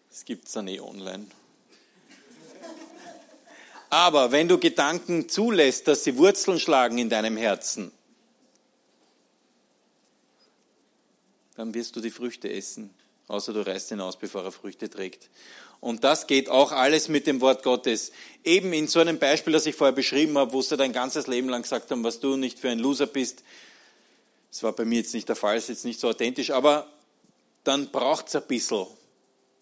Das 0.09 0.25
gibt 0.25 0.47
es 0.47 0.53
dann 0.53 0.69
eh 0.69 0.81
online. 0.81 1.27
Aber 3.91 4.31
wenn 4.31 4.47
du 4.47 4.59
Gedanken 4.59 5.29
zulässt, 5.29 5.89
dass 5.89 6.05
sie 6.05 6.17
Wurzeln 6.17 6.61
schlagen 6.61 6.99
in 6.99 7.11
deinem 7.11 7.37
Herzen, 7.37 7.91
dann 11.57 11.75
wirst 11.75 11.97
du 11.97 12.01
die 12.01 12.13
Früchte 12.13 12.51
essen, 12.51 12.95
außer 13.31 13.53
du 13.53 13.67
reißt 13.67 13.93
ihn 13.93 14.01
aus, 14.01 14.19
bevor 14.19 14.45
er 14.45 14.53
Früchte 14.53 14.91
trägt. 14.91 15.31
Und 15.81 16.05
das 16.05 16.27
geht 16.27 16.49
auch 16.49 16.73
alles 16.73 17.09
mit 17.09 17.27
dem 17.27 17.41
Wort 17.41 17.63
Gottes. 17.63 18.13
Eben 18.45 18.73
in 18.73 18.87
so 18.87 19.01
einem 19.01 19.19
Beispiel, 19.19 19.53
das 19.53 19.65
ich 19.67 19.75
vorher 19.75 19.95
beschrieben 19.95 20.37
habe, 20.37 20.53
wo 20.53 20.61
sie 20.61 20.77
dein 20.77 20.93
ganzes 20.93 21.27
Leben 21.27 21.49
lang 21.49 21.63
gesagt 21.63 21.91
haben, 21.91 22.05
was 22.05 22.21
du 22.21 22.37
nicht 22.37 22.59
für 22.59 22.69
ein 22.69 22.79
Loser 22.79 23.07
bist. 23.07 23.43
Das 24.51 24.63
war 24.63 24.73
bei 24.73 24.85
mir 24.85 24.99
jetzt 24.99 25.15
nicht 25.15 25.29
der 25.29 25.37
Fall, 25.37 25.57
ist 25.57 25.69
jetzt 25.69 25.85
nicht 25.85 26.01
so 26.01 26.09
authentisch, 26.09 26.51
aber 26.51 26.93
dann 27.65 27.91
braucht 27.91 28.29
es 28.29 28.37
ein 28.37 28.47
bisschen, 28.47 28.87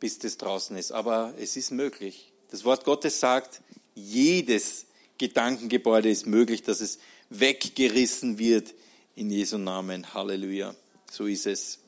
bis 0.00 0.18
das 0.18 0.38
draußen 0.38 0.76
ist. 0.76 0.90
Aber 0.90 1.34
es 1.38 1.56
ist 1.56 1.70
möglich. 1.70 2.32
Das 2.50 2.64
Wort 2.64 2.84
Gottes 2.84 3.20
sagt, 3.20 3.60
jedes 3.94 4.86
Gedankengebäude 5.18 6.08
ist 6.08 6.26
möglich, 6.26 6.62
dass 6.62 6.80
es 6.80 6.98
weggerissen 7.28 8.38
wird 8.38 8.74
in 9.14 9.30
Jesu 9.30 9.58
Namen. 9.58 10.14
Halleluja. 10.14 10.74
So 11.10 11.26
ist 11.26 11.46
es. 11.46 11.78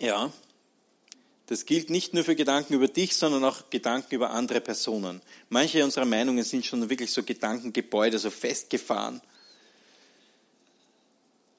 Ja. 0.00 0.32
Das 1.46 1.66
gilt 1.66 1.90
nicht 1.90 2.14
nur 2.14 2.24
für 2.24 2.36
Gedanken 2.36 2.74
über 2.74 2.88
dich, 2.88 3.16
sondern 3.16 3.44
auch 3.44 3.70
Gedanken 3.70 4.14
über 4.14 4.30
andere 4.30 4.60
Personen. 4.60 5.20
Manche 5.48 5.84
unserer 5.84 6.04
Meinungen 6.04 6.44
sind 6.44 6.64
schon 6.64 6.88
wirklich 6.88 7.12
so 7.12 7.22
Gedankengebäude, 7.22 8.18
so 8.18 8.30
festgefahren. 8.30 9.20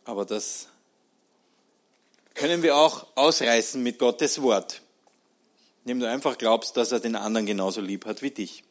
Aber 0.06 0.26
das 0.26 0.68
können 2.34 2.64
wir 2.64 2.76
auch 2.76 3.06
ausreißen 3.16 3.82
mit 3.84 4.00
Gottes 4.00 4.42
Wort. 4.42 4.82
Indem 5.84 6.00
du 6.00 6.10
einfach 6.10 6.38
glaubst, 6.38 6.78
dass 6.78 6.92
er 6.92 7.00
den 7.00 7.16
anderen 7.16 7.46
genauso 7.46 7.82
lieb 7.82 8.06
hat 8.06 8.22
wie 8.22 8.32
dich. 8.32 8.64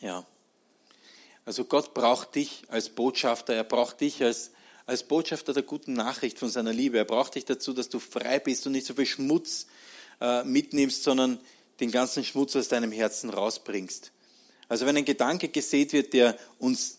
Ja. 0.00 0.24
Also 1.44 1.64
Gott 1.64 1.94
braucht 1.94 2.34
dich 2.34 2.62
als 2.68 2.88
Botschafter, 2.90 3.54
er 3.54 3.64
braucht 3.64 4.00
dich 4.00 4.22
als, 4.22 4.50
als 4.86 5.02
Botschafter 5.02 5.52
der 5.52 5.64
guten 5.64 5.92
Nachricht 5.92 6.38
von 6.38 6.48
seiner 6.48 6.72
Liebe. 6.72 6.98
Er 6.98 7.04
braucht 7.04 7.34
dich 7.34 7.44
dazu, 7.44 7.72
dass 7.72 7.88
du 7.88 7.98
frei 7.98 8.38
bist 8.38 8.66
und 8.66 8.72
nicht 8.72 8.86
so 8.86 8.94
viel 8.94 9.06
Schmutz 9.06 9.66
äh, 10.20 10.44
mitnimmst, 10.44 11.02
sondern 11.02 11.38
den 11.80 11.90
ganzen 11.90 12.24
Schmutz 12.24 12.56
aus 12.56 12.68
deinem 12.68 12.92
Herzen 12.92 13.30
rausbringst. 13.30 14.12
Also 14.68 14.86
wenn 14.86 14.96
ein 14.96 15.04
Gedanke 15.04 15.48
gesät 15.48 15.92
wird, 15.92 16.12
der 16.12 16.38
uns, 16.58 16.98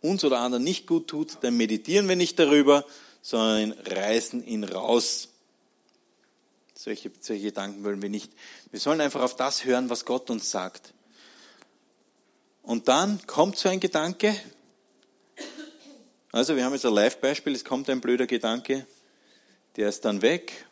uns 0.00 0.24
oder 0.24 0.38
anderen 0.38 0.64
nicht 0.64 0.86
gut 0.86 1.08
tut, 1.08 1.38
dann 1.42 1.56
meditieren 1.56 2.08
wir 2.08 2.16
nicht 2.16 2.38
darüber, 2.38 2.86
sondern 3.20 3.72
reißen 3.72 4.44
ihn 4.46 4.64
raus. 4.64 5.28
Solche, 6.74 7.10
solche 7.20 7.44
Gedanken 7.44 7.84
wollen 7.84 8.02
wir 8.02 8.10
nicht. 8.10 8.32
Wir 8.70 8.80
sollen 8.80 9.00
einfach 9.00 9.22
auf 9.22 9.36
das 9.36 9.64
hören, 9.64 9.90
was 9.90 10.04
Gott 10.04 10.30
uns 10.30 10.50
sagt. 10.50 10.92
Und 12.62 12.88
dann 12.88 13.24
kommt 13.26 13.56
so 13.58 13.68
ein 13.68 13.80
Gedanke. 13.80 14.34
Also 16.34 16.56
wir 16.56 16.64
haben 16.64 16.72
jetzt 16.72 16.84
ein 16.84 16.92
Live-Beispiel, 16.92 17.54
es 17.54 17.64
kommt 17.64 17.88
ein 17.88 18.00
blöder 18.00 18.26
Gedanke, 18.26 18.88
der 19.76 19.88
ist 19.88 20.04
dann 20.04 20.20
weg. 20.20 20.66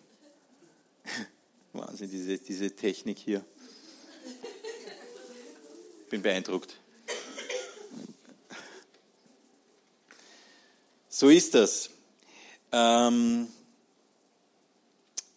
Wahnsinn, 1.72 2.10
diese, 2.10 2.36
diese 2.38 2.74
Technik 2.74 3.16
hier. 3.16 3.44
Bin 6.10 6.20
beeindruckt. 6.20 6.74
So 11.08 11.28
ist 11.28 11.54
das. 11.54 11.90
Ähm, 12.72 13.46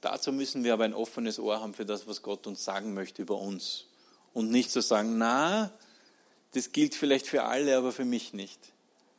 dazu 0.01 0.31
müssen 0.31 0.63
wir 0.63 0.73
aber 0.73 0.85
ein 0.85 0.95
offenes 0.95 1.37
Ohr 1.37 1.61
haben 1.61 1.75
für 1.75 1.85
das, 1.85 2.07
was 2.07 2.23
Gott 2.23 2.47
uns 2.47 2.65
sagen 2.65 2.95
möchte 2.95 3.21
über 3.21 3.37
uns. 3.37 3.85
Und 4.33 4.49
nicht 4.49 4.71
so 4.71 4.81
sagen, 4.81 5.19
na, 5.19 5.71
das 6.53 6.71
gilt 6.71 6.95
vielleicht 6.95 7.27
für 7.27 7.43
alle, 7.43 7.77
aber 7.77 7.91
für 7.91 8.05
mich 8.05 8.33
nicht. 8.33 8.71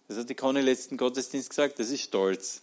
Das 0.08 0.18
hat 0.18 0.30
die 0.30 0.34
Conny 0.34 0.60
letzten 0.60 0.96
Gottesdienst 0.96 1.50
gesagt, 1.50 1.78
das 1.78 1.90
ist 1.90 2.02
Stolz. 2.02 2.62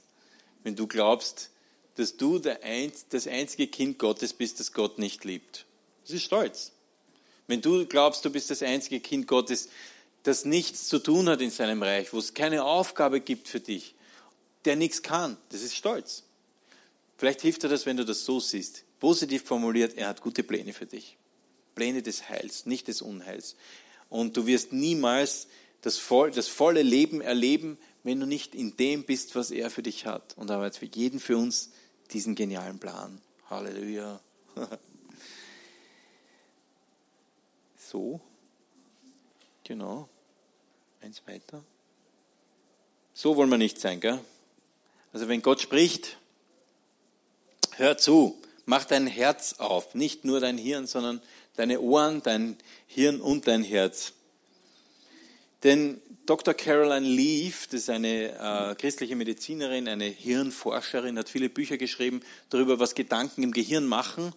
Wenn 0.64 0.76
du 0.76 0.88
glaubst, 0.88 1.50
dass 1.96 2.18
du 2.18 2.39
das 2.39 3.28
einzige 3.28 3.68
Kind 3.68 4.00
Gottes 4.00 4.34
bist, 4.34 4.60
das 4.60 4.72
Gott 4.72 4.98
nicht 4.98 5.26
liebt. 5.26 5.66
Das 6.04 6.12
ist 6.12 6.24
Stolz. 6.24 6.72
Wenn 7.48 7.62
du 7.62 7.86
glaubst, 7.86 8.24
du 8.26 8.30
bist 8.30 8.50
das 8.50 8.64
einzige 8.64 9.00
Kind 9.00 9.28
Gottes, 9.28 9.70
das 10.24 10.46
nichts 10.46 10.88
zu 10.88 11.00
tun 11.00 11.28
hat 11.28 11.41
in 11.41 11.52
seinem 11.52 11.84
Reich, 11.84 12.14
wo 12.14 12.20
es 12.20 12.34
keine 12.34 12.64
Aufgabe 12.64 13.20
gibt 13.20 13.48
für 13.48 13.60
dich, 13.60 13.94
der 14.66 14.78
nichts 14.78 15.02
kann. 15.02 15.38
Das 15.50 15.62
ist 15.62 15.76
Stolz. 15.76 16.24
Vielleicht 17.18 17.41
hilft 17.41 17.64
dir 17.64 17.70
das, 17.70 17.86
wenn 17.86 17.98
du 17.98 18.06
das 18.06 18.24
so 18.24 18.39
siehst. 18.39 18.86
Positiv 19.00 19.44
formuliert, 19.44 19.98
er 19.98 20.08
hat 20.08 20.22
gute 20.22 20.44
Pläne 20.44 20.72
für 20.72 20.86
dich. 20.86 21.18
Pläne 21.76 22.02
des 22.02 22.30
Heils, 22.30 22.66
nicht 22.66 22.88
des 22.88 23.02
Unheils. 23.02 23.56
Und 24.10 24.38
du 24.38 24.46
wirst 24.46 24.72
niemals 24.72 25.48
das, 25.84 26.01
das 26.34 26.47
volle 26.47 26.81
Leben 26.81 27.21
erleben, 27.21 27.77
wenn 28.03 28.19
du 28.19 28.25
nicht 28.25 28.55
in 28.55 28.75
dem 28.77 29.03
bist, 29.03 29.36
was 29.36 29.51
er 29.51 29.69
für 29.69 29.84
dich 29.84 30.05
hat. 30.05 30.36
Und 30.38 30.49
er 30.49 30.59
hat 30.59 30.77
für 30.77 30.86
jeden 30.86 31.19
für 31.19 31.38
uns 31.38 31.71
diesen 32.11 32.36
genialen 32.36 32.79
Plan. 32.79 33.21
Halleluja. 33.49 34.19
So. 37.93 38.19
Genau. 39.63 40.09
Eins 41.01 41.21
weiter. 41.27 41.63
So 43.13 43.38
wollen 43.38 43.51
wir 43.51 43.59
nicht 43.59 43.79
sein, 43.79 43.99
gell? 43.99 44.19
Also 45.11 45.27
wenn 45.27 45.43
Gott 45.43 45.61
spricht, 45.61 46.17
hör 47.75 47.95
zu, 47.99 48.41
mach 48.65 48.86
dein 48.86 49.05
Herz 49.05 49.59
auf, 49.59 49.93
nicht 49.93 50.25
nur 50.25 50.39
dein 50.39 50.57
Hirn, 50.57 50.88
sondern 50.88 51.21
deine 51.55 51.81
Ohren, 51.81 52.23
dein 52.23 52.57
Hirn 52.88 53.21
und 53.21 53.45
dein 53.45 53.63
Herz. 53.63 54.13
Denn 55.64 56.01
Dr. 56.26 56.53
Caroline 56.53 57.05
Leaf, 57.07 57.68
das 57.68 57.82
ist 57.82 57.89
eine 57.89 58.32
äh, 58.32 58.76
christliche 58.76 59.16
Medizinerin, 59.16 59.88
eine 59.88 60.05
Hirnforscherin, 60.05 61.18
hat 61.18 61.30
viele 61.30 61.49
Bücher 61.49 61.78
geschrieben 61.78 62.22
darüber, 62.49 62.80
was 62.80 62.95
Gedanken 62.95 63.43
im 63.43 63.51
Gehirn 63.51 63.86
machen. 63.86 64.34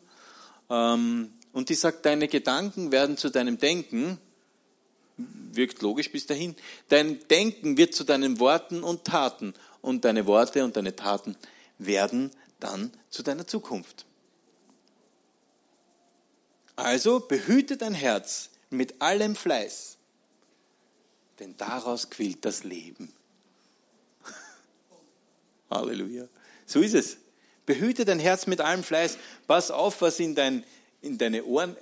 Ähm, 0.69 1.33
und 1.53 1.69
die 1.69 1.75
sagt, 1.75 2.05
deine 2.05 2.29
Gedanken 2.29 2.93
werden 2.93 3.17
zu 3.17 3.31
deinem 3.31 3.59
Denken, 3.59 4.19
wirkt 5.17 5.81
logisch 5.81 6.11
bis 6.11 6.27
dahin, 6.27 6.55
dein 6.89 7.27
Denken 7.29 7.77
wird 7.77 7.95
zu 7.95 8.05
deinen 8.05 8.41
Worten 8.41 8.83
und 8.83 9.05
Taten 9.05 9.55
und 9.81 10.05
deine 10.05 10.27
Worte 10.27 10.65
und 10.65 10.77
deine 10.77 10.95
Taten 10.95 11.37
werden 11.79 12.31
dann 12.61 12.93
zu 13.11 13.23
deiner 13.23 13.47
Zukunft. 13.47 14.05
Also 16.75 17.21
behüte 17.21 17.77
dein 17.77 17.95
Herz 17.95 18.51
mit 18.69 19.01
allem 19.01 19.35
Fleiß, 19.35 19.96
denn 21.39 21.57
daraus 21.57 22.11
quillt 22.11 22.45
das 22.45 22.65
Leben. 22.65 23.13
Halleluja. 25.71 26.29
So 26.67 26.81
ist 26.81 26.95
es. 26.95 27.19
Behüte 27.67 28.05
dein 28.05 28.21
Herz 28.21 28.47
mit 28.47 28.61
allem 28.61 28.85
Fleiß. 28.85 29.19
Pass 29.47 29.71
auf, 29.71 30.01
was 30.01 30.21
in, 30.21 30.35
dein, 30.35 30.65
in 31.03 31.19
deine 31.19 31.45
Ohren 31.45 31.77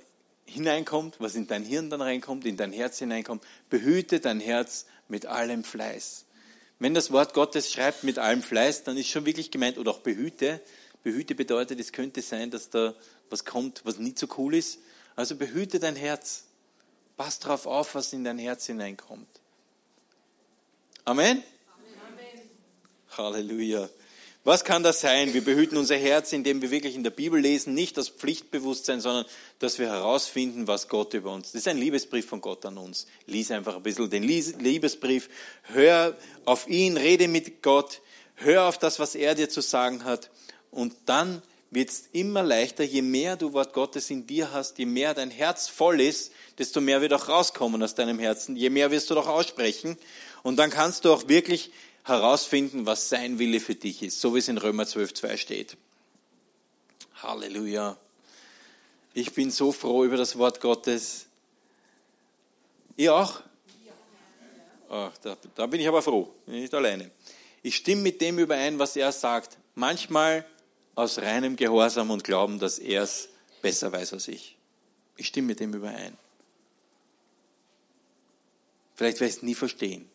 hineinkommt, 0.45 1.15
was 1.19 1.35
in 1.35 1.47
dein 1.47 1.63
Hirn 1.63 1.89
dann 1.89 2.01
reinkommt, 2.01 2.45
in 2.45 2.57
dein 2.57 2.71
Herz 2.71 2.99
hineinkommt. 2.99 3.43
Behüte 3.69 4.19
dein 4.19 4.39
Herz 4.39 4.85
mit 5.07 5.25
allem 5.25 5.63
Fleiß. 5.63 6.25
Wenn 6.79 6.93
das 6.93 7.11
Wort 7.11 7.33
Gottes 7.33 7.71
schreibt 7.71 8.03
mit 8.03 8.19
allem 8.19 8.41
Fleiß, 8.41 8.83
dann 8.83 8.97
ist 8.97 9.07
schon 9.07 9.25
wirklich 9.25 9.51
gemeint, 9.51 9.77
oder 9.77 9.91
auch 9.91 9.99
behüte. 9.99 10.61
Behüte 11.03 11.35
bedeutet, 11.35 11.79
es 11.79 11.91
könnte 11.91 12.21
sein, 12.21 12.51
dass 12.51 12.69
da 12.69 12.93
was 13.29 13.45
kommt, 13.45 13.85
was 13.85 13.97
nicht 13.97 14.19
so 14.19 14.27
cool 14.37 14.55
ist. 14.55 14.79
Also 15.15 15.35
behüte 15.35 15.79
dein 15.79 15.95
Herz. 15.95 16.45
Pass 17.15 17.39
darauf 17.39 17.65
auf, 17.65 17.95
was 17.95 18.11
in 18.11 18.23
dein 18.23 18.39
Herz 18.39 18.65
hineinkommt. 18.65 19.27
Amen? 21.07 21.43
Amen. 22.07 22.41
Halleluja. 23.15 23.87
Was 24.43 24.63
kann 24.63 24.81
das 24.81 25.01
sein? 25.01 25.35
Wir 25.35 25.43
behüten 25.43 25.77
unser 25.77 25.97
Herz, 25.97 26.33
indem 26.33 26.63
wir 26.63 26.71
wirklich 26.71 26.95
in 26.95 27.03
der 27.03 27.11
Bibel 27.11 27.39
lesen, 27.39 27.75
nicht 27.75 27.95
das 27.97 28.09
Pflichtbewusstsein, 28.09 29.01
sondern 29.01 29.25
dass 29.59 29.77
wir 29.77 29.87
herausfinden, 29.87 30.65
was 30.65 30.87
Gott 30.87 31.13
über 31.13 31.31
uns. 31.31 31.51
Das 31.51 31.61
ist 31.61 31.67
ein 31.67 31.77
Liebesbrief 31.77 32.25
von 32.25 32.41
Gott 32.41 32.65
an 32.65 32.79
uns. 32.79 33.05
Lies 33.27 33.51
einfach 33.51 33.75
ein 33.75 33.83
bisschen 33.83 34.09
den 34.09 34.23
Liebesbrief. 34.23 35.29
Hör 35.61 36.17
auf 36.43 36.67
ihn, 36.67 36.97
rede 36.97 37.27
mit 37.27 37.61
Gott. 37.61 38.01
Hör 38.33 38.63
auf 38.63 38.79
das, 38.79 38.97
was 38.97 39.13
er 39.13 39.35
dir 39.35 39.47
zu 39.47 39.61
sagen 39.61 40.05
hat. 40.05 40.31
Und 40.71 40.95
dann 41.05 41.43
wird 41.69 41.89
es 41.89 42.05
immer 42.13 42.41
leichter, 42.41 42.83
je 42.83 43.03
mehr 43.03 43.35
du 43.35 43.53
Wort 43.53 43.73
Gottes 43.73 44.09
in 44.09 44.25
dir 44.25 44.51
hast, 44.51 44.79
je 44.79 44.85
mehr 44.85 45.13
dein 45.13 45.29
Herz 45.29 45.67
voll 45.67 46.01
ist, 46.01 46.31
desto 46.57 46.81
mehr 46.81 47.01
wird 47.01 47.13
auch 47.13 47.27
rauskommen 47.27 47.83
aus 47.83 47.95
deinem 47.95 48.17
Herzen, 48.17 48.55
je 48.55 48.69
mehr 48.69 48.91
wirst 48.91 49.09
du 49.09 49.13
doch 49.13 49.27
aussprechen. 49.27 49.97
Und 50.45 50.57
dann 50.57 50.69
kannst 50.69 51.05
du 51.05 51.11
auch 51.11 51.27
wirklich 51.27 51.71
herausfinden, 52.03 52.85
was 52.85 53.09
sein 53.09 53.39
Wille 53.39 53.59
für 53.59 53.73
dich 53.73 54.03
ist, 54.03 54.21
so 54.21 54.35
wie 54.35 54.37
es 54.37 54.47
in 54.47 54.59
Römer 54.59 54.83
12.2 54.83 55.37
steht. 55.37 55.75
Halleluja. 57.15 57.97
Ich 59.15 59.33
bin 59.33 59.49
so 59.49 59.71
froh 59.71 60.03
über 60.03 60.17
das 60.17 60.37
Wort 60.37 60.61
Gottes. 60.61 61.25
Ihr 62.95 63.15
auch? 63.15 63.41
Ach, 64.87 65.17
da, 65.23 65.35
da 65.55 65.65
bin 65.65 65.81
ich 65.81 65.87
aber 65.87 66.03
froh, 66.03 66.31
bin 66.45 66.61
nicht 66.61 66.75
alleine. 66.75 67.09
Ich 67.63 67.77
stimme 67.77 68.03
mit 68.03 68.21
dem 68.21 68.37
überein, 68.37 68.77
was 68.77 68.95
er 68.95 69.11
sagt. 69.11 69.57
Manchmal 69.73 70.45
aus 70.93 71.17
reinem 71.17 71.55
Gehorsam 71.55 72.11
und 72.11 72.23
Glauben, 72.23 72.59
dass 72.59 72.77
er 72.77 73.01
es 73.01 73.29
besser 73.63 73.91
weiß 73.91 74.13
als 74.13 74.27
ich. 74.27 74.55
Ich 75.17 75.25
stimme 75.25 75.47
mit 75.47 75.59
dem 75.59 75.73
überein. 75.73 76.15
Vielleicht 78.93 79.19
werde 79.19 79.31
ich 79.31 79.37
es 79.37 79.41
nie 79.41 79.55
verstehen 79.55 80.07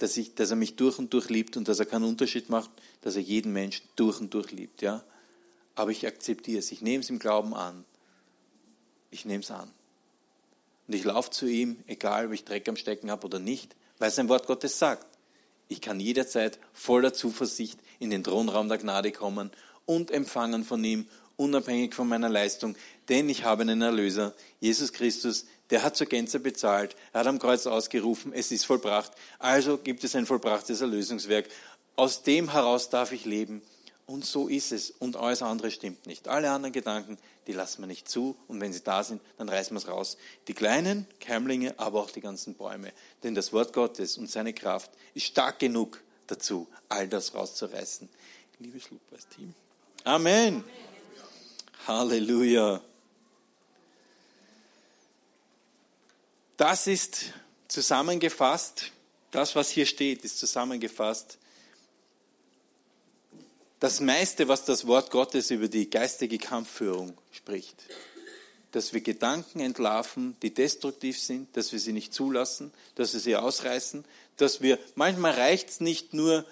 dass, 0.00 0.16
ich, 0.16 0.34
dass 0.34 0.50
er 0.50 0.56
mich 0.56 0.76
durch 0.76 0.98
und 0.98 1.12
durch 1.12 1.28
liebt 1.28 1.58
und 1.58 1.68
dass 1.68 1.78
er 1.78 1.84
keinen 1.84 2.04
Unterschied 2.04 2.48
macht, 2.48 2.70
dass 3.02 3.16
er 3.16 3.22
jeden 3.22 3.52
Menschen 3.52 3.86
durch 3.96 4.18
und 4.18 4.32
durch 4.32 4.50
liebt. 4.50 4.80
Ja? 4.80 5.04
Aber 5.74 5.90
ich 5.90 6.06
akzeptiere 6.06 6.58
es, 6.58 6.72
ich 6.72 6.80
nehme 6.80 7.02
es 7.02 7.10
im 7.10 7.18
Glauben 7.18 7.54
an. 7.54 7.84
Ich 9.10 9.26
nehme 9.26 9.42
es 9.42 9.50
an. 9.50 9.70
Und 10.88 10.94
ich 10.94 11.04
laufe 11.04 11.30
zu 11.30 11.46
ihm, 11.46 11.76
egal 11.86 12.26
ob 12.26 12.32
ich 12.32 12.44
Dreck 12.44 12.66
am 12.68 12.76
Stecken 12.76 13.10
habe 13.10 13.26
oder 13.26 13.38
nicht, 13.38 13.76
weil 13.98 14.10
sein 14.10 14.30
Wort 14.30 14.46
Gottes 14.46 14.78
sagt. 14.78 15.06
Ich 15.68 15.82
kann 15.82 16.00
jederzeit 16.00 16.58
voller 16.72 17.12
Zuversicht 17.12 17.78
in 17.98 18.10
den 18.10 18.24
Thronraum 18.24 18.68
der 18.68 18.78
Gnade 18.78 19.12
kommen 19.12 19.50
und 19.84 20.10
empfangen 20.10 20.64
von 20.64 20.82
ihm, 20.82 21.06
unabhängig 21.36 21.94
von 21.94 22.08
meiner 22.08 22.28
Leistung, 22.28 22.74
denn 23.08 23.28
ich 23.28 23.44
habe 23.44 23.62
einen 23.62 23.82
Erlöser, 23.82 24.34
Jesus 24.60 24.92
Christus, 24.92 25.46
der 25.70 25.82
hat 25.82 25.96
zur 25.96 26.06
Gänze 26.06 26.40
bezahlt, 26.40 26.96
er 27.12 27.20
hat 27.20 27.26
am 27.26 27.38
Kreuz 27.38 27.66
ausgerufen, 27.66 28.32
es 28.32 28.50
ist 28.50 28.66
vollbracht. 28.66 29.12
Also 29.38 29.78
gibt 29.78 30.04
es 30.04 30.14
ein 30.14 30.26
vollbrachtes 30.26 30.80
Erlösungswerk. 30.80 31.48
Aus 31.96 32.22
dem 32.22 32.52
heraus 32.52 32.88
darf 32.88 33.12
ich 33.12 33.24
leben 33.24 33.62
Und 34.06 34.24
so 34.24 34.48
ist 34.48 34.72
es. 34.72 34.90
Und 34.90 35.16
alles 35.16 35.42
andere 35.42 35.70
stimmt 35.70 36.06
nicht. 36.06 36.26
Alle 36.26 36.50
anderen 36.50 36.72
Gedanken, 36.72 37.16
die 37.46 37.52
lassen 37.52 37.82
wir 37.82 37.86
nicht 37.86 38.08
zu. 38.08 38.36
Und 38.48 38.60
wenn 38.60 38.72
sie 38.72 38.82
da 38.82 39.04
sind, 39.04 39.20
dann 39.38 39.48
reißen 39.48 39.72
wir 39.72 39.78
es 39.78 39.86
raus. 39.86 40.16
Die 40.48 40.54
kleinen 40.54 41.06
Keimlinge, 41.20 41.78
aber 41.78 42.00
auch 42.00 42.10
die 42.10 42.20
ganzen 42.20 42.54
Bäume. 42.54 42.92
Denn 43.22 43.36
das 43.36 43.52
Wort 43.52 43.72
Gottes 43.72 44.18
und 44.18 44.28
seine 44.28 44.52
Kraft 44.52 44.90
ist 45.14 45.26
stark 45.26 45.60
genug 45.60 46.02
dazu, 46.26 46.66
all 46.88 47.06
das 47.06 47.34
rauszureißen. 47.34 48.08
Liebes 48.58 48.90
Lobpreisteam. 48.90 49.54
Amen. 50.04 50.64
Halleluja. 51.86 52.80
Das 56.60 56.86
ist 56.86 57.32
zusammengefasst, 57.68 58.92
das, 59.30 59.56
was 59.56 59.70
hier 59.70 59.86
steht, 59.86 60.26
ist 60.26 60.38
zusammengefasst 60.38 61.38
das 63.78 64.00
meiste, 64.00 64.46
was 64.46 64.66
das 64.66 64.86
Wort 64.86 65.10
Gottes 65.10 65.50
über 65.50 65.68
die 65.68 65.88
geistige 65.88 66.36
Kampfführung 66.36 67.16
spricht. 67.32 67.82
Dass 68.72 68.92
wir 68.92 69.00
Gedanken 69.00 69.60
entlarven, 69.60 70.36
die 70.42 70.52
destruktiv 70.52 71.18
sind, 71.18 71.48
dass 71.56 71.72
wir 71.72 71.80
sie 71.80 71.94
nicht 71.94 72.12
zulassen, 72.12 72.74
dass 72.94 73.14
wir 73.14 73.20
sie 73.20 73.36
ausreißen, 73.36 74.04
dass 74.36 74.60
wir, 74.60 74.78
manchmal 74.96 75.32
reicht 75.32 75.70
es 75.70 75.80
nicht 75.80 76.12
nur, 76.12 76.44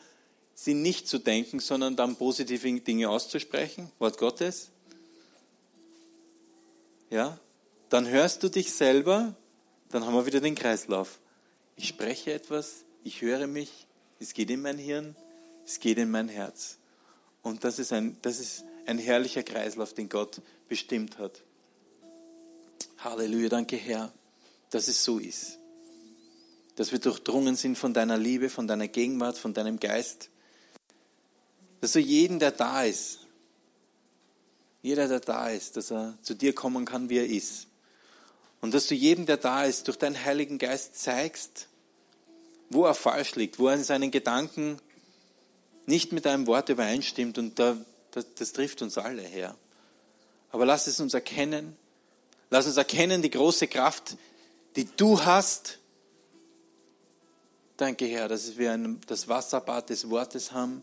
sie 0.54 0.72
nicht 0.72 1.06
zu 1.06 1.18
denken, 1.18 1.60
sondern 1.60 1.96
dann 1.96 2.16
positive 2.16 2.80
Dinge 2.80 3.10
auszusprechen, 3.10 3.92
Wort 3.98 4.16
Gottes. 4.16 4.70
Ja, 7.10 7.38
dann 7.90 8.08
hörst 8.08 8.42
du 8.42 8.48
dich 8.48 8.72
selber, 8.72 9.34
dann 9.90 10.04
haben 10.04 10.14
wir 10.14 10.26
wieder 10.26 10.40
den 10.40 10.54
Kreislauf. 10.54 11.18
Ich 11.76 11.88
spreche 11.88 12.32
etwas, 12.32 12.84
ich 13.04 13.22
höre 13.22 13.46
mich, 13.46 13.86
es 14.20 14.34
geht 14.34 14.50
in 14.50 14.62
mein 14.62 14.78
Hirn, 14.78 15.16
es 15.64 15.80
geht 15.80 15.98
in 15.98 16.10
mein 16.10 16.28
Herz. 16.28 16.78
Und 17.42 17.64
das 17.64 17.78
ist 17.78 17.92
ein, 17.92 18.16
das 18.22 18.40
ist 18.40 18.64
ein 18.86 18.98
herrlicher 18.98 19.42
Kreislauf, 19.42 19.94
den 19.94 20.08
Gott 20.08 20.40
bestimmt 20.68 21.18
hat. 21.18 21.42
Halleluja, 22.98 23.48
danke 23.48 23.76
Herr, 23.76 24.12
dass 24.70 24.88
es 24.88 25.04
so 25.04 25.18
ist. 25.18 25.58
Dass 26.76 26.92
wir 26.92 26.98
durchdrungen 26.98 27.56
sind 27.56 27.78
von 27.78 27.94
deiner 27.94 28.18
Liebe, 28.18 28.50
von 28.50 28.66
deiner 28.66 28.88
Gegenwart, 28.88 29.38
von 29.38 29.54
deinem 29.54 29.78
Geist. 29.78 30.30
Dass 31.80 31.92
du 31.92 32.00
jeden, 32.00 32.38
der 32.38 32.50
da 32.50 32.84
ist, 32.84 33.20
jeder, 34.82 35.08
der 35.08 35.20
da 35.20 35.48
ist, 35.48 35.76
dass 35.76 35.90
er 35.90 36.18
zu 36.22 36.34
dir 36.34 36.54
kommen 36.54 36.84
kann, 36.84 37.08
wie 37.08 37.18
er 37.18 37.26
ist. 37.26 37.67
Und 38.60 38.74
dass 38.74 38.86
du 38.86 38.94
jedem, 38.94 39.26
der 39.26 39.36
da 39.36 39.64
ist, 39.64 39.86
durch 39.86 39.98
deinen 39.98 40.24
Heiligen 40.24 40.58
Geist 40.58 41.00
zeigst, 41.00 41.68
wo 42.70 42.84
er 42.84 42.94
falsch 42.94 43.34
liegt, 43.36 43.58
wo 43.58 43.68
er 43.68 43.74
in 43.74 43.84
seinen 43.84 44.10
Gedanken 44.10 44.78
nicht 45.86 46.12
mit 46.12 46.26
deinem 46.26 46.46
Wort 46.46 46.68
übereinstimmt 46.68 47.38
und 47.38 47.58
da, 47.58 47.76
das, 48.10 48.26
das 48.34 48.52
trifft 48.52 48.82
uns 48.82 48.98
alle 48.98 49.22
her. 49.22 49.56
Aber 50.50 50.66
lass 50.66 50.86
es 50.86 51.00
uns 51.00 51.14
erkennen. 51.14 51.76
Lass 52.50 52.66
uns 52.66 52.76
erkennen 52.76 53.22
die 53.22 53.30
große 53.30 53.68
Kraft, 53.68 54.16
die 54.76 54.84
du 54.96 55.24
hast. 55.24 55.78
Danke, 57.76 58.06
Herr, 58.06 58.28
dass 58.28 58.58
wir 58.58 58.72
ein, 58.72 59.00
das 59.06 59.28
Wasserbad 59.28 59.90
des 59.90 60.10
Wortes 60.10 60.52
haben, 60.52 60.82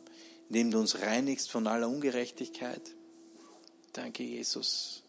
in 0.50 0.56
dem 0.56 0.72
du 0.72 0.80
uns 0.80 1.02
reinigst 1.02 1.52
von 1.52 1.68
aller 1.68 1.90
Ungerechtigkeit. 1.90 2.82
Danke, 3.94 4.24
Jesus. 4.24 5.05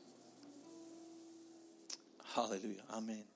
Halleluja. 2.37 2.85
Amen. 2.91 3.36